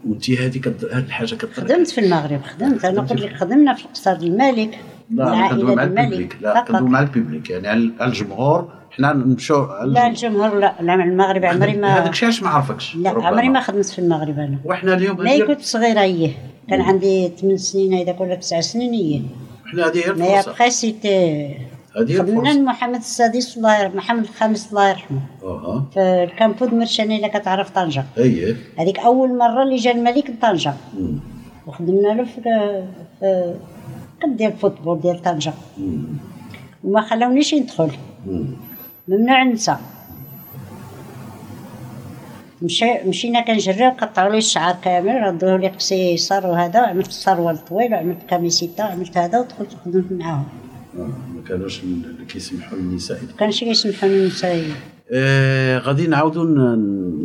وانت 0.06 0.30
هذه 0.30 0.58
كد... 0.58 0.84
هذه 0.92 1.04
الحاجة 1.04 1.34
كتضرك 1.34 1.54
خدمت 1.72 1.88
في 1.88 2.00
المغرب 2.00 2.40
خدمت. 2.42 2.84
أنا 2.84 3.00
قلت 3.00 3.20
لك 3.20 3.36
خدمنا 3.36 3.74
في 3.74 3.86
ديال 4.04 4.24
الملك 4.24 4.78
لا 5.10 5.48
كندوي 5.48 5.74
مع 5.74 5.82
الببليك 5.82 6.36
لا. 6.40 6.60
كندوي 6.60 6.88
مع 6.88 7.00
الببليك 7.00 7.50
يعني 7.50 7.68
على 7.68 7.92
الجمهور 8.00 8.68
حنا 8.90 9.12
نمشيو 9.12 9.56
على 9.64 9.92
لا 9.92 10.06
الجمهور. 10.06 10.58
لا 10.58 10.74
لا 10.80 10.94
المغرب 10.94 11.44
عمري 11.44 11.76
ما 11.76 11.98
هذاك 11.98 12.10
الشيء 12.10 12.28
علاش 12.28 12.42
ما 12.42 12.48
عرفكش؟ 12.48 12.96
لا. 12.96 13.10
عمري 13.10 13.48
ما 13.48 13.60
خدمت 13.60 13.84
في 13.84 13.98
المغرب 13.98 14.38
أنا. 14.38 14.58
وحنا 14.64 14.94
اليوم 14.94 15.16
ما 15.16 15.30
هذه 15.30 15.42
كنت 15.44 15.60
صغيره 15.60 16.00
اييه 16.00 16.30
كان 16.68 16.80
عندي 16.80 17.28
8 17.28 17.56
سنين 17.56 17.92
هيداك 17.92 18.20
ولا 18.20 18.34
9 18.34 18.60
سنين 18.60 18.92
اييه 18.92 19.20
حنا 19.66 19.86
هذه 19.86 20.06
هي 20.06 20.12
مي 20.12 20.38
الفرصة. 20.38 20.50
ابخي 20.50 20.70
c'était 20.70 21.57
هذه 22.01 22.18
خدمنا 22.18 22.53
محمد 22.53 22.95
السادس 22.95 23.57
الله 23.57 23.80
يرحمه 23.80 23.97
محمد 23.97 24.22
الخامس 24.22 24.68
الله 24.70 24.88
يرحمه. 24.88 25.20
أها. 25.42 25.84
في 25.95 26.01
ال 26.00 26.11
campo 26.11 26.64
د 26.64 26.74
مرشاني 26.74 27.16
اللي 27.16 27.28
كتعرف 27.28 27.70
طنجة. 27.70 28.05
اييه 28.18 28.57
هذيك 28.78 28.99
أول 28.99 29.38
مرة 29.38 29.62
اللي 29.62 29.76
جا 29.76 29.90
الملك 29.90 30.30
لطنجة. 30.30 30.74
وخدمنا 31.66 32.09
له 32.09 32.24
في 32.24 32.40
قد 34.22 34.36
ديال 34.36 34.53
ال 34.52 34.58
football 34.58 35.00
ديال 35.01 35.22
طنجة. 35.22 35.53
وما 36.84 37.01
خلاونيش 37.01 37.55
ندخل 37.55 37.90
مم. 38.26 38.47
ممنوع 39.09 39.42
ننسى. 39.42 39.76
مشي 42.62 42.95
مشينا 43.07 43.40
كنجريو 43.40 43.90
قطعوا 43.90 44.30
لي 44.32 44.38
الشعر 44.38 44.76
كامل 44.82 45.22
ردوه 45.22 45.57
لي 45.57 45.68
قصيصر 45.68 46.47
وهذا 46.47 46.80
وعملت 46.80 47.09
السروال 47.09 47.64
طويل 47.64 47.95
وعملت 47.95 48.22
كاميسيتا 48.28 48.84
وعملت 48.84 49.18
هذا 49.18 49.40
ودخلت 49.40 49.76
خدمت 49.84 50.12
معاهم. 50.12 50.45
ما 50.99 51.42
كانوش 51.49 51.80
كيسمحوا 52.28 52.78
للنساء. 52.78 53.20
كان 53.38 53.53
شي 53.53 53.64
يسمحوني 53.70 54.16
النسائي 54.22 54.64
آه 55.11 55.78
غادي 55.78 56.07
نعاودوا 56.07 56.76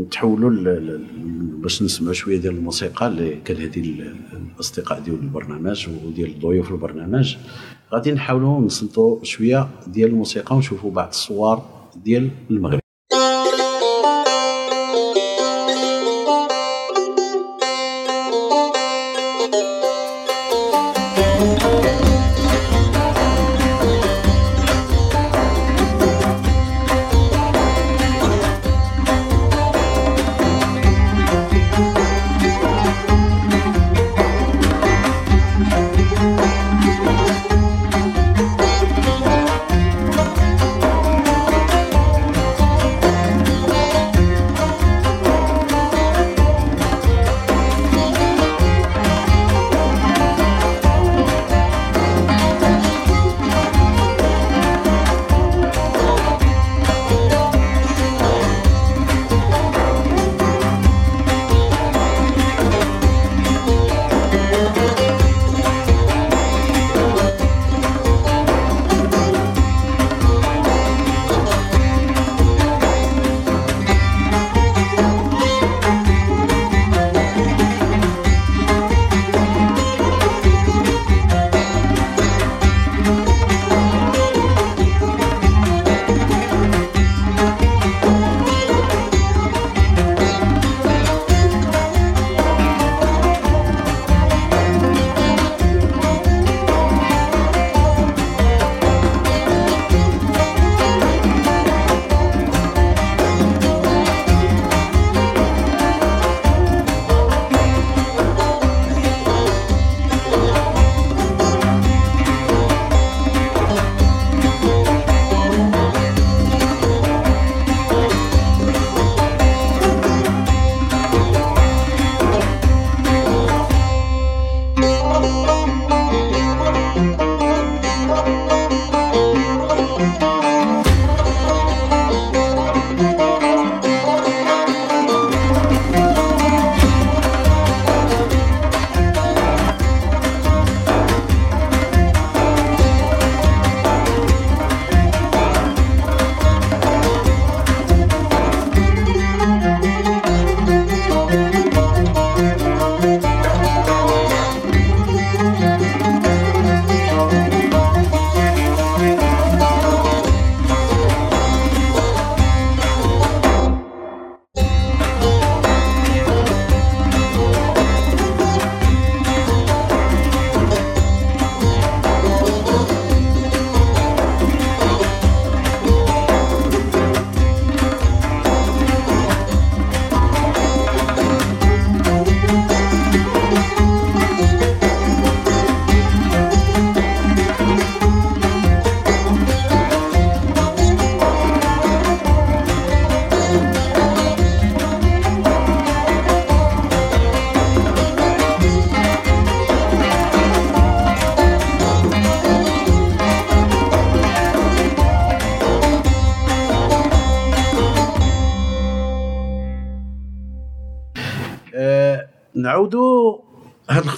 نتحولوا 0.05 0.97
باش 1.61 1.83
نسمعوا 1.83 2.13
شوية 2.13 2.37
ديال 2.37 2.53
الموسيقى 2.55 3.07
اللي 3.07 3.35
كالهدي 3.45 3.79
ال- 3.79 4.15
الأصدقاء 4.55 4.99
ديال 4.99 5.15
البرنامج 5.15 5.87
وديال 6.05 6.29
الضيوف 6.29 6.71
البرنامج. 6.71 7.35
غادي 7.93 8.11
نحاولوا 8.11 8.61
نصنتوا 8.61 9.23
شوية 9.23 9.67
ديال 9.87 10.09
الموسيقى 10.09 10.55
ونشوفوا 10.55 10.91
بعض 10.91 11.07
الصور 11.07 11.61
ديال 12.05 12.29
المغرب. 12.51 12.79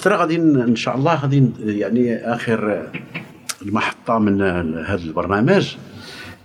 الخطره 0.02 0.16
غادي 0.16 0.36
إن 0.36 0.76
شاء 0.76 0.96
الله 0.96 1.14
غادي 1.14 1.48
يعني 1.58 2.16
آخر 2.16 2.86
المحطة 3.62 4.18
من 4.18 4.42
هذا 4.84 5.02
البرنامج. 5.04 5.76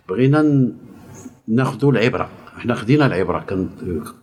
بغينا 0.10 0.72
ناخذوا 1.48 1.92
العبرة. 1.92 2.30
إحنا 2.58 2.76
خدينا 2.76 3.06
العبرة. 3.06 3.40
كن 3.40 3.68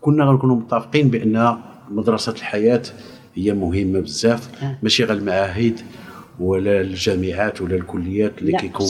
كنا 0.01 0.25
غنكونوا 0.25 0.57
متفقين 0.57 1.09
بأن 1.09 1.57
مدرسة 1.91 2.33
الحياة 2.33 2.83
هي 3.35 3.53
مهمه 3.53 4.01
بزاف. 4.01 4.49
ماشي 4.83 5.05
غير 5.05 5.17
المعاهد 5.19 5.81
ولا 6.41 6.81
الجامعات 6.81 7.63
ولا 7.63 7.77
الكليات 7.77 8.39
اللي 8.39 8.53
كيكونوا. 8.53 8.89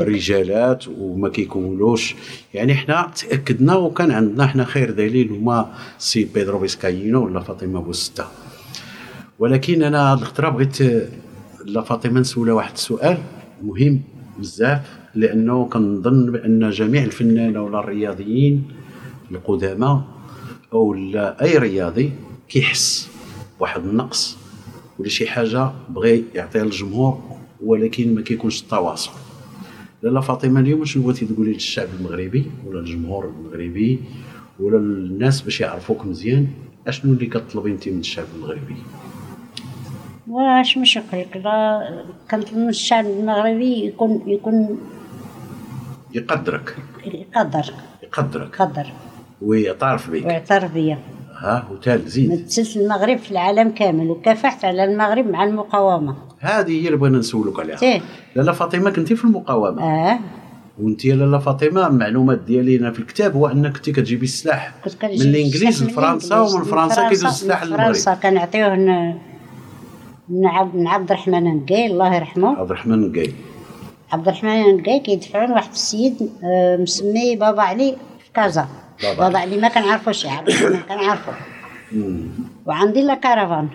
رجالات 0.00 0.84
وما 0.88 1.28
كيكونوش. 1.28 2.14
يعني 2.54 2.74
حنا 2.74 3.10
تأكدنا 3.16 3.76
وكان 3.76 4.10
عندنا 4.10 4.46
حنا 4.46 4.64
خير 4.64 4.90
دليل 4.90 5.32
هما 5.32 5.74
سي 5.98 6.24
بيدرو 6.34 6.58
بيسكاينو 6.58 7.24
ولا 7.24 7.40
فاطمة 7.40 7.80
بوستا 7.80 8.30
ولكن 9.42 9.82
أنا 9.82 10.12
هاد 10.12 10.18
الخطره 10.18 10.48
بغيت 10.48 10.82
لا 11.64 11.82
فاطمة 11.82 12.20
نسولها 12.20 12.54
واحد 12.54 12.72
السؤال 12.72 13.18
مهم 13.62 14.02
بزاف 14.38 14.98
لأنه 15.14 15.64
كنظن 15.64 16.32
بأن 16.32 16.70
جميع 16.70 17.04
الفنانه 17.04 17.62
ولا 17.62 17.78
الرياضيين 17.78 18.64
القدامى 19.30 20.04
أو 20.72 20.94
أي 21.14 21.58
رياضي 21.58 22.10
كيحس 22.48 23.08
واحد 23.60 23.84
النقص 23.84 24.36
ولا 24.98 25.08
شي 25.08 25.26
حاجة 25.26 25.70
بغى 25.88 26.24
يعطيها 26.34 26.64
للجمهور 26.64 27.20
ولكن 27.64 28.14
ما 28.14 28.20
كيكونش 28.20 28.62
التواصل. 28.62 29.12
لاله 30.02 30.20
فاطمة 30.20 30.60
اليوم 30.60 30.84
شنو 30.84 31.02
بغيتي 31.02 31.26
تقولي 31.26 31.52
للشعب 31.52 31.88
المغربي 32.00 32.44
ولا 32.66 32.80
للجمهور 32.80 33.28
المغربي 33.28 33.98
ولا 34.60 34.76
للناس 34.76 35.40
باش 35.40 35.60
يعرفوك 35.60 36.06
مزيان 36.06 36.46
أشنو 36.86 37.12
اللي 37.12 37.26
كطلبي 37.26 37.70
أنت 37.70 37.88
من 37.88 38.00
الشعب 38.00 38.26
المغربي؟ 38.36 38.76
واش 40.28 40.78
مش 40.78 40.98
كنطلب 42.30 42.56
من 42.58 42.68
الشعب 42.68 43.06
المغربي 43.06 43.86
يكون 43.86 44.22
يكون 44.26 44.78
يقدرك. 46.14 46.76
يقدر. 47.04 47.74
يقدرك. 48.02 48.54
يقدر. 48.60 48.86
ويعترف 49.42 50.10
بك 50.10 50.26
ويعترف 50.26 50.72
بيا. 50.72 50.98
ها 51.38 51.68
وتال 51.72 52.08
زيد. 52.08 52.32
مثلت 52.32 52.76
المغرب 52.76 53.18
في 53.18 53.30
العالم 53.30 53.70
كامل 53.70 54.10
وكافحت 54.10 54.64
على 54.64 54.84
المغرب 54.84 55.26
مع 55.26 55.44
المقاومة. 55.44 56.14
هذه 56.40 56.82
هي 56.82 56.86
اللي 56.86 56.96
بغينا 56.96 57.18
نسولك 57.18 57.60
عليها. 57.60 57.76
تيه. 57.76 58.00
لاله 58.36 58.52
فاطمة 58.52 58.90
كنتي 58.90 59.16
في 59.16 59.24
المقاومة؟ 59.24 59.82
آه. 59.82 60.18
وانت 60.80 61.04
يا 61.04 61.14
لاله 61.14 61.38
فاطمة 61.38 61.86
المعلومات 61.86 62.38
ديالي 62.38 62.78
هنا 62.78 62.90
في 62.90 62.98
الكتاب 62.98 63.36
هو 63.36 63.46
أنك 63.46 63.72
كنتي 63.76 63.92
كتجيبي 63.92 64.24
السلاح 64.24 64.74
من 65.02 65.10
الإنجليز 65.10 65.84
لفرنسا. 65.84 66.40
ومن 66.40 66.58
من 66.58 66.64
فرنسا 66.64 67.08
كيدوز 67.08 67.24
السلاح 67.24 67.62
للمغرب. 67.64 67.84
فرنسا. 67.84 68.14
كنعطيوه 68.14 68.74
من 70.32 70.46
عبد 70.46 70.76
من 70.76 70.86
عبد 70.86 71.10
الرحمن 71.10 71.44
نقاي 71.56 71.86
الله 71.86 72.14
يرحمه. 72.14 72.58
عبد 72.58 72.70
الرحمن 72.70 73.08
نقاي 73.08 73.32
عبد 74.12 74.28
الرحمن 74.28 74.76
نقاي 74.76 75.00
كيدفعوا 75.00 75.46
لواحد 75.46 75.70
السيد 75.70 76.30
آه، 76.44 76.76
مسمي 76.76 77.36
بابا 77.36 77.62
علي 77.62 77.96
في 78.18 78.30
كازا. 78.34 78.66
بابا 79.02 79.18
بابا 79.18 79.38
علي. 79.38 79.56
ما 79.56 79.68
كنعرفوش 79.68 80.26
عبد 80.26 80.48
الرحمن 80.48 80.80
كنعرفو. 80.88 81.32
وعندي 82.66 83.02
لا 83.02 83.14
كارافان. 83.14 83.68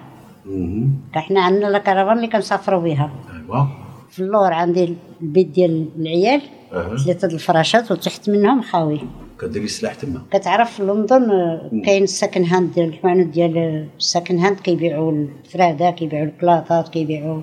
حنا 1.13 1.41
عندنا 1.41 1.67
لا 1.67 1.77
كارافان 1.77 2.17
اللي 2.17 2.27
كنسافروا 2.27 2.81
بها 2.81 3.11
ايوا 3.33 3.65
في 4.09 4.19
اللور 4.19 4.53
عندي 4.53 4.95
البيت 5.21 5.47
ديال 5.47 5.89
العيال 5.99 6.41
د 7.07 7.25
الفراشات 7.25 7.91
وتحت 7.91 8.29
منهم 8.29 8.61
خاوي. 8.61 9.01
كديري 9.41 9.65
السلاح 9.65 9.93
تما. 9.93 10.21
كتعرف 10.31 10.73
في 10.73 10.83
لندن 10.83 11.31
آه، 11.31 11.71
كاين 11.85 12.03
ال 12.03 12.09
second 12.09 12.43
hand 12.43 12.73
ديال 12.73 12.88
الحوانت 12.88 13.33
ديال 13.33 13.57
آه، 13.57 13.88
ال 13.97 14.03
second 14.03 14.39
hand 14.39 14.59
كيبيعوا 14.59 15.11
الفراده 15.11 15.91
كيبيعوا 15.91 16.25
البلاطات 16.25 16.89
كيبيعوا 16.89 17.41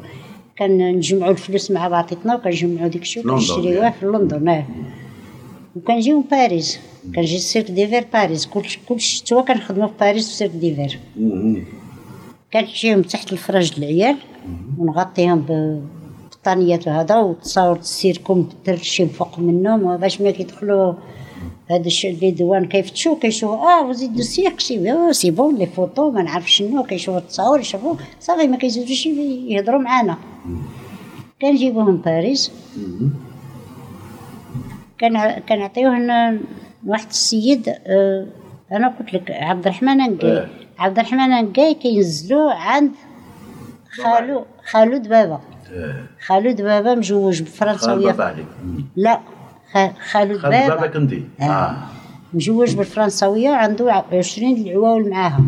كنجمعوا 0.59 1.33
الفلوس 1.33 1.71
مع 1.71 1.89
بعضياتنا 1.89 2.35
وكنجمعوا 2.35 2.89
ديك 2.89 3.03
الشيء 3.03 3.23
لندن 3.23 3.35
وكنشريوه 3.35 3.83
يعني. 3.83 3.95
في 4.01 4.07
لندن 4.07 4.49
آه. 4.49 4.65
وكنجيو 5.77 6.21
باريس 6.31 6.79
كنجي 7.15 7.37
ال 7.37 7.41
cirque 7.41 7.71
d'hiver 7.71 8.05
باريس. 8.13 8.47
كل 8.47 8.63
كل 8.89 9.01
شتوى 9.01 9.43
كنخدموا 9.43 9.87
في 9.87 9.93
باريس 10.01 10.29
في 10.29 10.35
cirque 10.35 10.51
d'hiver. 10.51 10.99
مهم. 11.17 11.65
كنمشيهم 12.53 13.03
تحت 13.03 13.33
الفراش 13.33 13.75
د 13.75 13.79
العيال 13.79 14.17
ونغطيهم 14.79 15.41
بالبطانيات 15.41 16.89
وهذا 16.89 17.17
وتصاور 17.17 17.79
السيركم 17.79 18.49
ترشي 18.65 19.07
فوق 19.07 19.39
منهم 19.39 19.97
باش 19.97 20.21
ما 20.21 20.31
كيدخلوا 20.31 20.93
هذا 21.71 21.87
الشيء 21.87 22.15
les 22.15 22.31
douanes 22.31 22.65
كيفتشوا 22.69 23.19
كيشوفوا 23.21 23.57
ah 23.57 23.83
vous 23.87 24.07
êtes 24.07 24.23
du 24.23 24.32
cirque 24.32 24.61
c'est 24.61 24.79
bon 24.79 25.13
c'est 25.13 25.31
bon 25.31 25.57
les 25.57 25.67
photos 25.67 26.11
ما 26.11 26.23
نعرف 26.23 26.51
شنو 26.51 26.83
كيشوفوا 26.83 27.21
التصاور 27.21 27.61
يشوفوا 27.61 27.95
صافي 28.21 28.47
ما 28.47 28.57
كيزيدوش 28.57 29.07
يهضروا 29.07 29.81
معانا. 29.81 30.17
كنجيبوهم 31.43 31.97
باريس. 31.97 32.53
كان 34.99 35.41
كنعطيوه 35.49 35.99
لنا 35.99 36.39
واحد 36.87 37.07
السيد 37.09 37.69
آه، 37.69 38.27
أنا 38.73 38.89
قلت 38.89 39.15
لك 39.15 39.31
عبد 39.31 39.67
الرحمن 39.67 39.97
نقاي 39.97 40.39
آه. 40.39 40.49
عبد 40.79 40.99
الرحمن 40.99 41.45
نقاي 41.45 41.75
كينزلوه 41.75 42.55
عند 42.55 42.93
خالو 44.03 44.45
خالو 44.71 44.97
دبابة. 44.97 45.41
آه. 45.73 45.95
خالو 46.27 46.51
دبابة 46.51 46.95
مجوج 46.95 47.37
خالد 47.39 47.49
بفرنساويه 47.49 48.13
بابا 48.13 48.45
لا. 48.97 49.21
خالو 49.75 50.39
خالد 50.39 50.43
بابا. 50.43 50.67
دبابه 50.67 50.87
كنتي 50.87 51.23
آه. 51.41 51.77
مجوج 52.35 52.75
بالفرنساوية 52.75 53.51
وعنده 53.51 53.93
ع- 53.93 54.05
20 54.13 54.57
العواول 54.57 55.11
معاها 55.11 55.41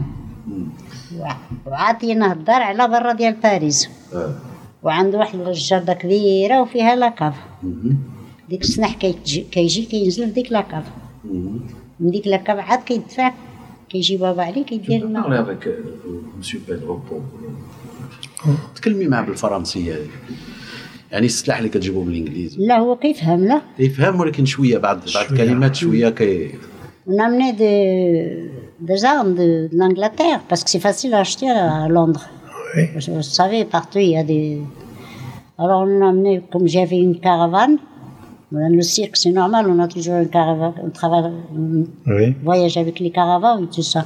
وع- 1.19 1.37
وعاطيناه 1.67 2.33
الدار 2.33 2.63
على 2.63 2.89
برا 2.89 3.13
ديال 3.13 3.33
باريس. 3.43 3.89
آه. 4.15 4.35
وعنده 4.83 5.19
واحد 5.19 5.39
الجرده 5.41 5.93
كبيرة 5.95 6.61
وفيها 6.63 6.95
لاكاف. 6.97 7.35
ديك 8.49 8.61
السنح 8.63 8.95
كيجي, 8.95 9.41
كيجي 9.41 9.85
كينزل 9.85 10.25
في 10.27 10.31
ديك 10.33 10.53
لاكاف. 10.53 10.85
من 12.01 12.11
ديك 12.11 12.27
لاكاف 12.27 12.59
عاد 12.59 12.79
كيدفع. 12.83 13.33
كيجي 13.89 14.17
بابا 14.17 14.43
علي 14.43 14.65
كيدير 14.65 15.05
لنا. 15.07 15.45
avec 15.45 15.69
مسيو 16.39 16.61
بيدرو 16.69 17.01
تكلمي 18.75 19.05
معاه 19.09 19.23
بالفرنسية. 19.23 19.95
يعني 21.12 21.26
السلاح 21.26 21.58
اللي 21.58 21.70
كتجيبو 21.70 22.02
بالانجليزي 22.02 22.58
لا 22.66 22.80
هو 22.80 22.96
كيفهم 22.96 23.46
لا 23.46 23.62
يفهم 23.80 24.20
ولكن 24.20 24.46
شويه 24.46 24.78
بعض 24.78 24.98
بعض 24.98 25.08
شوية. 25.08 25.26
الكلمات 25.32 25.76
شويه 25.76 26.10
كي 26.10 26.52
On 27.10 27.18
a 27.20 27.26
amené 27.26 27.52
des, 27.64 28.52
des 28.90 29.04
armes 29.06 29.34
de, 29.42 29.48
de 29.72 29.76
l'Angleterre 29.82 30.40
parce 30.48 30.64
que 30.64 30.70
c'est 30.70 30.84
facile 30.90 31.12
à 31.16 31.20
acheter 31.26 31.50
à 31.50 31.88
Londres. 31.98 32.26
Oui. 32.76 32.84
Vous, 32.94 33.16
vous 33.16 33.22
savez, 33.42 33.66
partout 33.66 34.00
il 34.08 34.12
y 34.16 34.18
a 34.18 34.24
des. 34.24 34.46
Alors 35.62 35.82
on 35.88 36.02
a 36.06 36.10
amené, 36.10 36.34
comme 36.52 36.68
j'avais 36.76 37.00
une 37.10 37.18
caravane, 37.28 37.76
dans 38.52 38.72
le 38.80 38.84
cirque 38.96 39.16
c'est 39.22 39.32
normal, 39.42 39.64
on 39.74 39.80
a 39.86 39.88
toujours 39.96 40.18
une 40.26 40.30
caravane, 40.38 40.76
on 40.86 40.90
travaille, 41.02 41.32
on 41.56 41.86
Oui. 42.16 42.26
voyage 42.50 42.76
avec 42.84 42.96
les 43.06 43.12
caravanes 43.20 43.64
et 43.66 43.72
tout 43.76 43.88
ça. 43.94 44.02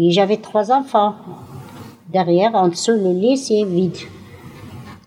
Et 0.00 0.10
j'avais 0.16 0.38
trois 0.48 0.66
enfants. 0.80 1.12
Derrière, 2.16 2.52
en 2.64 2.68
dessous, 2.74 2.96
le 3.06 3.12
lit 3.22 3.36
c'est 3.46 3.64
vide. 3.76 4.00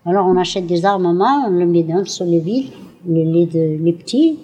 Alors 0.09 0.25
on 0.25 0.37
achète 0.37 0.65
des 0.65 0.85
armements, 0.85 1.47
on 1.47 1.49
le 1.49 1.65
met 1.65 1.83
dans 1.83 1.99
dessous 1.99 2.23
le 2.23 2.39
vide, 2.39 2.71
le 3.05 3.23
lit 3.23 3.45
de 3.45 3.83
les 3.83 3.91
petits. 3.91 4.39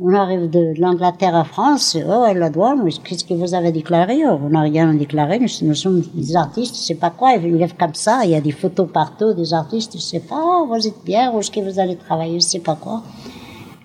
On 0.00 0.12
arrive 0.12 0.50
de, 0.50 0.74
l'Angleterre 0.80 1.36
à 1.36 1.44
France, 1.44 1.96
oh, 2.04 2.22
à 2.24 2.34
la 2.34 2.50
douane, 2.50 2.84
qu'est-ce 3.04 3.24
que 3.24 3.34
vous 3.34 3.54
avez 3.54 3.70
déclaré? 3.70 4.22
Oh, 4.26 4.40
On 4.44 4.48
n'a 4.48 4.62
rien 4.62 4.92
déclaré, 4.92 5.38
nous, 5.38 5.46
nous 5.62 5.74
sommes 5.76 6.02
des 6.12 6.34
artistes, 6.34 6.74
je 6.74 6.80
sais 6.80 6.96
pas 6.96 7.10
quoi, 7.10 7.34
ils 7.34 7.54
lèvent 7.54 7.76
comme 7.76 7.94
ça, 7.94 8.22
il 8.24 8.30
y 8.30 8.34
a 8.34 8.40
des 8.40 8.50
photos 8.50 8.88
partout, 8.92 9.32
des 9.32 9.54
artistes, 9.54 9.92
je 9.94 10.02
sais 10.02 10.18
pas, 10.18 10.42
oh, 10.44 10.66
vous 10.68 10.88
êtes 10.88 11.04
bien, 11.04 11.32
où 11.32 11.38
est-ce 11.38 11.52
que 11.52 11.60
vous 11.60 11.78
allez 11.78 11.94
travailler, 11.94 12.40
je 12.40 12.44
sais 12.44 12.58
pas 12.58 12.74
quoi. 12.74 13.04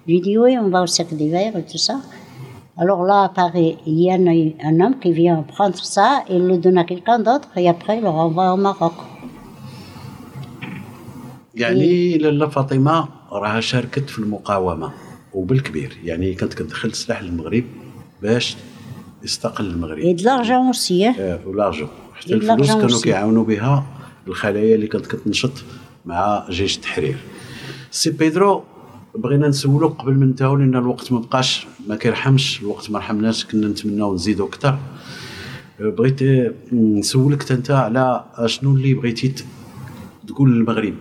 J'ai 0.08 0.20
dit 0.22 0.40
oui, 0.40 0.58
on 0.58 0.70
va 0.70 0.82
au 0.82 0.88
cercle 0.88 1.16
d'hiver 1.16 1.56
et 1.56 1.62
tout 1.62 1.78
ça. 1.78 2.00
Alors 2.78 3.04
là 3.04 3.26
apparaît, 3.26 3.78
il 3.86 4.00
y 4.00 4.10
a 4.10 4.16
un, 4.16 4.26
un 4.68 4.80
homme 4.84 4.98
qui 5.00 5.12
vient 5.12 5.44
prendre 5.44 5.78
ça 5.78 6.24
et 6.28 6.40
le 6.40 6.58
donne 6.58 6.80
à 6.80 6.84
quelqu'un 6.84 7.20
d'autre 7.20 7.50
et 7.58 7.70
après 7.70 7.98
il 7.98 8.02
le 8.02 8.10
renvoie 8.10 8.52
au 8.54 8.58
Maroc. 8.58 8.94
يعني 11.60 12.18
لاله 12.18 12.48
فاطمة 12.48 13.08
راها 13.32 13.60
شاركت 13.60 14.10
في 14.10 14.20
المقاومة 14.20 14.92
وبالكبير 15.34 15.98
يعني 16.04 16.34
كانت 16.34 16.54
كتدخل 16.54 16.94
سلاح 16.94 17.24
للمغرب 17.24 17.64
باش 18.22 18.58
يستقل 19.24 19.66
المغرب. 19.66 20.00
Et 20.00 20.14
de 20.20 20.24
l'argent 20.24 20.70
aussi, 20.70 21.04
hein. 21.06 21.20
آه، 21.20 21.40
ولارجو 21.48 21.88
حتى 22.14 22.30
إيه 22.30 22.36
الفلوس 22.36 22.70
لارجون 22.70 22.88
كانوا. 22.88 23.02
كيعاونوا 23.02 23.44
بها 23.44 23.86
الخلايا 24.28 24.76
اللي 24.76 24.88
كانت 24.88 25.06
كتنشط 25.08 25.52
مع 26.06 26.46
جيش 26.50 26.76
التحرير. 26.76 27.18
سي 27.92 28.10
بيدرو 28.10 28.64
بغينا 29.16 29.48
نسولوك 29.48 30.02
قبل 30.02 30.14
ما 30.14 30.26
ننتهوا 30.26 30.58
لأن 30.58 30.76
الوقت 30.76 31.12
ما 31.12 31.20
بقاش 31.20 31.68
ما 31.88 31.96
كيرحمش 31.96 32.62
الوقت 32.62 32.92
ما 32.92 33.00
رحمناش 33.00 33.46
كنا 33.46 33.68
نتمناو 33.68 34.16
نزيدوا 34.16 34.48
أكثر 34.48 34.78
بغيت 35.80 36.22
آه، 36.22 36.54
نسولك 36.74 37.52
أنت 37.52 37.72
على 37.72 38.26
شنو 38.46 38.76
اللي 38.76 38.94
بغيتي 38.94 39.34
تقول 40.28 40.52
للمغرب؟ 40.52 40.94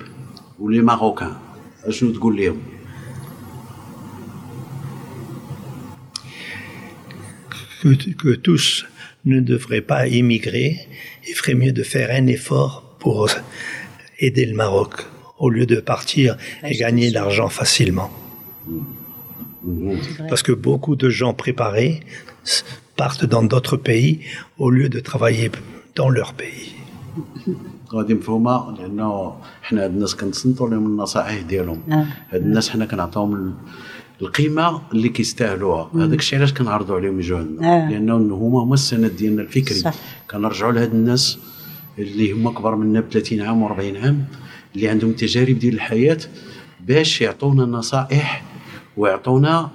ولي 0.59 0.81
ماروكان 0.81 1.33
شنو 1.89 2.11
تقول 2.11 2.37
لهم 2.37 2.57
que, 7.81 7.93
que 8.21 8.35
tous 8.35 8.85
ne 9.25 9.39
devraient 9.39 9.81
pas 9.81 10.07
immigrer. 10.07 10.77
Il 11.27 11.33
ferait 11.35 11.53
mieux 11.55 11.71
de 11.71 11.83
faire 11.83 12.09
un 12.11 12.27
effort 12.27 12.95
pour 12.99 13.29
aider 14.19 14.45
le 14.45 14.55
Maroc 14.55 14.93
au 15.37 15.49
lieu 15.49 15.65
de 15.65 15.79
partir 15.79 16.37
et 16.63 16.75
gagner 16.75 17.09
de 17.09 17.13
l'argent 17.15 17.49
facilement. 17.49 18.11
Parce 20.29 20.43
que 20.43 20.51
beaucoup 20.51 20.95
de 20.95 21.09
gens 21.09 21.33
préparés 21.33 22.01
s- 22.45 22.63
partent 22.95 23.25
dans 23.25 23.43
d'autres 23.43 23.77
pays 23.77 24.19
au 24.57 24.69
lieu 24.69 24.89
de 24.89 24.99
travailler 24.99 25.49
dans 25.95 26.09
leur 26.09 26.33
pays. 26.33 26.73
غادي 27.94 28.14
مفهومة 28.14 28.76
لأنه 28.78 29.36
حنا 29.62 29.84
هاد 29.84 29.90
الناس 29.90 30.16
كنتصنتوا 30.16 30.68
لهم 30.68 30.86
النصائح 30.86 31.40
ديالهم 31.42 31.80
آه. 31.92 32.06
هاد 32.30 32.42
الناس 32.42 32.70
حنا 32.70 32.86
كنعطيهم 32.86 33.34
ال- 33.34 33.52
القيمة 34.22 34.80
اللي 34.92 35.08
كيستاهلوها 35.08 35.90
هذاك 35.94 36.18
الشيء 36.18 36.38
علاش 36.38 36.52
كنعرضوا 36.52 36.96
عليهم 36.96 37.20
عندنا 37.36 37.86
آه. 37.86 37.90
لأنه 37.90 38.14
هما 38.16 38.62
هما 38.62 38.74
السند 38.74 39.16
ديالنا 39.16 39.42
الفكري. 39.42 39.92
كنرجعوا 40.30 40.72
لهاد 40.72 40.94
الناس 40.94 41.38
اللي 41.98 42.32
هما 42.32 42.50
كبار 42.52 42.76
منا 42.76 43.00
ب 43.00 43.04
30 43.10 43.40
عام 43.40 43.68
و40 43.68 44.04
عام 44.04 44.24
اللي 44.76 44.88
عندهم 44.88 45.12
تجارب 45.12 45.58
ديال 45.58 45.74
الحياة 45.74 46.18
باش 46.86 47.20
يعطونا 47.20 47.64
نصائح 47.64 48.44
ويعطونا 48.96 49.70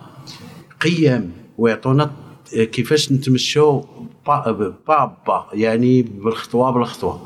قيم 0.82 1.32
ويعطونا 1.58 2.12
كيفاش 2.54 3.12
نتمشوا 3.12 3.82
با 4.28 4.52
با 4.88 5.18
با 5.28 5.46
يعني 5.54 6.02
بالخطوه 6.02 6.72
بالخطوة 6.72 7.22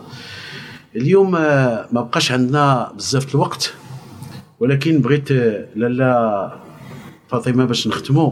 اليوم 0.98 1.36
آه، 1.36 1.88
ما 1.92 2.02
بقاش 2.02 2.32
عندنا 2.32 2.92
بزاف 2.96 3.36
الوقت 3.36 3.74
ولكن 4.60 5.02
بغيت 5.02 5.32
آه، 5.32 5.66
لالا 5.76 6.52
فاطمة 7.28 7.66
باش 7.66 7.88
نختموا 7.88 8.32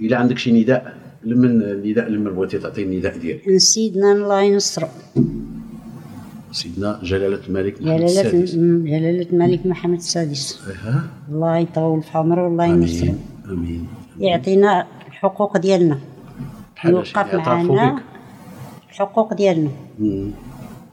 إلا 0.00 0.16
عندك 0.16 0.38
شي 0.38 0.62
نداء 0.62 0.94
لمن 1.24 1.62
النداء 1.62 2.08
لمن 2.08 2.34
بغيتي 2.34 2.58
تعطي 2.58 2.82
النداء 2.82 3.18
ديالك؟ 3.18 3.56
سيدنا 3.56 4.12
الله 4.12 4.40
ينصرو 4.42 4.88
سيدنا 6.52 7.00
جلالة 7.02 7.40
الملك 7.48 7.82
محمد 7.82 7.96
جلالة 7.96 8.04
السادس. 8.04 8.54
جلالة 8.54 9.26
الملك 9.32 9.66
محمد 9.66 9.98
السادس. 9.98 10.60
الله 11.28 11.56
يطول 11.58 12.02
في 12.02 12.18
عمره 12.18 12.44
والله 12.44 12.64
ينصرو 12.64 13.08
آمين 13.08 13.18
آمين. 13.50 13.86
يعطينا 14.18 14.86
الحقوق 15.08 15.58
ديالنا. 15.58 15.98
يوقف 16.84 17.34
معنا 17.34 18.02
الحقوق 18.90 19.34
ديالنا. 19.34 19.70
مم. 19.98 20.30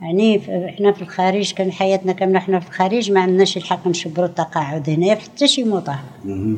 يعني 0.02 0.40
ف- 0.40 0.50
إحنا 0.50 0.92
في 0.92 1.02
الخارج 1.02 1.54
كان 1.54 1.72
حياتنا 1.72 2.12
كاملة 2.14 2.38
إحنا 2.38 2.60
في 2.60 2.68
الخارج 2.68 3.12
ما 3.12 3.20
عندناش 3.22 3.58
الحق 3.58 3.88
نشبروا 3.88 4.26
التقاعد 4.26 4.90
هنايا 4.90 5.16
حتى 5.16 5.48
شي 5.48 5.64
موطا 5.64 6.00
مم. 6.26 6.58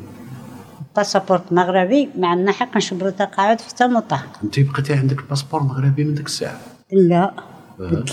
passeport 0.96 1.54
مغربي 1.54 2.10
ما 2.18 2.28
عندنا 2.28 2.52
حق 2.52 2.78
نشبروا 2.78 3.10
التقاعد 3.10 3.60
في 3.62 3.70
حتى 3.70 3.88
موطا 3.88 4.20
أنت 4.44 4.60
بقيتي 4.60 4.94
عندك 4.94 5.20
ال 5.20 5.24
passeport 5.24 5.64
مغربي 5.64 6.04
من 6.04 6.14
ديك 6.14 6.26
الساعة؟ 6.26 6.60
لا 6.92 7.34
أه. 7.80 8.04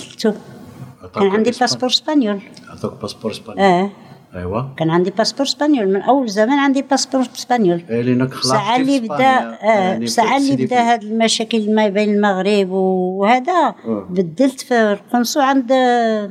عطاك 1.02 1.22
كان 1.22 1.30
عندي 1.30 1.50
passeport 1.50 1.90
espagnol. 1.90 2.40
عطاك 2.68 3.00
passeport 3.02 3.30
اسباني 3.30 3.62
آه 3.62 3.90
ايوا 4.36 4.62
كان 4.76 4.90
عندي 4.90 5.10
passeport 5.10 5.46
espagnol 5.46 5.88
من 5.88 6.02
أول 6.02 6.28
زمان 6.28 6.58
عندي 6.58 6.82
passeport 6.82 7.26
espagnol 7.36 7.82
لانك 7.88 8.30
اللي 8.76 9.00
بدا. 9.00 9.16
آه 9.18 9.56
يعني 9.62 10.06
ساعة 10.06 10.36
اللي 10.36 10.56
بدا. 10.56 10.92
هاد 10.92 11.02
المشاكل 11.02 11.74
ما 11.74 11.88
بين 11.88 12.14
المغرب 12.14 12.70
وهذا 12.70 13.52
آه. 13.52 14.06
بدلت 14.10 14.60
في 14.60 14.74
القنصل 14.74 15.40
عند 15.40 15.72
آه، 15.72 16.30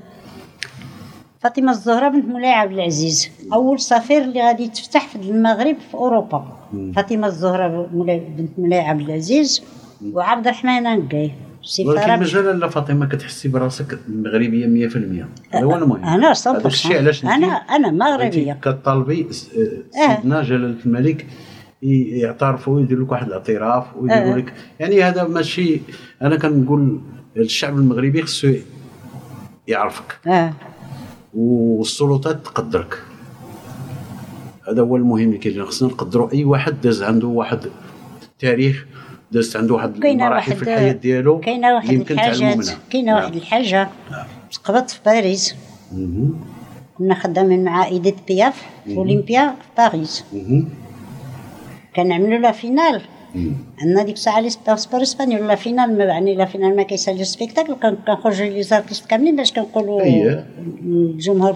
فاطمة 1.39 1.71
الزهراء 1.71 2.09
بنت 2.11 2.25
مولاي 2.25 2.51
عبد 2.51 2.71
العزيز. 2.71 3.29
أول 3.53 3.79
سفير 3.79 4.21
اللي 4.21 4.41
غادي 4.41 4.63
يتفتح 4.63 5.07
في 5.07 5.15
المغرب 5.15 5.77
في 5.91 5.93
أوروبا. 5.93 6.45
فاطمة 6.95 7.27
الزهراء 7.27 7.89
مولاي 7.93 8.19
بنت 8.19 8.59
مولاي 8.59 8.79
عبد 8.79 9.01
العزيز 9.01 9.63
وعبد 10.13 10.47
الرحمن 10.47 10.87
أنقاي. 10.87 11.31
ولكن 11.85 12.19
مجال 12.19 12.59
لا 12.59 12.67
فاطمة 12.67 13.05
كتحسي 13.05 13.47
براسك 13.47 13.99
مغربية 14.09 14.89
100% 14.89 14.95
هذا 15.55 15.65
هو 15.65 15.75
المهم. 15.75 16.05
علاش 16.05 16.47
100% 16.47 16.47
أنت 16.47 17.25
أنا 17.25 17.47
أنا 17.47 17.91
مغربية. 17.91 18.51
أنت 18.51 18.63
كطالبي 18.63 19.21
آه، 19.21 20.15
سيدنا 20.15 20.41
جلالة 20.43 20.75
الملك 20.85 21.25
يعترفوا 21.81 22.75
ويديروا 22.75 23.05
لك 23.05 23.11
واحد 23.11 23.27
الاعتراف 23.27 23.85
ويديروا 23.95 24.33
آه. 24.33 24.37
لك. 24.37 24.53
يعني 24.79 25.03
هذا 25.03 25.23
ماشي 25.23 25.81
أنا 26.21 26.35
كنقول 26.35 27.01
الشعب 27.37 27.77
المغربي 27.77 28.21
خصو 28.21 28.53
يعرفك. 29.67 30.19
أه. 30.27 30.53
والسلطات 31.33 32.45
تقدرك. 32.45 32.97
هذا 34.69 34.81
هو 34.81 34.95
المهم 34.95 35.27
اللي 35.27 35.37
كاين 35.37 35.65
خصنا 35.65 35.89
نقدروا 35.89 36.33
أي 36.33 36.43
واحد 36.43 36.81
داز 36.81 37.03
عنده 37.03 37.27
واحد 37.27 37.59
تاريخ 38.39 38.85
دازت 39.31 39.55
عنده 39.55 39.73
واحد 39.75 40.05
المراحل 40.05 40.55
في 40.55 40.61
الحياة 40.63 40.91
ديالو 40.91 41.39
كاينة 41.39 41.73
واحد 41.75 41.89
الحاجات 42.11 42.41
منها 42.41 42.77
كاينة 42.89 43.11
نعم. 43.11 43.21
واحد 43.23 43.35
الحاجة 43.35 43.89
تقبضت 44.53 44.89
في 44.89 44.99
باريس. 45.05 45.55
كنا 46.97 47.15
خدامين 47.15 47.63
مع 47.63 47.85
إيديت 47.85 48.15
بياف 48.27 48.63
في 48.85 48.97
أولمبيا 48.97 49.49
في 49.49 49.67
باريس. 49.77 50.23
كنعملوا 51.95 52.37
la 52.37 52.51
finale. 52.51 53.01
عندنا 53.81 54.03
ديك 54.03 54.15
الساعة 54.15 54.39
les 54.39 54.49
passeports 54.67 55.01
espagnols 55.01 55.47
la 55.47 55.55
finale 55.55 55.97
ما 55.97 56.03
يعني 56.03 56.35
la 56.35 56.45
finale 56.45 56.75
ما 56.75 56.83
كيسالي 56.83 57.23
spectacle 57.23 57.73
كن- 57.75 57.95
كنخرجوا 58.07 58.45
les 58.47 58.63
artistes 58.63 59.05
كاملين 59.05 59.35
باش 59.35 59.51
كنقولوا 59.53 60.01
أييه. 60.01 60.45
الجمهور 60.85 61.53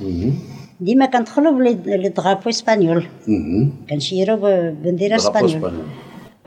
مهم. 0.00 0.34
ديما 0.80 1.06
كندخلوا 1.06 1.52
ب 1.52 1.58
les 1.58 1.78
les 1.96 2.08
drapeaux 2.08 2.48
espagnols. 2.50 3.06
كنشيروا 3.90 4.70
drapeaux 4.70 5.16
espagnols 5.16 5.50
espagnols. 5.56 5.82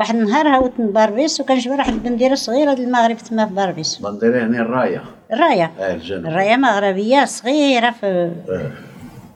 واحد 0.01 0.15
النهار 0.15 0.47
هاوت 0.47 0.71
من 0.79 0.87
باربيس 0.91 1.41
وكنجبر 1.41 1.75
واحد 1.75 1.93
البنديرة 1.93 2.35
صغيرة 2.35 2.73
ديال 2.73 2.87
المغرب 2.87 3.17
تما 3.17 3.45
في 3.45 3.53
باربيس. 3.53 3.95
بانديرا 3.97 4.37
يعني 4.37 4.59
الراية. 4.61 5.03
الراية. 5.33 5.71
آه 5.79 5.93
الجنة 5.95 6.29
الراية 6.29 6.55
مغربية 6.57 7.25
صغيرة 7.25 7.91
في 7.91 8.05
آه. 8.49 8.71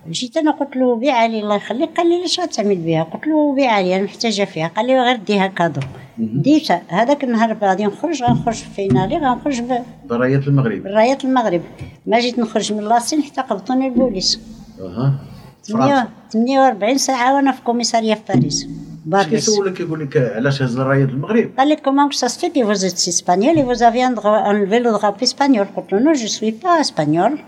جيت 0.09 0.37
أنا 0.37 0.51
قلت 0.51 0.75
له 0.75 0.95
بيع 0.95 1.25
لي 1.25 1.39
الله 1.39 1.55
يخليك 1.55 1.89
قال 1.97 2.09
لي 2.09 2.15
علاش 2.15 2.39
غتعمل 2.39 2.75
بها 2.75 3.03
قلت 3.03 3.27
له 3.27 3.55
بيع 3.55 3.79
لي 3.79 3.95
أنا 3.95 4.03
محتاجة 4.03 4.43
فيها. 4.43 4.67
قال 4.67 4.87
لي 4.87 4.99
غير 5.01 5.15
ديها 5.15 5.47
cadeau. 5.47 5.81
ديتها 6.17 6.81
هذاك 6.87 7.23
النهار 7.23 7.57
غادي 7.63 7.85
نخرج 7.85 8.23
غنخرج 8.23 8.53
في 8.55 8.69
finale 8.75 9.17
غنخرج 9.17 9.61
ب- 9.61 9.83
برايات 10.07 10.47
المغرب. 10.47 10.83
بالرايات 10.83 11.25
المغرب. 11.25 11.61
ما 12.05 12.19
جيت 12.19 12.39
نخرج 12.39 12.73
من 12.73 12.83
la 12.83 12.95
scène 12.95 13.23
حتى 13.23 13.41
قبضوني 13.41 13.87
البوليس 13.87 14.39
أها. 14.81 15.13
فرنسا. 15.69 16.07
48 16.29 16.97
ساعة 16.97 17.35
وأنا 17.35 17.51
في 17.51 17.61
كوميسارية 17.61 18.13
في 18.13 18.21
باريس. 18.33 18.67
باريس 19.05 19.47
يسولك 19.47 19.79
يقول 19.79 19.99
لك 19.99 20.17
علاش 20.17 20.61
هز 20.61 20.79
الراية 20.79 21.03
د 21.03 21.09
المغرب 21.09 21.49
قال 21.57 21.67
لي 21.69 21.75
comment 21.75 22.11
ça 22.11 22.27
se 22.27 22.39
fait 22.39 22.63
vous 22.63 22.78
êtes 22.78 22.93
espagnol 22.93 23.65
vous 23.65 23.83
avez 23.83 24.01
bien 24.01 24.19
enlevé 24.19 24.79
le 24.79 24.97
drapeau 24.97 25.23
espagnol 25.23 25.65
قلت 25.75 25.93
له 25.93 25.99
non 25.99 26.13
je 26.13 26.27
suis 26.27 26.51
pas 26.51 26.69
espagnol 26.69 27.39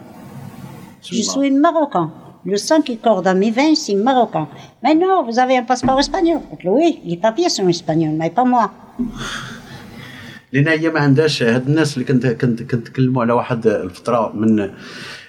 je 1.12 1.24
suis 1.24 1.50
marocain 1.50 2.10
Le 2.52 2.56
sang 2.56 2.82
qui 2.82 2.98
corre 2.98 3.24
dans 3.24 3.38
mes 3.38 3.52
veines, 3.52 3.76
c'est 3.76 3.96
marocain. 3.96 4.48
Mais 4.82 4.96
non, 4.96 5.16
vous 5.28 5.38
avez 5.38 5.58
un 5.58 5.64
passeport 5.64 6.00
espagnol. 6.00 6.40
Oui, 6.64 7.00
les 7.04 7.18
papiers 7.18 7.50
sont 7.50 7.68
espagnols, 7.68 8.16
mais 8.18 8.30
pas 8.30 8.46
moi. 8.46 8.72
لأن 10.54 10.68
هي 10.68 10.90
ما 10.90 11.00
عندهاش 11.00 11.44
هاد 11.44 11.68
الناس 11.68 11.94
اللي 11.94 12.06
كنت 12.06 12.28
كنت 12.28 12.64
كنت 12.64 13.18
على 13.18 13.34
واحد 13.34 13.68
الفترة 13.68 14.36
من 14.36 14.60
آه، 14.60 14.72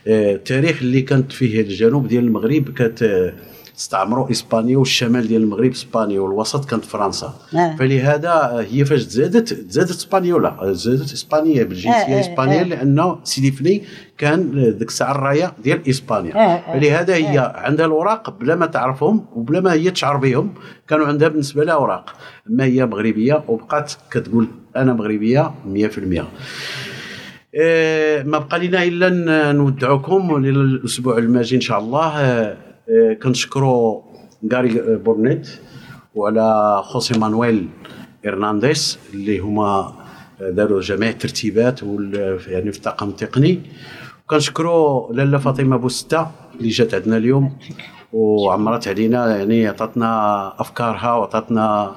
التاريخ 0.06 0.82
اللي 0.82 1.02
كانت 1.02 1.32
فيه 1.32 1.60
الجنوب 1.60 2.08
ديال 2.08 2.24
المغرب 2.24 2.70
كانت 2.70 3.02
آه، 3.02 3.32
استعمروا 3.78 4.30
إسبانيا 4.30 4.76
والشمال 4.78 5.28
ديال 5.28 5.42
المغرب 5.42 5.70
إسبانيا 5.70 6.20
والوسط 6.20 6.64
كانت 6.70 6.84
فرنسا. 6.84 7.34
آه. 7.54 7.76
فلهذا 7.76 8.30
آه، 8.30 8.66
هي 8.70 8.84
فاش 8.84 9.04
تزادت 9.06 9.52
تزادت 9.52 9.90
اسبانيولا 9.90 10.48
آه، 10.62 10.72
زادت 10.72 11.12
إسبانيا 11.12 11.60
آه، 11.60 11.64
بالجنسيه 11.64 12.16
آه، 12.16 12.20
إسبانيا 12.20 12.60
آه. 12.60 12.64
لأنه 12.64 13.18
سيدي 13.24 13.50
فني 13.52 13.82
كان 14.18 14.58
آه، 14.58 14.70
ديك 14.70 14.88
الساعة 14.88 15.10
الراية 15.12 15.52
ديال 15.64 15.88
إسبانيا. 15.88 16.34
آه، 16.36 16.38
آه، 16.38 16.78
فلهذا 16.78 17.14
هي 17.14 17.52
عندها 17.54 17.86
الأوراق 17.86 18.30
بلا 18.40 18.54
ما 18.54 18.66
تعرفهم 18.66 19.24
وبلا 19.34 19.60
ما 19.60 19.72
هي 19.72 19.90
تشعر 19.90 20.16
بهم 20.16 20.54
كانوا 20.88 21.06
عندها 21.06 21.28
بالنسبة 21.28 21.64
لها 21.64 21.74
أوراق. 21.74 22.10
أما 22.50 22.64
هي 22.64 22.86
مغربية 22.86 23.44
وبقات 23.48 23.92
كتقول 24.10 24.48
أنا 24.76 24.92
مغربية 24.92 25.50
100% 25.66 26.24
آه، 27.54 28.22
ما 28.22 28.38
بقى 28.38 28.66
لنا 28.68 28.82
إلا 28.82 29.52
نودعكم 29.52 30.38
للأسبوع 30.46 31.18
الماجي 31.18 31.56
إن 31.56 31.60
شاء 31.60 31.78
الله. 31.78 32.00
آه، 32.20 32.20
آه، 32.20 32.56
كنشكروا 33.22 34.02
غاري 34.52 34.96
بورنيت 34.96 35.48
وعلى 36.14 36.80
خوسي 36.84 37.18
مانويل 37.18 37.68
ارنانديز 38.26 38.98
اللي 39.14 39.38
هما 39.38 39.92
آه، 40.40 40.50
داروا 40.50 40.80
جميع 40.80 41.08
الترتيبات 41.08 41.80
يعني 42.48 42.72
في 42.72 42.78
الطاقم 42.78 43.08
التقني 43.08 43.60
وكنشكروا 44.24 45.12
لاله 45.12 45.38
فاطمة 45.38 45.76
بوستة 45.76 46.26
اللي 46.58 46.68
جات 46.68 46.94
عندنا 46.94 47.16
اليوم 47.16 47.56
وعمرت 48.12 48.88
علينا 48.88 49.36
يعني 49.36 49.66
عطاتنا 49.66 50.52
أفكارها 50.60 51.12
وعطاتنا 51.12 51.94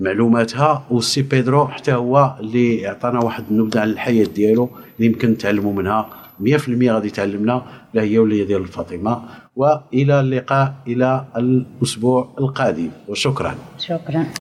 معلوماتها. 0.00 0.84
والسي 0.90 1.22
بيدرو 1.22 1.66
حتى 1.68 1.92
هو 1.92 2.34
اللي 2.40 2.86
عطانا 2.86 3.20
واحد 3.20 3.44
النبذة 3.50 3.80
على 3.80 3.90
الحياة 3.90 4.24
ديالو 4.24 4.70
اللي 4.96 5.06
يمكن 5.06 5.30
نتعلموا 5.30 5.72
منها 5.72 6.08
100% 6.40 6.90
غادي 6.90 7.10
تعلمنا 7.10 7.62
لا 7.94 8.02
هي 8.02 8.18
ولا 8.18 8.34
هي 8.34 8.44
ديال 8.44 8.66
فاطمة. 8.66 9.22
وإلى 9.56 10.20
اللقاء 10.20 10.74
إلى 10.86 11.24
الأسبوع 11.36 12.28
القادم. 12.38 12.90
وشكرا. 13.08 13.54
شكرا. 13.78 14.30